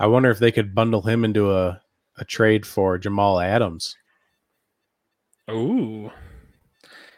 I 0.02 0.08
wonder 0.08 0.30
if 0.32 0.40
they 0.40 0.52
could 0.52 0.76
bundle 0.76 1.04
him 1.04 1.24
into 1.24 1.50
a, 1.54 1.82
a 2.18 2.26
trade 2.26 2.66
for 2.66 2.98
Jamal 2.98 3.40
Adams. 3.40 3.96
Ooh. 5.50 6.12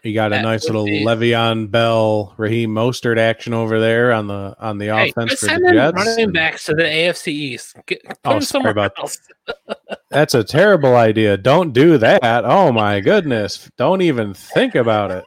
You 0.03 0.13
got 0.13 0.31
a 0.31 0.35
That 0.35 0.41
nice 0.43 0.65
little 0.65 0.85
be- 0.85 1.03
Le'Veon 1.03 1.71
Bell, 1.71 2.35
Raheem 2.37 2.69
Mostert 2.69 3.17
action 3.17 3.53
over 3.55 3.79
there 3.79 4.11
on 4.11 4.27
the 4.27 4.55
on 4.59 4.77
the 4.77 4.85
Hey, 4.87 5.09
offense 5.09 5.39
for 5.39 5.47
the 5.47 5.71
Jets. 5.73 5.95
running 5.95 6.23
and- 6.25 6.33
backs 6.33 6.65
to 6.65 6.75
the 6.75 6.83
AFC 6.83 7.31
East. 7.31 7.75
Get, 7.87 8.01
Oh, 8.23 8.39
sorry 8.39 8.69
about 8.69 8.93
else. 8.99 9.17
That's 10.11 10.35
a 10.35 10.43
terrible 10.43 10.95
idea. 10.95 11.37
Don't 11.37 11.73
do 11.73 11.97
that. 11.97 12.21
Oh 12.45 12.71
my 12.71 12.99
goodness. 12.99 13.69
Don't 13.77 14.01
even 14.01 14.33
think 14.35 14.75
about 14.75 15.09
it. 15.09 15.25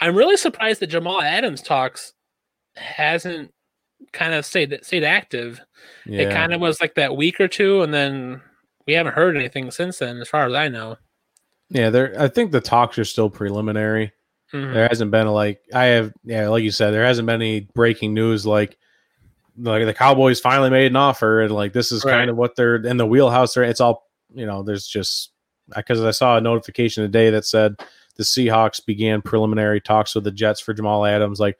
I'm 0.00 0.16
really 0.16 0.36
surprised 0.36 0.80
that 0.80 0.88
Jamal 0.88 1.22
Adams 1.22 1.62
talks 1.62 2.14
hasn't 2.76 3.52
kind 4.12 4.34
of 4.34 4.44
stayed 4.44 4.76
stayed 4.82 5.04
active. 5.04 5.60
It 6.04 6.32
kind 6.32 6.52
of 6.52 6.60
was 6.60 6.80
like 6.80 6.94
that 6.96 7.16
week 7.16 7.40
or 7.40 7.46
two, 7.48 7.82
and 7.82 7.92
then 7.94 8.40
we 8.88 8.94
haven't 8.94 9.12
heard 9.14 9.36
anything 9.36 9.70
since 9.70 9.98
then, 9.98 10.18
as 10.20 10.28
far 10.28 10.46
as 10.48 10.54
I 10.54 10.66
know. 10.68 10.96
Yeah, 11.70 11.90
there 11.90 12.14
I 12.20 12.26
think 12.26 12.50
the 12.50 12.60
talks 12.60 12.98
are 12.98 13.04
still 13.04 13.30
preliminary. 13.30 14.12
Mhm. 14.52 14.72
There 14.72 14.88
hasn't 14.88 15.10
been 15.10 15.28
like 15.28 15.60
I 15.72 15.84
have 15.84 16.12
yeah, 16.24 16.48
like 16.48 16.64
you 16.64 16.70
said, 16.72 16.90
there 16.92 17.04
hasn't 17.04 17.26
been 17.26 17.40
any 17.42 17.68
breaking 17.74 18.14
news 18.14 18.46
like 18.46 18.78
like 19.60 19.84
the 19.84 19.92
Cowboys 19.94 20.40
finally 20.40 20.70
made 20.70 20.86
an 20.86 20.96
offer 20.96 21.42
and 21.42 21.52
like 21.54 21.72
this 21.72 21.92
is 21.92 22.04
Right. 22.04 22.12
kind 22.12 22.30
of 22.30 22.36
what 22.36 22.56
they're 22.56 22.76
in 22.76 22.96
the 22.96 23.06
wheelhouse. 23.06 23.54
They're, 23.54 23.64
it's 23.64 23.80
all 23.80 24.08
you 24.34 24.46
know. 24.46 24.62
There's 24.62 24.86
just 24.86 25.32
because 25.76 26.02
I 26.02 26.12
saw 26.12 26.38
a 26.38 26.40
notification 26.40 27.02
today 27.04 27.28
that 27.30 27.44
said 27.44 27.74
the 28.16 28.22
Seahawks 28.24 28.84
began 28.84 29.20
preliminary 29.20 29.80
talks 29.80 30.14
with 30.14 30.24
the 30.24 30.30
Jets 30.30 30.60
for 30.60 30.72
Jamal 30.72 31.04
Adams. 31.04 31.38
Like 31.40 31.58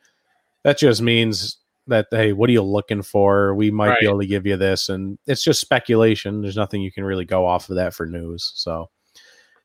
that 0.64 0.78
just 0.78 1.02
means 1.02 1.58
that 1.88 2.06
hey, 2.10 2.32
what 2.32 2.48
are 2.48 2.52
you 2.52 2.62
looking 2.62 3.02
for? 3.02 3.54
We 3.54 3.70
might 3.70 3.88
Right. 3.88 4.00
be 4.00 4.06
able 4.06 4.20
to 4.20 4.26
give 4.26 4.46
you 4.46 4.56
this, 4.56 4.88
and 4.88 5.18
it's 5.26 5.42
just 5.42 5.60
speculation. 5.60 6.40
There's 6.42 6.56
nothing 6.56 6.82
you 6.82 6.92
can 6.92 7.04
really 7.04 7.24
go 7.24 7.46
off 7.46 7.68
of 7.70 7.76
that 7.76 7.94
for 7.94 8.06
news. 8.06 8.52
So 8.54 8.88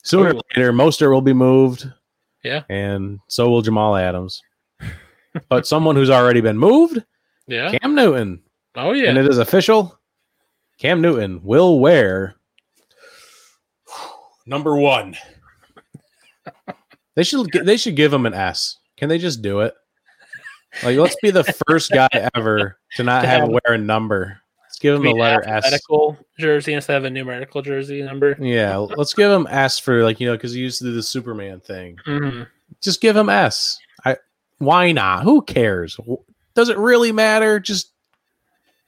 sooner 0.04 0.30
or 0.32 0.42
later, 0.56 0.74
Mostert 0.74 1.12
will 1.12 1.22
be 1.22 1.34
moved 1.34 1.90
Yeah. 2.44 2.64
and 2.70 3.20
so 3.28 3.50
will 3.50 3.62
Jamal 3.62 3.96
Adams. 3.96 4.42
but 5.50 5.66
someone 5.68 5.96
who's 5.96 6.10
already 6.10 6.42
been 6.42 6.58
moved, 6.58 7.04
Yeah. 7.48 7.78
Cam 7.78 7.96
Newton, 7.96 8.42
Oh 8.76 8.92
yeah. 8.94 9.10
and 9.10 9.18
it 9.18 9.28
is 9.28 9.38
official. 9.38 9.98
Cam 10.80 11.02
Newton 11.02 11.42
will 11.44 11.80
wear 11.80 12.36
number 14.46 14.76
one. 14.76 15.16
They 17.16 17.24
should 17.24 17.48
they 17.52 17.78
should 17.78 17.96
give 17.96 18.12
him 18.12 18.26
an 18.26 18.34
S. 18.34 18.80
Can 18.98 19.08
they 19.08 19.20
just 19.20 19.44
do 19.44 19.60
it? 19.60 19.76
Like, 20.82 20.98
let's 20.98 21.16
be 21.22 21.32
the 21.32 21.44
first 21.68 21.92
guy 21.92 22.10
ever 22.34 22.78
to 22.96 23.04
not 23.04 23.26
have 23.26 23.48
wear 23.48 23.62
a 23.74 23.78
number. 23.78 24.40
Let's 24.64 24.80
give 24.80 24.96
him 24.96 25.04
the 25.04 25.14
letter 25.14 25.48
S. 25.48 25.80
jersey 26.40 26.74
instead 26.74 26.98
of 26.98 27.06
a 27.06 27.10
numerical 27.10 27.62
jersey 27.62 28.02
number. 28.02 28.36
Yeah, 28.40 28.78
let's 28.78 29.14
give 29.14 29.32
him 29.32 29.46
S 29.50 29.78
for 29.78 30.04
like 30.04 30.20
you 30.20 30.28
know 30.28 30.34
because 30.34 30.54
he 30.54 30.62
used 30.62 30.80
to 30.80 30.86
do 30.86 30.94
the 30.94 31.04
Superman 31.04 31.60
thing. 31.60 31.98
Mhm. 32.08 32.48
just 32.82 33.02
give 33.02 33.16
him 33.16 33.30
S. 33.30 33.78
I 34.04 34.18
why 34.58 34.92
not? 34.92 35.24
Who 35.24 35.44
cares? 35.44 36.00
Does 36.56 36.70
it 36.70 36.78
really 36.78 37.12
matter? 37.12 37.60
Just 37.60 37.92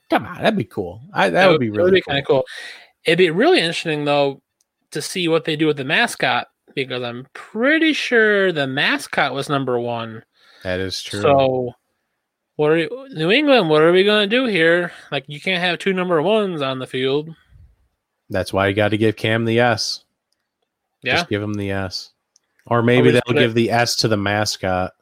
come 0.09 0.25
on, 0.25 0.37
that'd 0.37 0.57
be 0.57 0.63
cool. 0.63 1.01
I 1.13 1.29
that, 1.29 1.49
would 1.49 1.59
be 1.59 1.69
really 1.69 2.01
cool. 2.01 2.11
kind 2.11 2.19
of 2.19 2.27
cool. 2.27 2.45
It'd 3.05 3.19
be 3.19 3.29
really 3.29 3.59
interesting 3.59 4.05
though 4.05 4.41
to 4.91 5.01
see 5.01 5.27
what 5.27 5.45
they 5.45 5.55
do 5.55 5.67
with 5.67 5.77
the 5.77 5.83
mascot 5.83 6.47
because 6.73 7.03
I'm 7.03 7.27
pretty 7.33 7.93
sure 7.93 8.51
the 8.51 8.67
mascot 8.67 9.33
was 9.33 9.49
number 9.49 9.79
one. 9.79 10.23
That 10.65 10.79
is 10.79 10.99
true. 11.03 11.21
So, 11.21 11.73
what 12.55 12.71
are 12.71 12.77
you, 12.77 13.07
New 13.11 13.29
England? 13.29 13.69
What 13.69 13.83
are 13.83 13.91
we 13.91 14.03
gonna 14.03 14.25
do 14.25 14.45
here? 14.47 14.91
Like, 15.11 15.23
you 15.27 15.39
can't 15.39 15.61
have 15.63 15.77
two 15.77 15.93
number 15.93 16.19
ones 16.23 16.59
on 16.63 16.79
the 16.79 16.87
field. 16.87 17.29
That's 18.31 18.51
why 18.51 18.67
you 18.67 18.73
got 18.73 18.89
to 18.89 18.97
give 18.97 19.15
Cam 19.15 19.45
the 19.45 19.59
S. 19.59 20.03
Yeah, 21.03 21.17
Just 21.17 21.29
give 21.29 21.43
him 21.43 21.53
the 21.53 21.69
S. 21.69 22.13
Or 22.65 22.81
maybe 22.81 23.11
they'll 23.11 23.21
put 23.27 23.37
it- 23.37 23.41
give 23.41 23.53
the 23.53 23.69
S 23.69 23.95
to 23.97 24.07
the 24.07 24.17
mascot. 24.17 24.93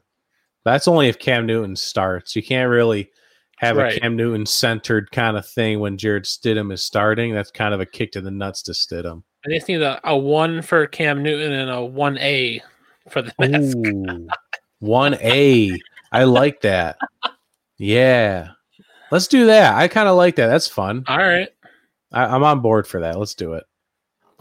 That's 0.65 0.89
only 0.89 1.07
if 1.07 1.17
Cam 1.17 1.45
Newton 1.45 1.77
starts. 1.77 2.35
You 2.35 2.43
can't 2.43 2.69
really 2.69 3.09
have 3.59 3.77
Right. 3.77 3.95
a 3.95 3.99
Cam 4.01 4.17
Newton 4.17 4.45
centered 4.45 5.11
kind 5.11 5.37
of 5.37 5.47
thing 5.47 5.79
when 5.79 5.97
Jarrett 5.97 6.25
Stidham 6.25 6.73
is 6.73 6.83
starting. 6.83 7.33
That's 7.33 7.51
kind 7.51 7.73
of 7.73 7.79
a 7.79 7.85
kick 7.85 8.11
to 8.13 8.21
the 8.21 8.31
nuts 8.31 8.61
to 8.63 8.73
Stidham. 8.73 9.23
I 9.45 9.49
just 9.51 9.69
need 9.69 9.81
a, 9.81 10.01
a 10.03 10.17
one 10.17 10.61
for 10.61 10.85
Cam 10.87 11.23
Newton 11.23 11.53
and 11.53 11.69
a 11.71 11.81
one 11.85 12.17
A 12.17 12.61
for 13.09 13.21
the 13.21 13.31
mascot. 13.39 14.37
One 14.83 15.13
A. 15.21 15.79
I 16.11 16.25
like 16.25 16.59
that. 16.63 16.97
Yeah, 17.77 18.49
let's 19.11 19.27
do 19.27 19.45
that. 19.45 19.75
I 19.75 19.87
kind 19.87 20.09
of 20.09 20.17
like 20.17 20.35
that. 20.35 20.47
That's 20.47 20.67
fun. 20.67 21.05
All 21.07 21.17
right, 21.17 21.47
I, 22.11 22.25
I'm 22.25 22.43
on 22.43 22.59
board 22.59 22.85
for 22.85 22.99
that. 22.99 23.17
Let's 23.17 23.33
do 23.33 23.53
it. 23.53 23.63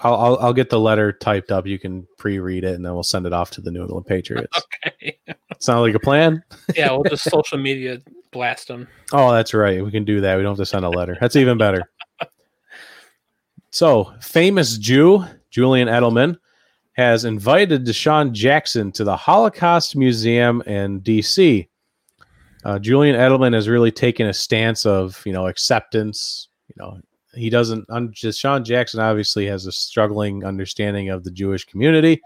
I'll, 0.00 0.16
I'll 0.16 0.38
I'll 0.38 0.52
get 0.52 0.68
the 0.68 0.80
letter 0.80 1.12
typed 1.12 1.52
up. 1.52 1.64
You 1.64 1.78
can 1.78 2.08
pre-read 2.18 2.64
it, 2.64 2.74
and 2.74 2.84
then 2.84 2.92
we'll 2.92 3.04
send 3.04 3.24
it 3.24 3.32
off 3.32 3.52
to 3.52 3.60
the 3.60 3.70
New 3.70 3.82
England 3.82 4.06
Patriots. 4.06 4.60
okay. 4.84 5.16
Sound 5.60 5.82
like 5.82 5.94
a 5.94 6.00
plan? 6.00 6.42
Yeah, 6.74 6.90
we'll 6.90 7.04
just 7.04 7.22
social 7.30 7.58
media 7.58 8.00
blast 8.32 8.66
them. 8.66 8.88
Oh, 9.12 9.30
that's 9.30 9.54
right. 9.54 9.84
We 9.84 9.92
can 9.92 10.04
do 10.04 10.20
that. 10.22 10.36
We 10.36 10.42
don't 10.42 10.58
have 10.58 10.58
to 10.58 10.66
send 10.66 10.84
a 10.84 10.90
letter. 10.90 11.16
That's 11.20 11.36
even 11.36 11.56
better. 11.56 11.88
so, 13.70 14.12
famous 14.20 14.76
Jew 14.76 15.24
Julian 15.50 15.86
Edelman 15.86 16.36
has 16.94 17.24
invited 17.24 17.86
DeSean 17.86 18.32
Jackson 18.32 18.92
to 18.92 19.04
the 19.04 19.16
Holocaust 19.16 19.96
Museum 19.96 20.62
in 20.66 21.00
D.C. 21.00 21.68
Uh, 22.64 22.78
Julian 22.78 23.16
Edelman 23.16 23.54
has 23.54 23.68
really 23.68 23.90
taken 23.90 24.26
a 24.28 24.32
stance 24.32 24.86
of 24.86 25.20
you 25.24 25.32
know 25.32 25.46
acceptance. 25.48 26.48
You 26.68 26.74
know, 26.78 26.98
he 27.34 27.50
doesn't. 27.50 27.84
Un- 27.90 28.12
DeSean 28.12 28.64
Jackson 28.64 29.00
obviously 29.00 29.46
has 29.46 29.66
a 29.66 29.72
struggling 29.72 30.44
understanding 30.44 31.08
of 31.08 31.24
the 31.24 31.30
Jewish 31.30 31.64
community. 31.64 32.20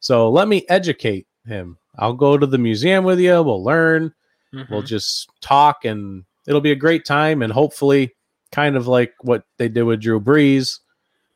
So 0.00 0.30
let 0.30 0.48
me 0.48 0.64
educate 0.68 1.26
him. 1.46 1.78
I'll 1.98 2.12
go 2.12 2.36
to 2.36 2.46
the 2.46 2.58
museum 2.58 3.04
with 3.04 3.18
you. 3.18 3.42
We'll 3.42 3.64
learn. 3.64 4.12
Mhm. 4.54 4.70
We'll 4.70 4.82
just 4.82 5.28
talk, 5.40 5.84
and 5.84 6.24
it'll 6.46 6.60
be 6.60 6.72
a 6.72 6.76
great 6.76 7.04
time. 7.04 7.42
And 7.42 7.52
hopefully, 7.52 8.14
kind 8.52 8.76
of 8.76 8.86
like 8.86 9.12
what 9.22 9.44
they 9.58 9.68
did 9.68 9.82
with 9.84 10.00
Drew 10.00 10.20
Brees. 10.20 10.80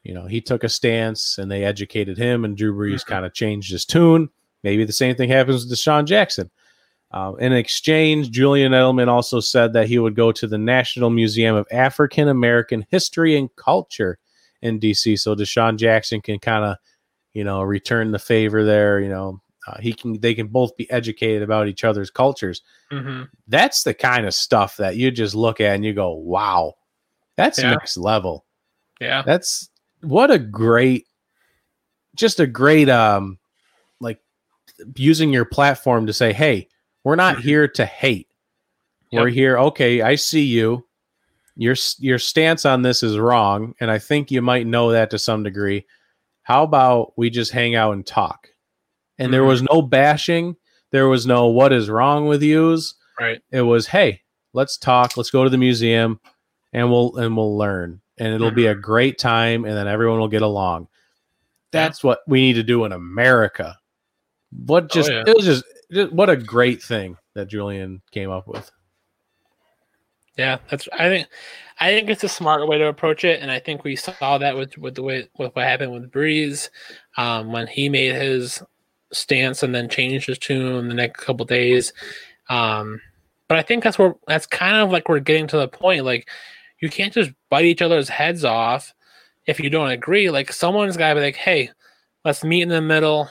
You 0.04 0.14
know, 0.14 0.26
he 0.26 0.40
took 0.40 0.64
a 0.64 0.68
stance, 0.68 1.38
and 1.38 1.50
they 1.50 1.64
educated 1.64 2.18
him, 2.18 2.44
and 2.44 2.56
Drew 2.56 2.74
Brees 2.74 3.02
Mhm. 3.02 3.06
kind 3.06 3.24
of 3.26 3.34
changed 3.34 3.70
his 3.70 3.84
tune. 3.84 4.28
Maybe 4.64 4.84
the 4.84 4.92
same 4.92 5.14
thing 5.14 5.28
happens 5.28 5.64
with 5.64 5.72
DeSean 5.78 6.04
Jackson. 6.06 6.50
Uh, 7.12 7.34
in 7.38 7.52
exchange, 7.52 8.30
Julian 8.30 8.72
Edelman 8.72 9.08
also 9.08 9.38
said 9.38 9.72
that 9.74 9.86
he 9.86 9.98
would 9.98 10.14
go 10.16 10.32
to 10.32 10.46
the 10.46 10.56
National 10.58 11.10
Museum 11.10 11.54
of 11.54 11.66
African 11.70 12.28
American 12.28 12.86
History 12.90 13.36
and 13.36 13.54
Culture 13.56 14.18
in 14.62 14.78
DC, 14.80 15.16
so 15.18 15.34
DeSean 15.34 15.76
Jackson 15.76 16.20
can 16.20 16.38
kind 16.38 16.64
of, 16.64 16.76
you 17.34 17.44
know, 17.44 17.62
return 17.62 18.12
the 18.12 18.18
favor 18.18 18.64
there. 18.64 18.98
You 19.00 19.10
know, 19.10 19.40
uh, 19.68 19.78
he 19.78 19.92
can 19.92 20.18
they 20.20 20.34
can 20.34 20.46
both 20.48 20.74
be 20.76 20.90
educated 20.90 21.42
about 21.42 21.68
each 21.68 21.84
other's 21.84 22.10
cultures. 22.10 22.62
Mhm. 22.90 23.28
That's 23.46 23.82
the 23.82 23.94
kind 23.94 24.24
of 24.26 24.34
stuff 24.34 24.76
that 24.78 24.96
you 24.96 25.10
just 25.10 25.34
look 25.34 25.60
at 25.60 25.74
and 25.74 25.84
you 25.84 25.92
go, 25.92 26.12
"Wow, 26.14 26.74
that's 27.36 27.58
Yeah. 27.58 27.70
next 27.72 27.96
level." 27.98 28.46
Yeah. 29.00 29.22
That's 29.22 29.68
what 30.02 30.30
a 30.30 30.38
great, 30.38 31.06
just 32.14 32.40
a 32.40 32.46
great, 32.46 32.88
um, 32.88 33.38
like 34.00 34.20
using 34.96 35.32
your 35.32 35.44
platform 35.44 36.06
to 36.06 36.12
say, 36.12 36.32
"Hey, 36.32 36.68
we're 37.04 37.16
not 37.16 37.40
here 37.40 37.66
to 37.68 37.84
hate. 37.86 38.28
We're 39.12 39.28
here. 39.28 39.58
Okay, 39.58 40.00
I 40.02 40.14
see 40.14 40.44
you. 40.44 40.86
Your 41.56 41.76
your 41.98 42.18
stance 42.18 42.64
on 42.64 42.82
this 42.82 43.02
is 43.02 43.18
wrong, 43.18 43.74
and 43.80 43.90
I 43.90 43.98
think 43.98 44.30
you 44.30 44.40
might 44.42 44.66
know 44.66 44.90
that 44.92 45.10
to 45.10 45.18
some 45.18 45.42
degree. 45.42 45.86
How 46.44 46.62
about 46.62 47.12
we 47.16 47.28
just 47.30 47.52
hang 47.52 47.74
out 47.74 47.92
and 47.92 48.06
talk?" 48.06 48.48
And 49.18 49.32
there 49.32 49.42
Mhm. 49.42 49.48
was 49.48 49.62
no 49.62 49.82
bashing. 49.82 50.56
There 50.92 51.08
was 51.08 51.26
no 51.26 51.46
"what 51.48 51.72
is 51.72 51.90
wrong 51.90 52.26
with 52.26 52.42
yous." 52.42 52.94
Right. 53.20 53.40
It 53.50 53.62
was, 53.62 53.86
"Hey, 53.88 54.22
let's 54.54 54.78
talk. 54.78 55.16
Let's 55.16 55.30
go 55.30 55.44
to 55.44 55.50
the 55.50 55.58
museum, 55.58 56.18
and 56.72 56.90
we'll 56.90 57.16
and 57.18 57.36
we'll 57.36 57.56
learn, 57.56 58.00
and 58.22 58.34
it'll 58.34 58.50
be 58.50 58.66
a 58.66 58.74
great 58.74 59.18
time, 59.18 59.64
and 59.64 59.76
then 59.76 59.88
everyone 59.88 60.20
will 60.20 60.28
get 60.28 60.42
along." 60.42 60.82
Yeah. 61.72 61.84
That's 61.84 62.04
what 62.04 62.20
we 62.26 62.40
need 62.40 62.54
to 62.54 62.62
do 62.62 62.84
in 62.84 62.92
America. 62.92 63.78
What 64.50 64.90
just 64.90 65.10
yeah. 65.10 65.24
it 65.26 65.34
was 65.34 65.44
just, 65.44 65.64
just 65.90 66.12
what 66.12 66.30
a 66.30 66.36
great 66.36 66.82
thing 66.82 67.16
that 67.34 67.48
Julian 67.48 68.02
came 68.12 68.30
up 68.30 68.46
with. 68.46 68.70
Yeah, 70.36 70.58
that's. 70.70 70.88
I 70.92 71.08
think. 71.08 71.28
I 71.80 71.88
think 71.88 72.10
it's 72.10 72.22
a 72.22 72.28
smarter 72.28 72.64
way 72.64 72.78
to 72.78 72.86
approach 72.86 73.24
it, 73.24 73.40
and 73.40 73.50
I 73.50 73.58
think 73.58 73.82
we 73.82 73.96
saw 73.96 74.38
that 74.38 74.56
with 74.56 74.78
with 74.78 74.94
the 74.94 75.02
way 75.02 75.28
with 75.36 75.54
what 75.54 75.64
happened 75.64 75.92
with 75.92 76.12
Brees, 76.12 76.70
um, 77.16 77.50
when 77.52 77.66
he 77.66 77.88
made 77.88 78.14
his 78.14 78.62
stance 79.12 79.62
and 79.62 79.74
then 79.74 79.88
changed 79.88 80.26
his 80.26 80.38
tune 80.38 80.76
in 80.76 80.88
the 80.88 80.94
next 80.94 81.20
couple 81.20 81.44
days. 81.44 81.92
Um, 82.48 83.00
but 83.48 83.58
I 83.58 83.62
think 83.62 83.84
that's 83.84 83.98
where 83.98 84.14
that's 84.26 84.46
kind 84.46 84.76
of 84.76 84.90
like 84.90 85.08
we're 85.08 85.20
getting 85.20 85.46
to 85.48 85.58
the 85.58 85.68
point. 85.68 86.04
Like, 86.04 86.28
you 86.82 86.90
can't 86.90 87.14
just 87.14 87.30
bite 87.48 87.64
each 87.64 87.80
other's 87.80 88.10
heads 88.10 88.44
off 88.44 88.92
if 89.46 89.58
you 89.58 89.70
don't 89.70 89.90
agree. 89.90 90.28
Like, 90.28 90.52
someone's 90.52 90.98
got 90.98 91.10
to 91.10 91.14
be 91.14 91.22
like, 91.22 91.36
"Hey, 91.36 91.70
let's 92.24 92.44
meet 92.44 92.62
in 92.62 92.68
the 92.68 92.80
middle. 92.80 93.28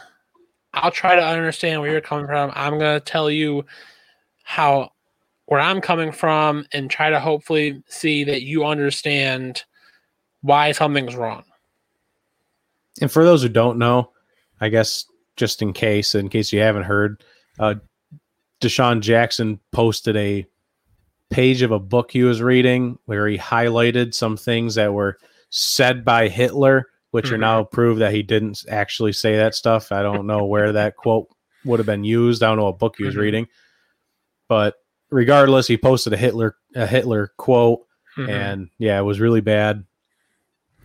I'll 0.74 0.92
try 0.92 1.16
to 1.16 1.24
understand 1.24 1.82
where 1.82 1.92
you're 1.92 2.02
coming 2.02 2.28
from. 2.28 2.52
I'm 2.56 2.80
gonna 2.80 3.00
tell 3.00 3.30
you 3.30 3.66
how 4.44 4.92
where 5.46 5.60
I'm 5.60 5.82
coming 5.82 6.12
from 6.12 6.66
and 6.72 6.90
try 6.90 7.10
to 7.10 7.20
hopefully 7.20 7.84
see 7.88 8.24
that 8.24 8.44
you 8.44 8.66
understand 8.66 9.64
why 10.42 10.72
something's 10.72 11.16
wrong. 11.16 11.44
And 13.02 13.12
for 13.12 13.26
those 13.26 13.42
who 13.42 13.50
don't 13.50 13.78
know, 13.78 14.12
I 14.62 14.70
guess 14.70 15.06
just 15.36 15.62
in 15.62 15.74
case, 15.74 16.16
in 16.16 16.30
case 16.30 16.54
you 16.54 16.62
haven't 16.62 16.84
heard, 16.84 17.24
uh, 17.60 17.76
DeSean 18.62 19.02
Jackson 19.02 19.60
posted 19.72 20.16
a 20.16 20.46
page 21.32 21.62
of 21.62 21.72
a 21.72 21.80
book 21.80 22.12
he 22.12 22.24
was 22.24 22.42
reading 22.42 23.00
where 23.06 23.28
he 23.28 23.38
highlighted 23.38 24.14
some 24.14 24.38
things 24.38 24.76
that 24.76 24.94
were 24.94 25.18
said 25.50 26.06
by 26.06 26.28
Hitler, 26.28 26.88
which 27.12 27.32
are 27.32 27.38
Mhm. 27.38 27.42
now 27.42 27.64
proved 27.64 28.02
that 28.02 28.14
he 28.14 28.22
didn't 28.22 28.64
actually 28.70 29.14
say 29.14 29.36
that 29.38 29.56
stuff. 29.56 29.92
I 29.92 30.02
don't 30.04 30.28
know 30.28 30.46
where 30.46 30.72
that 30.74 30.96
quote 30.98 31.28
would 31.66 31.80
have 31.80 31.86
been 31.86 32.04
used. 32.04 32.44
I 32.44 32.48
don't 32.48 32.58
know 32.58 32.66
what 32.66 32.80
book 32.80 32.96
he 32.98 33.04
was 33.06 33.16
Mhm. 33.16 33.20
reading, 33.22 33.48
but 34.48 34.76
regardless, 35.10 35.68
he 35.68 35.78
posted 35.78 36.14
a 36.14 36.18
Hitler 36.18 36.56
a 36.76 36.86
Hitler 36.88 37.32
quote 37.38 37.82
Mhm. 38.18 38.30
and 38.30 38.70
yeah, 38.78 39.00
it 39.00 39.04
was 39.04 39.20
really 39.20 39.42
bad. 39.42 39.84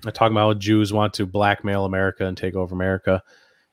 I 0.05 0.11
talking 0.11 0.37
about 0.37 0.55
how 0.55 0.55
Jews 0.55 0.93
want 0.93 1.15
to 1.15 1.27
blackmail 1.27 1.85
America 1.85 2.25
and 2.27 2.37
take 2.37 2.55
over 2.55 2.75
America, 2.75 3.23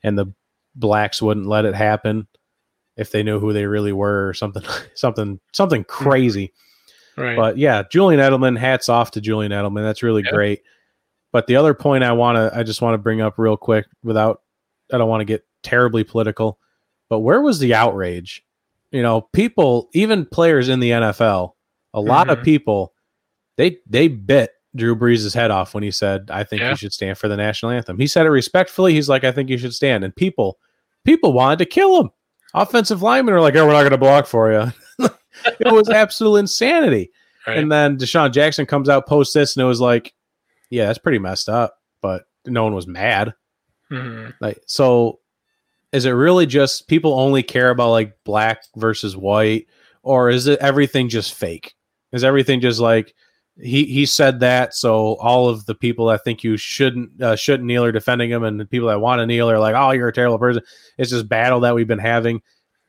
and 0.03 0.17
the 0.17 0.27
blacks 0.75 1.21
wouldn't 1.21 1.45
let 1.47 1.65
it 1.65 1.75
happen 1.75 2.27
if 2.97 3.11
they 3.11 3.23
knew 3.23 3.39
who 3.39 3.53
they 3.53 3.65
really 3.67 3.91
were 3.93 4.27
or 4.29 4.33
something, 4.33 4.63
something, 4.95 5.39
something 5.51 5.83
crazy. 5.83 6.53
Right. 7.17 7.35
But 7.35 7.57
yeah, 7.57 7.83
Julian 7.89 8.19
Edelman, 8.21 8.57
hats 8.57 8.89
off 8.89 9.11
to 9.11 9.21
Julian 9.21 9.51
Edelman. 9.51 9.83
That's 9.83 10.03
really 10.03 10.23
Yeah. 10.25 10.31
great. 10.31 10.61
But 11.31 11.47
the 11.47 11.55
other 11.55 11.73
point 11.73 12.03
I 12.03 12.11
want 12.11 12.35
to, 12.37 12.51
I 12.57 12.63
just 12.63 12.81
want 12.81 12.93
to 12.93 12.97
bring 12.99 13.21
up 13.21 13.35
real 13.37 13.57
quick 13.57 13.85
without, 14.03 14.41
I 14.91 14.97
don't 14.97 15.09
want 15.09 15.21
to 15.21 15.25
get 15.25 15.43
terribly 15.63 16.03
political, 16.03 16.59
but 17.09 17.19
where 17.19 17.41
was 17.41 17.59
the 17.59 17.73
outrage? 17.73 18.43
You 18.91 19.01
know, 19.01 19.21
people, 19.33 19.89
even 19.93 20.25
players 20.25 20.69
in 20.69 20.79
the 20.79 20.91
NFL, 20.91 21.55
a 21.93 22.01
lot 22.01 22.29
of 22.29 22.39
Mhm. 22.39 22.43
people, 22.43 22.93
they 23.57 23.77
they 23.89 24.07
bit 24.07 24.51
Drew 24.75 24.95
Brees' 24.95 25.33
head 25.33 25.51
off 25.51 25.73
when 25.73 25.83
he 25.83 25.91
said, 25.91 26.29
"I 26.31 26.43
think 26.43 26.61
Yeah. 26.61 26.71
you 26.71 26.75
should 26.75 26.93
stand 26.93 27.17
for 27.17 27.27
the 27.27 27.37
national 27.37 27.71
anthem." 27.71 27.97
He 27.97 28.07
said 28.07 28.25
it 28.25 28.29
respectfully. 28.29 28.93
He's 28.93 29.09
like, 29.09 29.23
"I 29.23 29.31
think 29.31 29.49
you 29.49 29.57
should 29.57 29.73
stand," 29.73 30.03
and 30.03 30.15
people, 30.15 30.57
people 31.05 31.33
wanted 31.33 31.59
to 31.59 31.65
kill 31.65 31.99
him. 31.99 32.09
Offensive 32.55 33.01
linemen 33.01 33.33
are 33.33 33.41
like, 33.41 33.55
"Oh, 33.55 33.65
we're 33.65 33.73
not 33.73 33.81
going 33.81 33.91
to 33.91 33.97
block 33.97 34.25
for 34.27 34.51
you." 34.51 34.71
It 35.59 35.71
was 35.71 35.89
absolute 35.89 36.37
insanity. 36.37 37.11
right. 37.47 37.57
And 37.57 37.71
then 37.71 37.97
DeSean 37.97 38.31
Jackson 38.31 38.65
comes 38.65 38.89
out, 38.89 39.07
posts 39.07 39.33
this, 39.33 39.55
and 39.55 39.63
it 39.63 39.67
was 39.67 39.81
like, 39.81 40.13
yeah, 40.69 40.87
that's 40.87 40.99
pretty 40.99 41.19
messed 41.19 41.49
up. 41.49 41.77
But 42.01 42.23
no 42.45 42.63
one 42.63 42.75
was 42.75 42.87
mad. 42.87 43.33
Mhm. 43.91 44.33
Like, 44.41 44.59
so 44.65 45.19
is 45.91 46.05
it 46.05 46.11
really 46.11 46.45
just 46.45 46.87
people 46.87 47.13
only 47.19 47.43
care 47.43 47.69
about 47.69 47.91
like 47.91 48.17
black 48.23 48.63
versus 48.75 49.15
white, 49.15 49.67
or 50.01 50.29
is 50.29 50.47
it 50.47 50.59
everything 50.59 51.09
just 51.09 51.33
fake? 51.33 51.73
Is 52.11 52.23
everything 52.23 52.59
just 52.61 52.79
like 52.79 53.13
he 53.61 53.85
he 53.85 54.05
said 54.07 54.39
that, 54.39 54.73
so 54.73 55.15
all 55.15 55.47
of 55.47 55.65
the 55.67 55.75
people 55.75 56.07
that 56.07 56.23
think 56.23 56.43
you 56.43 56.57
shouldn't 56.57 57.21
uh, 57.21 57.35
shouldn't 57.35 57.67
kneel 57.67 57.83
are 57.85 57.91
defending 57.91 58.31
him, 58.31 58.43
and 58.43 58.59
the 58.59 58.65
people 58.65 58.87
that 58.87 58.99
want 58.99 59.19
to 59.19 59.27
kneel 59.27 59.49
are 59.49 59.59
like, 59.59 59.75
oh, 59.75 59.91
you're 59.91 60.07
a 60.07 60.13
terrible 60.13 60.39
person. 60.39 60.63
It's 60.97 61.11
this 61.11 61.23
battle 61.23 61.59
that 61.61 61.75
we've 61.75 61.87
been 61.87 61.99
having, 61.99 62.41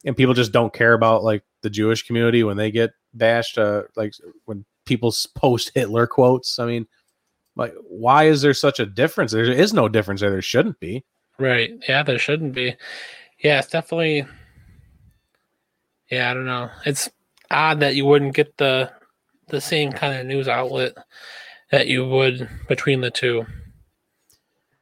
and 0.07 0.17
people 0.17 0.33
just 0.35 0.53
don't 0.53 0.73
care 0.73 0.95
about 0.95 1.23
like 1.23 1.43
the 1.65 1.71
Jewish 1.71 2.07
community 2.07 2.45
when 2.45 2.57
they 2.57 2.71
get 2.71 2.93
bashed. 3.13 3.59
Uh, 3.59 3.83
like 3.97 4.15
when 4.45 4.65
people 4.85 5.13
post 5.35 5.73
Hitler 5.75 6.07
quotes. 6.07 6.61
I 6.61 6.67
mean, 6.67 6.87
like, 7.57 7.75
why 7.89 8.25
is 8.25 8.43
there 8.43 8.55
such 8.55 8.79
a 8.79 8.87
difference? 8.87 9.33
There 9.33 9.45
is 9.45 9.73
no 9.73 9.89
difference 9.89 10.21
there. 10.21 10.31
There 10.31 10.43
shouldn't 10.43 10.79
be. 10.79 11.05
Right. 11.39 11.73
Yeah, 11.89 12.03
there 12.03 12.19
shouldn't 12.19 12.55
be. 12.55 12.77
Yeah, 13.41 13.59
it's 13.59 13.69
definitely. 13.69 14.27
Yeah, 16.11 16.31
I 16.31 16.35
don't 16.35 16.47
know. 16.47 16.71
It's 16.87 17.11
odd 17.51 17.81
that 17.81 17.97
you 17.97 18.05
wouldn't 18.05 18.35
get 18.35 18.57
the 18.59 18.93
the 19.49 19.61
same 19.61 19.93
kind 19.93 20.19
of 20.19 20.27
news 20.27 20.49
outlet 20.49 20.95
that 21.71 21.87
you 21.87 22.07
would 22.07 22.49
between 22.69 23.01
the 23.01 23.11
two. 23.11 23.47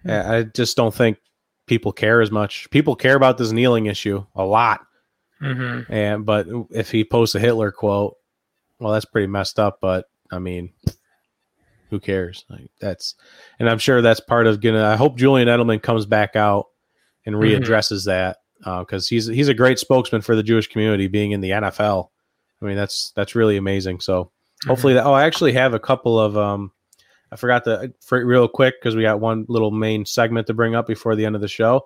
Yeah, 0.04 0.30
I 0.30 0.42
just 0.42 0.76
don't 0.76 0.94
think 0.94 1.18
people 1.66 1.92
care 1.92 2.20
as 2.20 2.30
much. 2.30 2.68
People 2.70 2.96
care 2.96 3.16
about 3.16 3.38
this 3.38 3.52
kneeling 3.52 3.86
issue 3.86 4.24
a 4.34 4.44
lot, 4.44 4.80
hmm 5.42 5.80
and 5.88 6.24
but 6.24 6.46
if 6.70 6.90
he 6.90 7.04
posts 7.04 7.34
a 7.34 7.40
Hitler 7.40 7.72
quote, 7.72 8.16
well, 8.78 8.92
that's 8.92 9.04
pretty 9.04 9.26
messed 9.26 9.58
up. 9.58 9.78
But 9.80 10.06
I 10.30 10.38
mean, 10.38 10.72
who 11.90 12.00
cares? 12.00 12.44
Like 12.48 12.70
that's, 12.80 13.14
and 13.58 13.68
I'm 13.68 13.78
sure 13.78 14.00
that's 14.00 14.20
part 14.20 14.46
of 14.46 14.60
gonna. 14.60 14.84
I 14.84 14.96
hope 14.96 15.16
Julian 15.18 15.48
Edelman 15.48 15.82
comes 15.82 16.06
back 16.06 16.36
out 16.36 16.66
and 17.26 17.36
Mhm. 17.36 17.60
readdresses 17.62 18.06
that 18.06 18.38
because 18.58 19.08
he's 19.08 19.26
he's 19.26 19.48
a 19.48 19.54
great 19.54 19.78
spokesman 19.78 20.22
for 20.22 20.36
the 20.36 20.42
Jewish 20.42 20.68
community, 20.68 21.08
being 21.08 21.32
in 21.32 21.40
the 21.40 21.50
NFL. 21.50 22.10
I 22.60 22.64
mean, 22.64 22.76
that's 22.76 23.12
that's 23.16 23.34
really 23.34 23.56
amazing. 23.56 24.00
So 24.00 24.30
hopefully 24.68 24.94
that 24.94 25.04
oh 25.04 25.12
i 25.12 25.24
actually 25.24 25.52
have 25.52 25.74
a 25.74 25.78
couple 25.80 26.20
of 26.20 26.38
um 26.38 26.70
i 27.32 27.36
forgot 27.36 27.64
to 27.64 27.92
for 28.00 28.24
real 28.24 28.46
quick 28.46 28.74
because 28.80 28.94
we 28.94 29.02
got 29.02 29.18
one 29.18 29.44
little 29.48 29.72
main 29.72 30.06
segment 30.06 30.46
to 30.46 30.54
bring 30.54 30.76
up 30.76 30.86
before 30.86 31.16
the 31.16 31.26
end 31.26 31.34
of 31.34 31.40
the 31.40 31.48
show 31.48 31.82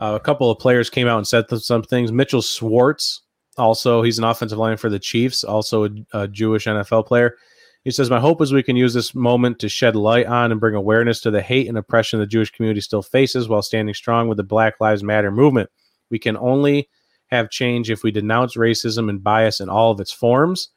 uh, 0.00 0.18
a 0.20 0.20
couple 0.20 0.50
of 0.50 0.58
players 0.58 0.90
came 0.90 1.06
out 1.06 1.18
and 1.18 1.28
said 1.28 1.44
some 1.60 1.82
things 1.82 2.10
mitchell 2.10 2.42
Schwartz 2.42 3.22
Also, 3.56 4.02
he's 4.02 4.18
an 4.18 4.24
offensive 4.24 4.58
line 4.58 4.76
for 4.76 4.88
the 4.88 4.98
Chiefs, 4.98 5.44
also 5.44 5.84
a, 5.84 5.90
a 6.12 6.28
Jewish 6.28 6.66
NFL 6.66 7.06
player. 7.06 7.36
He 7.84 7.90
says, 7.90 8.10
My 8.10 8.20
hope 8.20 8.42
is 8.42 8.52
we 8.52 8.62
can 8.62 8.76
use 8.76 8.94
this 8.94 9.14
moment 9.14 9.58
to 9.60 9.68
shed 9.68 9.96
light 9.96 10.26
on 10.26 10.52
and 10.52 10.60
bring 10.60 10.74
awareness 10.74 11.20
to 11.20 11.30
the 11.30 11.40
hate 11.40 11.68
and 11.68 11.78
oppression 11.78 12.18
the 12.18 12.26
Jewish 12.26 12.50
community 12.50 12.80
still 12.80 13.02
faces 13.02 13.48
while 13.48 13.62
standing 13.62 13.94
strong 13.94 14.28
with 14.28 14.36
the 14.36 14.44
Black 14.44 14.74
Lives 14.80 15.02
Matter 15.02 15.30
movement. 15.30 15.70
We 16.10 16.18
can 16.18 16.36
only 16.36 16.88
have 17.28 17.50
change 17.50 17.90
if 17.90 18.02
we 18.02 18.10
denounce 18.10 18.56
racism 18.56 19.08
and 19.08 19.22
bias 19.22 19.60
in 19.60 19.68
all 19.68 19.92
of 19.92 20.00
its 20.00 20.12
forms. 20.12 20.70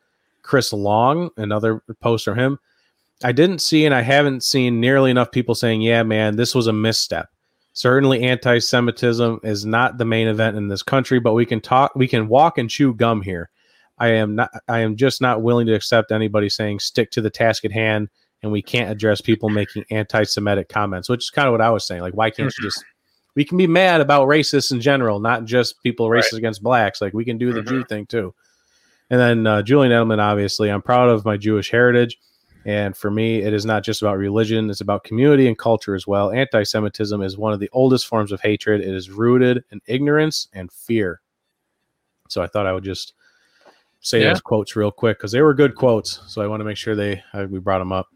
Chris 0.44 0.72
Long, 0.72 1.30
another 1.38 1.82
post 2.02 2.26
from 2.26 2.38
him. 2.38 2.60
I 3.24 3.32
didn't 3.32 3.60
see 3.60 3.86
and 3.86 3.96
I 3.96 4.02
haven't 4.02 4.44
seen 4.44 4.80
nearly 4.80 5.10
enough 5.10 5.32
people 5.32 5.56
saying, 5.56 5.82
yeah, 5.82 6.04
man, 6.04 6.36
this 6.36 6.54
was 6.54 6.68
a 6.68 6.74
misstep. 6.74 7.30
Certainly 7.74 8.24
anti 8.24 8.60
Semitism 8.60 9.40
is 9.44 9.66
not 9.66 9.98
the 9.98 10.06
main 10.06 10.28
event 10.28 10.58
in 10.58 10.68
this 10.68 10.84
country, 10.84 11.20
but 11.20 11.34
we 11.34 11.46
can 11.46 11.60
talk 11.60 11.92
we 11.96 12.08
can 12.08 12.28
walk 12.28 12.58
and 12.58 12.70
chew 12.70 12.94
gum 12.94 13.22
here. 13.22 13.50
I 13.98 14.10
am 14.10 14.36
not 14.36 14.52
I 14.68 14.80
am 14.80 14.96
just 14.96 15.22
not 15.22 15.42
willing 15.42 15.68
to 15.68 15.74
accept 15.74 16.12
anybody 16.12 16.50
saying 16.50 16.80
stick 16.80 17.12
to 17.12 17.22
the 17.22 17.30
task 17.30 17.66
at 17.66 17.72
hand 17.72 18.10
and 18.44 18.52
we 18.52 18.62
can't 18.62 18.92
address 18.92 19.22
people 19.22 19.50
making 19.50 19.86
anti 19.90 20.24
Semitic 20.24 20.70
comments, 20.70 21.10
which 21.10 21.24
is 21.24 21.30
kind 21.30 21.48
of 21.48 21.52
what 21.52 21.62
I 21.62 21.72
was 21.72 21.88
saying. 21.88 22.02
Like, 22.02 22.14
why 22.14 22.30
can't 22.30 22.54
you 22.58 22.64
just 22.64 22.84
we 23.36 23.46
can 23.46 23.58
be 23.58 23.68
mad 23.68 24.02
about 24.02 24.28
racists 24.28 24.72
in 24.72 24.80
general, 24.80 25.20
not 25.20 25.46
just 25.46 25.82
people 25.82 26.08
racist 26.08 26.34
right. 26.34 26.40
against 26.40 26.62
blacks. 26.62 27.02
Like 27.02 27.14
we 27.14 27.26
can 27.26 27.38
do 27.38 27.52
the 27.52 27.62
mm-hmm. 27.62 27.70
Jew 27.70 27.86
thing 27.86 28.06
too. 28.06 28.36
And 29.10 29.20
then 29.20 29.48
uh, 29.48 29.62
Julian 29.64 29.92
Edelman, 29.92 30.20
obviously, 30.20 30.70
I'm 30.70 30.82
proud 30.82 31.10
of 31.10 31.26
my 31.26 31.38
Jewish 31.38 31.72
heritage. 31.72 32.18
And 32.66 32.96
for 32.96 33.12
me, 33.12 33.42
it 33.42 33.54
is 33.54 33.66
not 33.66 33.84
just 33.84 34.02
about 34.02 34.18
religion, 34.18 34.70
it's 34.70 34.82
about 34.82 35.04
community 35.04 35.48
and 35.48 35.58
culture 35.58 35.96
as 35.96 36.08
well. 36.08 36.32
Anti 36.32 36.64
Semitism 36.64 37.22
is 37.22 37.38
one 37.38 37.54
of 37.54 37.60
the 37.60 37.70
oldest 37.74 38.08
forms 38.08 38.32
of 38.32 38.40
hatred. 38.42 38.82
It 38.82 38.94
is 38.94 39.10
rooted 39.10 39.64
in 39.72 39.82
ignorance 39.86 40.48
and 40.54 40.72
fear. 40.72 41.22
So 42.30 42.42
I 42.42 42.48
thought 42.48 42.66
I 42.66 42.74
would 42.74 42.84
just 42.84 43.14
say 44.00 44.22
yeah. 44.22 44.30
those 44.30 44.42
quotes 44.42 44.76
real 44.76 44.92
quick 44.92 45.18
because 45.18 45.32
they 45.32 45.42
were 45.42 45.54
good 45.54 45.76
quotes. 45.76 46.22
So 46.28 46.42
I 46.42 46.48
want 46.48 46.62
to 46.62 46.66
make 46.66 46.78
sure 46.78 46.96
they 46.96 47.22
uh, 47.34 47.48
we 47.50 47.60
brought 47.60 47.80
them 47.80 47.92
up. 47.92 48.08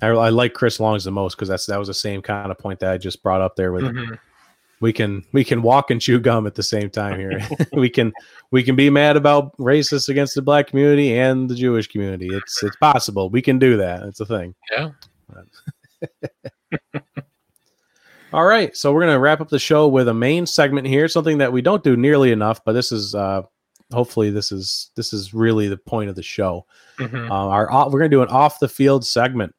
I, 0.00 0.08
I 0.08 0.28
like 0.30 0.54
Chris 0.54 0.78
Long's 0.78 1.04
the 1.04 1.12
most 1.12 1.36
because 1.36 1.48
that's 1.48 1.66
that 1.66 1.78
was 1.78 1.88
the 1.88 1.94
same 1.94 2.22
kind 2.22 2.50
of 2.50 2.58
point 2.58 2.78
that 2.80 2.92
I 2.92 2.98
just 2.98 3.22
brought 3.22 3.40
up 3.40 3.56
there 3.56 3.72
with 3.72 3.84
mm-hmm 3.84 4.14
we 4.82 4.92
can 4.92 5.24
we 5.30 5.44
can 5.44 5.62
walk 5.62 5.92
and 5.92 6.00
chew 6.00 6.18
gum 6.18 6.44
at 6.44 6.56
the 6.56 6.62
same 6.62 6.90
time 6.90 7.18
here. 7.18 7.40
we 7.72 7.88
can 7.88 8.12
we 8.52 8.62
can 8.62 8.76
be 8.76 8.88
mad 8.90 9.16
about 9.16 9.56
racists 9.56 10.08
against 10.08 10.34
the 10.36 10.42
black 10.42 10.68
community 10.68 11.18
and 11.18 11.48
the 11.48 11.54
Jewish 11.54 11.88
community. 11.88 12.28
It's 12.30 12.62
it's 12.62 12.76
possible. 12.76 13.30
We 13.30 13.42
can 13.42 13.58
do 13.58 13.76
that. 13.78 14.02
It's 14.04 14.20
a 14.20 14.26
thing. 14.26 14.54
Yeah. 14.70 14.90
All 18.32 18.44
right, 18.44 18.74
so 18.76 18.92
we're 18.92 19.00
gonna 19.00 19.18
wrap 19.18 19.40
up 19.40 19.48
the 19.48 19.58
show 19.58 19.88
with 19.88 20.08
a 20.08 20.14
main 20.14 20.46
segment 20.46 20.86
here, 20.86 21.08
something 21.08 21.38
that 21.38 21.52
we 21.52 21.60
don't 21.60 21.82
do 21.82 21.96
nearly 21.96 22.32
enough, 22.32 22.64
but 22.64 22.72
this 22.72 22.92
is 22.92 23.14
uh, 23.14 23.42
hopefully 23.92 24.30
this 24.30 24.52
is 24.52 24.90
this 24.96 25.12
is 25.12 25.34
really 25.34 25.68
the 25.68 25.76
point 25.76 26.08
of 26.08 26.16
the 26.16 26.22
show. 26.22 26.64
Mm-hmm. 26.98 27.30
Uh, 27.30 27.46
our 27.46 27.90
we're 27.90 27.98
gonna 27.98 28.08
do 28.08 28.22
an 28.22 28.28
off 28.28 28.58
the 28.58 28.68
field 28.68 29.04
segment. 29.04 29.54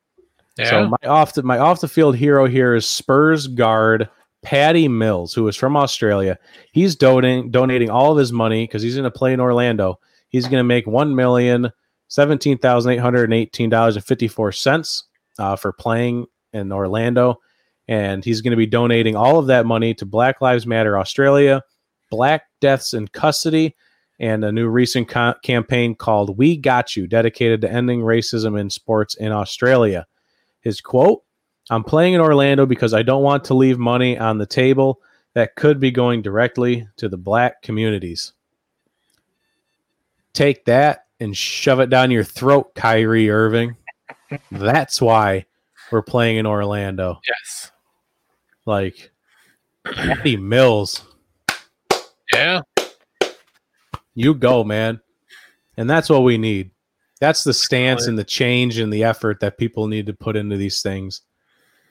Yeah. 0.57 0.69
So 0.69 0.87
my 0.87 1.07
off 1.07 1.33
the 1.33 1.43
my 1.43 1.57
off 1.57 1.81
the 1.81 1.87
field 1.87 2.15
hero 2.15 2.45
here 2.47 2.75
is 2.75 2.87
Spurs 2.87 3.47
guard 3.47 4.09
Patty 4.43 4.87
Mills, 4.87 5.33
who 5.33 5.47
is 5.47 5.55
from 5.55 5.75
Australia. 5.75 6.37
He's 6.71 6.95
donating 6.95 7.49
donating 7.49 7.89
all 7.89 8.11
of 8.11 8.17
his 8.17 8.31
money 8.31 8.65
because 8.65 8.83
he's 8.83 8.95
going 8.95 9.03
to 9.05 9.11
play 9.11 9.33
in 9.33 9.39
Orlando. 9.39 9.99
He's 10.29 10.45
going 10.45 10.59
to 10.59 10.63
make 10.63 10.85
one 10.85 11.15
million 11.15 11.71
seventeen 12.09 12.57
thousand 12.57 12.91
eight 12.91 12.97
hundred 12.97 13.25
and 13.25 13.33
eighteen 13.33 13.69
dollars 13.69 13.95
and 13.95 14.05
fifty 14.05 14.27
four 14.27 14.51
cents 14.51 15.05
uh, 15.39 15.55
for 15.55 15.73
playing 15.73 16.27
in 16.51 16.71
Orlando, 16.71 17.39
and 17.87 18.23
he's 18.23 18.41
going 18.41 18.51
to 18.51 18.57
be 18.57 18.67
donating 18.67 19.15
all 19.15 19.39
of 19.39 19.47
that 19.47 19.65
money 19.65 19.93
to 19.95 20.05
Black 20.05 20.41
Lives 20.41 20.67
Matter 20.67 20.99
Australia, 20.99 21.63
Black 22.11 22.43
Deaths 22.61 22.93
in 22.93 23.07
Custody, 23.07 23.75
and 24.19 24.43
a 24.43 24.51
new 24.51 24.67
recent 24.67 25.07
co- 25.07 25.35
campaign 25.43 25.95
called 25.95 26.37
"We 26.37 26.57
Got 26.57 26.95
You," 26.95 27.07
dedicated 27.07 27.61
to 27.61 27.71
ending 27.71 28.01
racism 28.01 28.59
in 28.59 28.69
sports 28.69 29.15
in 29.15 29.31
Australia. 29.31 30.05
His 30.61 30.81
quote 30.81 31.23
I'm 31.73 31.83
playing 31.83 32.13
in 32.13 32.21
Orlando 32.21 32.67
because 32.67 32.93
I 32.93 33.01
don't 33.01 33.23
want 33.23 33.45
to 33.45 33.55
leave 33.55 33.79
money 33.79 34.15
on 34.15 34.37
the 34.37 34.45
table 34.45 35.01
that 35.33 35.55
could 35.55 35.79
be 35.79 35.89
going 35.89 36.21
directly 36.21 36.87
to 36.97 37.09
the 37.09 37.17
black 37.17 37.63
communities. 37.63 38.33
Take 40.33 40.65
that 40.65 41.07
and 41.19 41.35
shove 41.35 41.79
it 41.79 41.89
down 41.89 42.11
your 42.11 42.23
throat, 42.23 42.75
Kyrie 42.75 43.31
Irving. 43.31 43.75
That's 44.51 45.01
why 45.01 45.47
we're 45.91 46.03
playing 46.03 46.37
in 46.37 46.45
Orlando. 46.45 47.19
Yes. 47.27 47.71
Like 48.67 49.11
Patty 49.83 50.37
Mills. 50.37 51.03
Yeah. 52.31 52.61
You 54.13 54.35
go, 54.35 54.63
man. 54.63 55.01
And 55.75 55.89
that's 55.89 56.07
what 56.07 56.21
we 56.21 56.37
need. 56.37 56.69
That's 57.19 57.43
the 57.43 57.53
stance 57.53 58.05
and 58.05 58.19
the 58.19 58.23
change 58.23 58.77
and 58.77 58.93
the 58.93 59.05
effort 59.05 59.39
that 59.39 59.57
people 59.57 59.87
need 59.87 60.05
to 60.05 60.13
put 60.13 60.35
into 60.35 60.55
these 60.57 60.83
things 60.83 61.21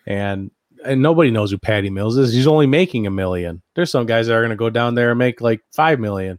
and 0.07 0.51
and 0.85 1.01
nobody 1.01 1.31
knows 1.31 1.51
who 1.51 1.59
Patty 1.59 1.91
Mills 1.91 2.17
is. 2.17 2.33
He's 2.33 2.47
only 2.47 2.67
making 2.67 3.07
a 3.07 3.11
million. 3.11 3.63
There's 3.75 3.91
some 3.91 4.07
guys 4.07 4.27
that 4.27 4.35
are 4.35 4.41
going 4.41 4.51
to 4.51 4.57
go 4.57 4.71
down 4.71 4.95
there 4.95 5.11
and 5.11 5.19
make 5.19 5.41
like 5.41 5.61
five 5.73 6.01
million. 6.01 6.39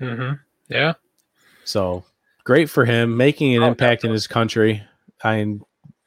Mm-hmm. 0.00 0.34
Yeah. 0.68 0.94
So 1.64 2.04
great 2.44 2.68
for 2.68 2.84
him 2.84 3.16
making 3.16 3.56
an 3.56 3.62
oh, 3.62 3.68
impact 3.68 4.02
definitely. 4.02 4.08
in 4.08 4.14
his 4.14 4.26
country. 4.26 4.82
I 5.22 5.36
mean, 5.36 5.62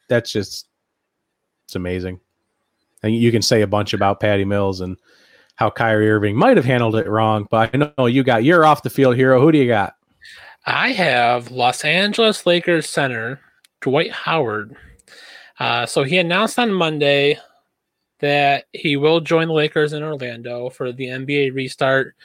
that's 0.08 0.32
just 0.32 0.68
it's 1.64 1.74
amazing. 1.74 2.20
And 3.02 3.14
you 3.14 3.32
can 3.32 3.42
say 3.42 3.62
a 3.62 3.66
bunch 3.66 3.94
about 3.94 4.20
Patty 4.20 4.44
Mills 4.44 4.80
and 4.80 4.96
how 5.56 5.70
Kyrie 5.70 6.10
Irving 6.10 6.36
might 6.36 6.56
have 6.56 6.66
handled 6.66 6.96
it 6.96 7.08
wrong, 7.08 7.46
but 7.50 7.74
I 7.74 7.92
know 7.98 8.06
you 8.06 8.22
got 8.22 8.44
your 8.44 8.64
off 8.64 8.82
the 8.82 8.90
field 8.90 9.16
hero. 9.16 9.40
Who 9.40 9.52
do 9.52 9.58
you 9.58 9.66
got? 9.66 9.94
I 10.66 10.92
have 10.92 11.50
Los 11.50 11.84
Angeles 11.84 12.46
Lakers 12.46 12.88
center 12.88 13.40
Dwight 13.80 14.12
Howard 14.12 14.76
uh, 15.62 15.86
so 15.86 16.02
he 16.02 16.18
announced 16.18 16.58
on 16.58 16.72
Monday 16.72 17.38
that 18.18 18.64
he 18.72 18.96
will 18.96 19.20
join 19.20 19.46
the 19.46 19.54
Lakers 19.54 19.92
in 19.92 20.02
Orlando 20.02 20.68
for 20.70 20.90
the 20.90 21.04
NBA 21.04 21.54
restart. 21.54 22.16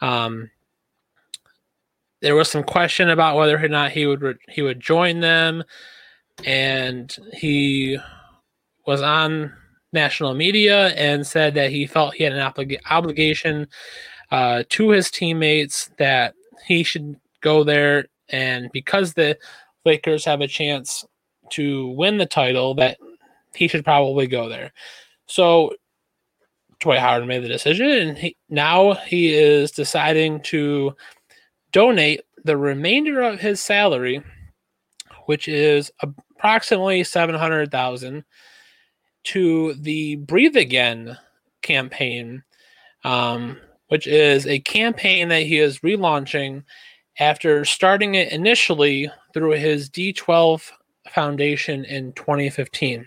Um, 0.00 0.50
there 2.22 2.34
was 2.34 2.50
some 2.50 2.64
question 2.64 3.10
about 3.10 3.36
whether 3.36 3.62
or 3.62 3.68
not 3.68 3.90
he 3.90 4.06
would 4.06 4.22
re- 4.22 4.34
he 4.48 4.62
would 4.62 4.80
join 4.80 5.20
them, 5.20 5.62
and 6.46 7.14
he 7.34 7.98
was 8.86 9.02
on 9.02 9.52
national 9.92 10.32
media 10.32 10.88
and 10.94 11.26
said 11.26 11.52
that 11.56 11.70
he 11.70 11.86
felt 11.86 12.14
he 12.14 12.24
had 12.24 12.32
an 12.32 12.50
oblig- 12.50 12.80
obligation 12.88 13.68
uh, 14.30 14.62
to 14.70 14.88
his 14.88 15.10
teammates 15.10 15.90
that 15.98 16.32
he 16.66 16.82
should 16.82 17.20
go 17.42 17.62
there, 17.62 18.06
and 18.30 18.72
because 18.72 19.12
the 19.12 19.36
Lakers 19.84 20.24
have 20.24 20.40
a 20.40 20.48
chance 20.48 21.04
to 21.50 21.88
win 21.88 22.18
the 22.18 22.26
title 22.26 22.74
that 22.74 22.98
he 23.54 23.68
should 23.68 23.84
probably 23.84 24.26
go 24.26 24.48
there. 24.48 24.72
So 25.26 25.72
Dwight 26.80 26.98
Howard 26.98 27.26
made 27.26 27.44
the 27.44 27.48
decision, 27.48 27.88
and 27.88 28.18
he, 28.18 28.36
now 28.48 28.94
he 28.94 29.34
is 29.34 29.70
deciding 29.70 30.40
to 30.44 30.96
donate 31.72 32.22
the 32.44 32.56
remainder 32.56 33.20
of 33.20 33.38
his 33.38 33.60
salary, 33.60 34.22
which 35.26 35.46
is 35.46 35.92
approximately 36.00 37.04
seven 37.04 37.34
hundred 37.34 37.70
thousand, 37.70 38.24
to 39.24 39.74
the 39.74 40.16
Breathe 40.16 40.56
Again 40.56 41.16
campaign, 41.62 42.42
um, 43.04 43.58
which 43.88 44.06
is 44.06 44.46
a 44.46 44.60
campaign 44.60 45.28
that 45.28 45.42
he 45.42 45.58
is 45.58 45.80
relaunching 45.80 46.64
after 47.18 47.64
starting 47.66 48.14
it 48.14 48.32
initially 48.32 49.10
through 49.34 49.50
his 49.50 49.90
D12 49.90 50.70
Foundation 51.10 51.84
in 51.84 52.12
2015. 52.12 53.06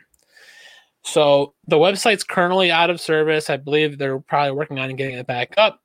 So 1.04 1.54
the 1.68 1.78
website's 1.78 2.24
currently 2.24 2.72
out 2.72 2.90
of 2.90 3.02
service. 3.02 3.50
I 3.50 3.58
believe 3.58 3.98
they're 3.98 4.20
probably 4.20 4.52
working 4.52 4.80
on 4.80 4.96
getting 4.96 5.18
it 5.18 5.28
back 5.28 5.54
up. 5.58 5.82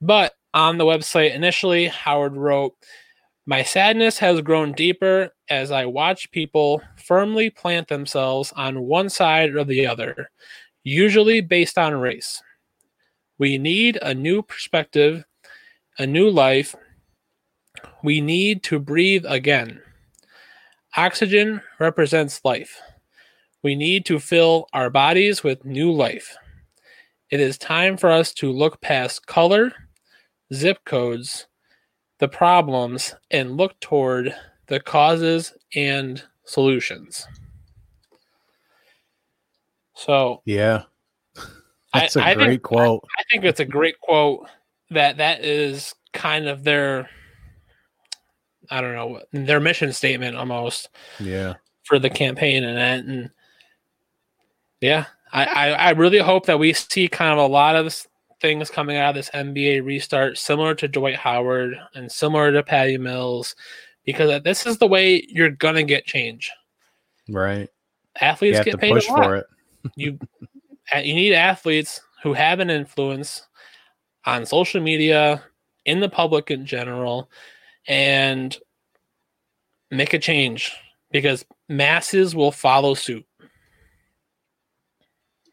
But 0.00 0.34
on 0.54 0.78
the 0.78 0.84
website 0.84 1.34
initially, 1.34 1.88
Howard 1.88 2.36
wrote, 2.36 2.74
My 3.46 3.62
sadness 3.62 4.18
has 4.18 4.40
grown 4.40 4.72
deeper 4.72 5.30
as 5.50 5.70
I 5.70 5.86
watch 5.86 6.30
people 6.30 6.80
firmly 6.96 7.50
plant 7.50 7.88
themselves 7.88 8.52
on 8.56 8.82
one 8.82 9.08
side 9.08 9.54
or 9.54 9.64
the 9.64 9.86
other, 9.86 10.30
usually 10.84 11.40
based 11.40 11.76
on 11.76 11.94
race. 11.94 12.42
We 13.38 13.58
need 13.58 13.98
a 14.02 14.14
new 14.14 14.42
perspective, 14.42 15.24
a 15.98 16.06
new 16.06 16.30
life. 16.30 16.74
We 18.02 18.20
need 18.20 18.62
to 18.64 18.78
breathe 18.78 19.24
again. 19.28 19.80
Oxygen 20.96 21.60
represents 21.78 22.44
life. 22.44 22.80
We 23.62 23.74
need 23.74 24.06
to 24.06 24.18
fill 24.18 24.66
our 24.72 24.90
bodies 24.90 25.42
with 25.42 25.64
new 25.64 25.92
life. 25.92 26.36
It 27.30 27.40
is 27.40 27.58
time 27.58 27.96
for 27.96 28.10
us 28.10 28.32
to 28.34 28.50
look 28.50 28.80
past 28.80 29.26
color, 29.26 29.72
zip 30.54 30.78
codes, 30.84 31.46
the 32.18 32.28
problems, 32.28 33.14
and 33.30 33.56
look 33.56 33.78
toward 33.80 34.34
the 34.66 34.80
causes 34.80 35.54
and 35.74 36.22
solutions. 36.44 37.26
So, 39.94 40.42
yeah, 40.44 40.84
that's 41.92 42.16
I, 42.16 42.20
a 42.20 42.24
I 42.24 42.34
great 42.34 42.46
think, 42.48 42.62
quote. 42.62 43.04
I, 43.18 43.20
I 43.20 43.24
think 43.30 43.44
it's 43.44 43.60
a 43.60 43.64
great 43.64 44.00
quote. 44.00 44.48
that 44.90 45.18
that 45.18 45.44
is 45.44 45.94
kind 46.12 46.48
of 46.48 46.64
their 46.64 47.10
I 48.70 48.80
don't 48.80 48.94
know 48.94 49.20
their 49.32 49.60
mission 49.60 49.92
statement 49.92 50.36
almost. 50.36 50.88
Yeah. 51.18 51.54
For 51.84 51.98
the 51.98 52.10
campaign 52.10 52.64
and 52.64 52.76
that, 52.76 53.04
and 53.04 53.30
yeah, 54.80 55.06
I, 55.32 55.44
I 55.44 55.68
I 55.70 55.90
really 55.90 56.18
hope 56.18 56.44
that 56.46 56.58
we 56.58 56.74
see 56.74 57.08
kind 57.08 57.32
of 57.32 57.38
a 57.38 57.52
lot 57.52 57.76
of 57.76 58.06
things 58.40 58.70
coming 58.70 58.98
out 58.98 59.10
of 59.10 59.14
this 59.14 59.30
NBA 59.30 59.84
restart, 59.84 60.36
similar 60.36 60.74
to 60.74 60.86
Dwight 60.86 61.16
Howard 61.16 61.78
and 61.94 62.12
similar 62.12 62.52
to 62.52 62.62
Patty 62.62 62.98
Mills, 62.98 63.56
because 64.04 64.42
this 64.42 64.66
is 64.66 64.76
the 64.76 64.86
way 64.86 65.26
you're 65.30 65.50
gonna 65.50 65.82
get 65.82 66.04
change. 66.04 66.50
Right. 67.26 67.70
Athletes 68.20 68.60
get 68.64 68.78
paid 68.78 68.92
a 68.92 69.12
lot. 69.12 69.24
for 69.24 69.36
it. 69.36 69.46
you 69.96 70.18
you 70.94 71.14
need 71.14 71.32
athletes 71.32 72.02
who 72.22 72.34
have 72.34 72.60
an 72.60 72.68
influence 72.68 73.46
on 74.26 74.44
social 74.44 74.82
media, 74.82 75.42
in 75.88 76.00
the 76.00 76.08
public 76.08 76.50
in 76.50 76.66
general, 76.66 77.30
and 77.88 78.56
make 79.90 80.12
a 80.12 80.18
change 80.18 80.72
because 81.10 81.44
masses 81.68 82.36
will 82.36 82.52
follow 82.52 82.94
suit. 82.94 83.26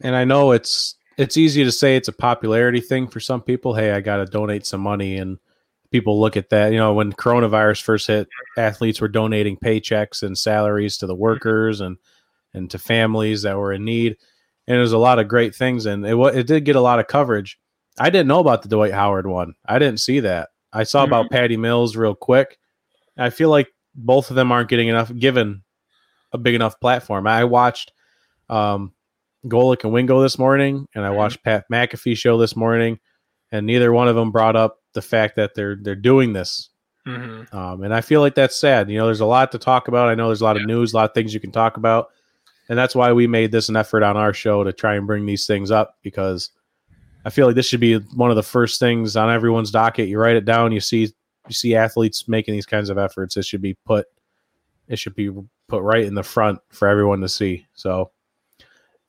And 0.01 0.15
I 0.15 0.25
know 0.25 0.51
it's 0.51 0.95
it's 1.17 1.37
easy 1.37 1.63
to 1.63 1.71
say 1.71 1.95
it's 1.95 2.09
a 2.09 2.13
popularity 2.13 2.81
thing 2.81 3.07
for 3.07 3.21
some 3.21 3.41
people. 3.41 3.73
Hey, 3.73 3.91
I 3.91 4.01
got 4.01 4.17
to 4.17 4.25
donate 4.25 4.65
some 4.65 4.81
money 4.81 5.17
and 5.17 5.39
people 5.89 6.19
look 6.19 6.35
at 6.35 6.49
that. 6.49 6.73
You 6.73 6.77
know, 6.77 6.93
when 6.93 7.13
coronavirus 7.13 7.81
first 7.81 8.07
hit, 8.07 8.27
athletes 8.57 8.99
were 8.99 9.07
donating 9.07 9.55
paychecks 9.55 10.21
and 10.21 10.37
salaries 10.37 10.97
to 10.97 11.07
the 11.07 11.15
workers 11.15 11.79
and 11.79 11.97
and 12.53 12.69
to 12.71 12.79
families 12.79 13.43
that 13.43 13.57
were 13.57 13.71
in 13.71 13.85
need. 13.85 14.17
And 14.67 14.77
there's 14.77 14.91
a 14.91 14.97
lot 14.97 15.19
of 15.19 15.27
great 15.27 15.55
things, 15.55 15.85
and 15.85 16.05
it 16.05 16.17
it 16.35 16.47
did 16.47 16.65
get 16.65 16.75
a 16.75 16.81
lot 16.81 16.99
of 16.99 17.07
coverage. 17.07 17.57
I 17.97 18.09
didn't 18.09 18.27
know 18.27 18.39
about 18.39 18.61
the 18.61 18.67
Dwight 18.67 18.93
Howard 18.93 19.25
one. 19.25 19.53
I 19.65 19.79
didn't 19.79 20.01
see 20.01 20.19
that. 20.21 20.49
I 20.75 20.83
saw 20.83 21.03
mm-hmm. 21.03 21.13
about 21.13 21.31
Patty 21.31 21.57
Mills 21.57 21.95
real 21.95 22.13
quick. 22.13 22.59
I 23.17 23.29
feel 23.29 23.49
like 23.49 23.69
both 23.95 24.29
of 24.29 24.35
them 24.35 24.51
aren't 24.51 24.69
getting 24.69 24.89
enough 24.89 25.11
given 25.15 25.63
a 26.33 26.37
big 26.37 26.53
enough 26.53 26.79
platform. 26.79 27.25
I 27.27 27.45
watched 27.45 27.93
um, 28.49 28.93
Golic 29.45 29.85
and 29.85 29.93
Wingo 29.93 30.21
this 30.21 30.37
morning, 30.37 30.87
and 30.93 31.05
I 31.05 31.07
mm-hmm. 31.07 31.17
watched 31.17 31.43
Pat 31.43 31.65
McAfee 31.71 32.17
show 32.17 32.37
this 32.37 32.55
morning, 32.55 32.99
and 33.51 33.65
neither 33.65 33.93
one 33.93 34.09
of 34.09 34.15
them 34.15 34.31
brought 34.31 34.57
up 34.57 34.79
the 34.93 35.01
fact 35.01 35.37
that 35.37 35.55
they're 35.55 35.77
they're 35.81 35.95
doing 35.95 36.33
this. 36.33 36.69
Mm-hmm. 37.07 37.55
Um, 37.55 37.83
and 37.83 37.93
I 37.93 38.01
feel 38.01 38.19
like 38.19 38.35
that's 38.35 38.55
sad. 38.55 38.89
You 38.89 38.97
know, 38.97 39.05
there's 39.05 39.21
a 39.21 39.25
lot 39.25 39.51
to 39.53 39.59
talk 39.59 39.87
about. 39.87 40.09
I 40.09 40.15
know 40.15 40.27
there's 40.27 40.41
a 40.41 40.45
lot 40.45 40.57
yeah. 40.57 40.63
of 40.63 40.67
news, 40.67 40.91
a 40.91 40.97
lot 40.97 41.09
of 41.09 41.13
things 41.13 41.33
you 41.33 41.39
can 41.39 41.51
talk 41.51 41.77
about, 41.77 42.09
and 42.67 42.77
that's 42.77 42.95
why 42.95 43.13
we 43.13 43.27
made 43.27 43.51
this 43.51 43.69
an 43.69 43.77
effort 43.77 44.03
on 44.03 44.17
our 44.17 44.33
show 44.33 44.63
to 44.65 44.73
try 44.73 44.95
and 44.95 45.07
bring 45.07 45.25
these 45.25 45.47
things 45.47 45.71
up 45.71 45.95
because 46.01 46.49
I 47.25 47.31
feel 47.31 47.47
like 47.47 47.55
this 47.55 47.67
should 47.67 47.79
be 47.79 47.95
one 47.97 48.29
of 48.29 48.35
the 48.35 48.43
first 48.43 48.79
things 48.79 49.17
on 49.17 49.31
everyone's 49.31 49.71
docket. 49.71 50.07
You 50.07 50.19
write 50.19 50.35
it 50.35 50.45
down, 50.45 50.71
you 50.71 50.79
see 50.79 51.11
you 51.47 51.53
see 51.53 51.75
athletes 51.75 52.27
making 52.27 52.53
these 52.53 52.65
kinds 52.65 52.89
of 52.89 52.97
efforts. 52.97 53.35
It 53.35 53.45
should 53.45 53.61
be 53.61 53.73
put 53.85 54.05
it 54.87 54.99
should 54.99 55.15
be 55.15 55.31
put 55.67 55.81
right 55.81 56.05
in 56.05 56.13
the 56.13 56.23
front 56.23 56.59
for 56.69 56.87
everyone 56.87 57.21
to 57.21 57.29
see. 57.29 57.65
So 57.73 58.11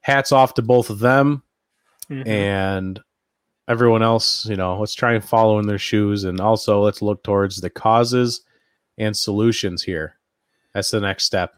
hats 0.00 0.32
off 0.32 0.54
to 0.54 0.62
both 0.62 0.88
of 0.88 0.98
them 0.98 1.42
mm-hmm. 2.10 2.26
and 2.26 3.00
everyone 3.68 4.02
else. 4.02 4.46
You 4.46 4.56
know, 4.56 4.78
let's 4.78 4.94
try 4.94 5.12
and 5.12 5.24
follow 5.24 5.58
in 5.58 5.66
their 5.66 5.78
shoes, 5.78 6.24
and 6.24 6.40
also 6.40 6.80
let's 6.80 7.02
look 7.02 7.22
towards 7.22 7.60
the 7.60 7.70
causes 7.70 8.40
and 8.96 9.14
solutions 9.14 9.82
here. 9.82 10.16
That's 10.72 10.90
the 10.90 11.00
next 11.00 11.24
step. 11.24 11.54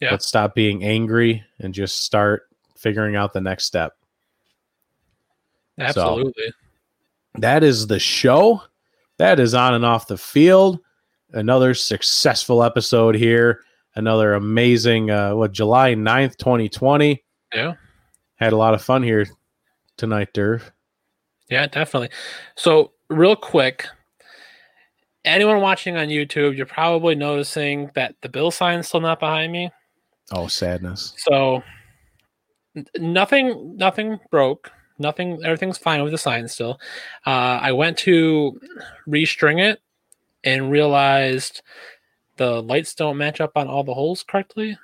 Yeah. 0.00 0.12
Let's 0.12 0.26
stop 0.26 0.54
being 0.54 0.84
angry 0.84 1.44
and 1.58 1.74
just 1.74 2.04
start 2.04 2.48
figuring 2.76 3.16
out 3.16 3.32
the 3.32 3.40
next 3.40 3.64
step. 3.64 3.96
Absolutely. 5.78 6.32
So, 6.46 6.52
that 7.40 7.62
is 7.64 7.86
the 7.86 7.98
show. 7.98 8.62
That 9.18 9.40
is 9.40 9.54
on 9.54 9.74
and 9.74 9.84
off 9.84 10.06
the 10.06 10.18
field. 10.18 10.80
Another 11.32 11.74
successful 11.74 12.62
episode 12.62 13.14
here. 13.14 13.60
Another 13.94 14.34
amazing, 14.34 15.10
uh, 15.10 15.34
what, 15.34 15.52
July 15.52 15.94
9th, 15.94 16.36
2020. 16.36 17.22
Yeah. 17.54 17.74
Had 18.36 18.52
a 18.52 18.56
lot 18.56 18.74
of 18.74 18.82
fun 18.82 19.02
here 19.02 19.26
tonight, 19.96 20.28
Durf. 20.34 20.70
Yeah, 21.50 21.66
definitely. 21.66 22.10
So, 22.56 22.92
real 23.08 23.36
quick, 23.36 23.86
anyone 25.24 25.60
watching 25.60 25.96
on 25.96 26.08
YouTube, 26.08 26.56
you're 26.56 26.66
probably 26.66 27.14
noticing 27.14 27.90
that 27.94 28.14
the 28.22 28.28
bill 28.28 28.50
sign's 28.50 28.88
still 28.88 29.00
not 29.00 29.20
behind 29.20 29.52
me. 29.52 29.70
Oh, 30.32 30.48
sadness. 30.48 31.14
So, 31.18 31.62
nothing, 32.98 33.76
nothing 33.76 34.18
broke 34.30 34.70
nothing 34.98 35.42
everything's 35.44 35.78
fine 35.78 36.02
with 36.02 36.12
the 36.12 36.18
sign 36.18 36.48
still. 36.48 36.80
Uh, 37.26 37.58
i 37.60 37.72
went 37.72 37.96
to 37.98 38.60
restring 39.06 39.60
it 39.60 39.80
and 40.44 40.70
realized 40.70 41.62
the 42.36 42.62
lights 42.62 42.94
don't 42.94 43.16
match 43.18 43.40
up 43.40 43.52
on 43.56 43.68
all 43.68 43.84
the 43.84 43.94
holes 43.94 44.22
correctly. 44.22 44.76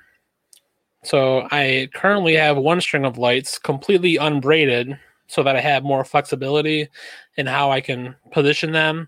So 1.03 1.47
i 1.51 1.89
currently 1.93 2.35
have 2.35 2.57
one 2.57 2.81
string 2.81 3.05
of 3.05 3.17
lights 3.17 3.57
completely 3.57 4.17
unbraided 4.17 4.97
so 5.27 5.43
that 5.43 5.55
i 5.55 5.61
have 5.61 5.83
more 5.83 6.03
flexibility 6.03 6.89
in 7.37 7.45
how 7.45 7.71
i 7.71 7.81
can 7.81 8.15
position 8.31 8.71
them. 8.71 9.07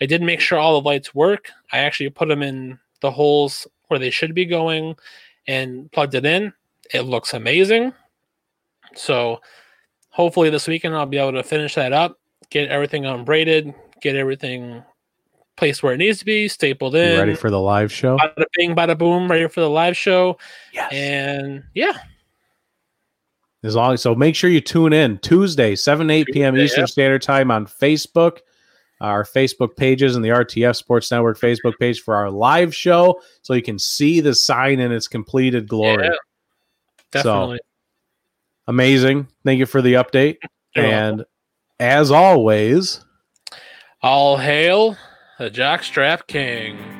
I 0.00 0.06
did 0.06 0.22
make 0.22 0.40
sure 0.40 0.58
all 0.58 0.80
the 0.80 0.88
lights 0.88 1.14
work. 1.14 1.50
I 1.72 1.78
actually 1.78 2.10
put 2.10 2.28
them 2.28 2.42
in 2.42 2.78
the 3.00 3.10
holes 3.10 3.66
where 3.88 3.98
they 3.98 4.10
should 4.10 4.34
be 4.34 4.44
going 4.44 4.96
and 5.46 5.90
plugged 5.92 6.14
it 6.14 6.24
in. 6.24 6.52
It 6.92 7.02
looks 7.02 7.34
amazing. 7.34 7.92
So 8.94 9.40
hopefully 10.18 10.50
this 10.50 10.66
weekend 10.66 10.96
I'll 10.96 11.06
be 11.06 11.16
able 11.16 11.32
to 11.32 11.44
finish 11.44 11.76
that 11.76 11.92
up, 11.92 12.18
get 12.50 12.68
everything 12.68 13.06
unbraided, 13.06 13.72
get 14.02 14.16
everything 14.16 14.82
placed 15.56 15.82
where 15.82 15.94
it 15.94 15.98
needs 15.98 16.18
to 16.18 16.24
be, 16.24 16.48
stapled 16.48 16.96
in. 16.96 17.12
You 17.12 17.18
ready 17.18 17.34
for 17.36 17.50
the 17.50 17.60
live 17.60 17.92
show? 17.92 18.18
Bada 18.18 18.44
bing, 18.56 18.74
bada 18.74 18.98
boom, 18.98 19.30
ready 19.30 19.48
for 19.48 19.60
the 19.60 19.70
live 19.70 19.96
show. 19.96 20.36
Yes. 20.72 20.92
And 20.92 21.62
yeah. 21.72 21.96
As 23.62 23.76
long 23.76 23.94
as 23.94 24.02
so 24.02 24.14
make 24.14 24.34
sure 24.34 24.50
you 24.50 24.60
tune 24.60 24.92
in 24.92 25.18
Tuesday, 25.18 25.76
7 25.76 26.10
8 26.10 26.26
p.m. 26.32 26.56
Eastern 26.56 26.82
yep. 26.82 26.88
Standard 26.88 27.22
Time 27.22 27.50
on 27.52 27.66
Facebook, 27.66 28.38
our 29.00 29.22
Facebook 29.22 29.76
pages 29.76 30.16
and 30.16 30.24
the 30.24 30.30
RTF 30.30 30.74
Sports 30.74 31.12
Network 31.12 31.38
Facebook 31.38 31.78
page 31.78 32.02
for 32.02 32.16
our 32.16 32.30
live 32.30 32.74
show 32.74 33.20
so 33.42 33.54
you 33.54 33.62
can 33.62 33.78
see 33.78 34.20
the 34.20 34.34
sign 34.34 34.80
in 34.80 34.90
its 34.90 35.06
completed 35.06 35.68
glory. 35.68 36.04
Yeah, 36.04 36.14
definitely. 37.12 37.58
So, 37.58 37.67
amazing. 38.68 39.26
Thank 39.44 39.58
you 39.58 39.66
for 39.66 39.82
the 39.82 39.94
update. 39.94 40.36
You're 40.76 40.84
and 40.84 41.16
welcome. 41.18 41.24
as 41.80 42.12
always, 42.12 43.04
all 44.02 44.36
hail 44.36 44.96
the 45.38 45.50
Jockstrap 45.50 46.28
King. 46.28 46.97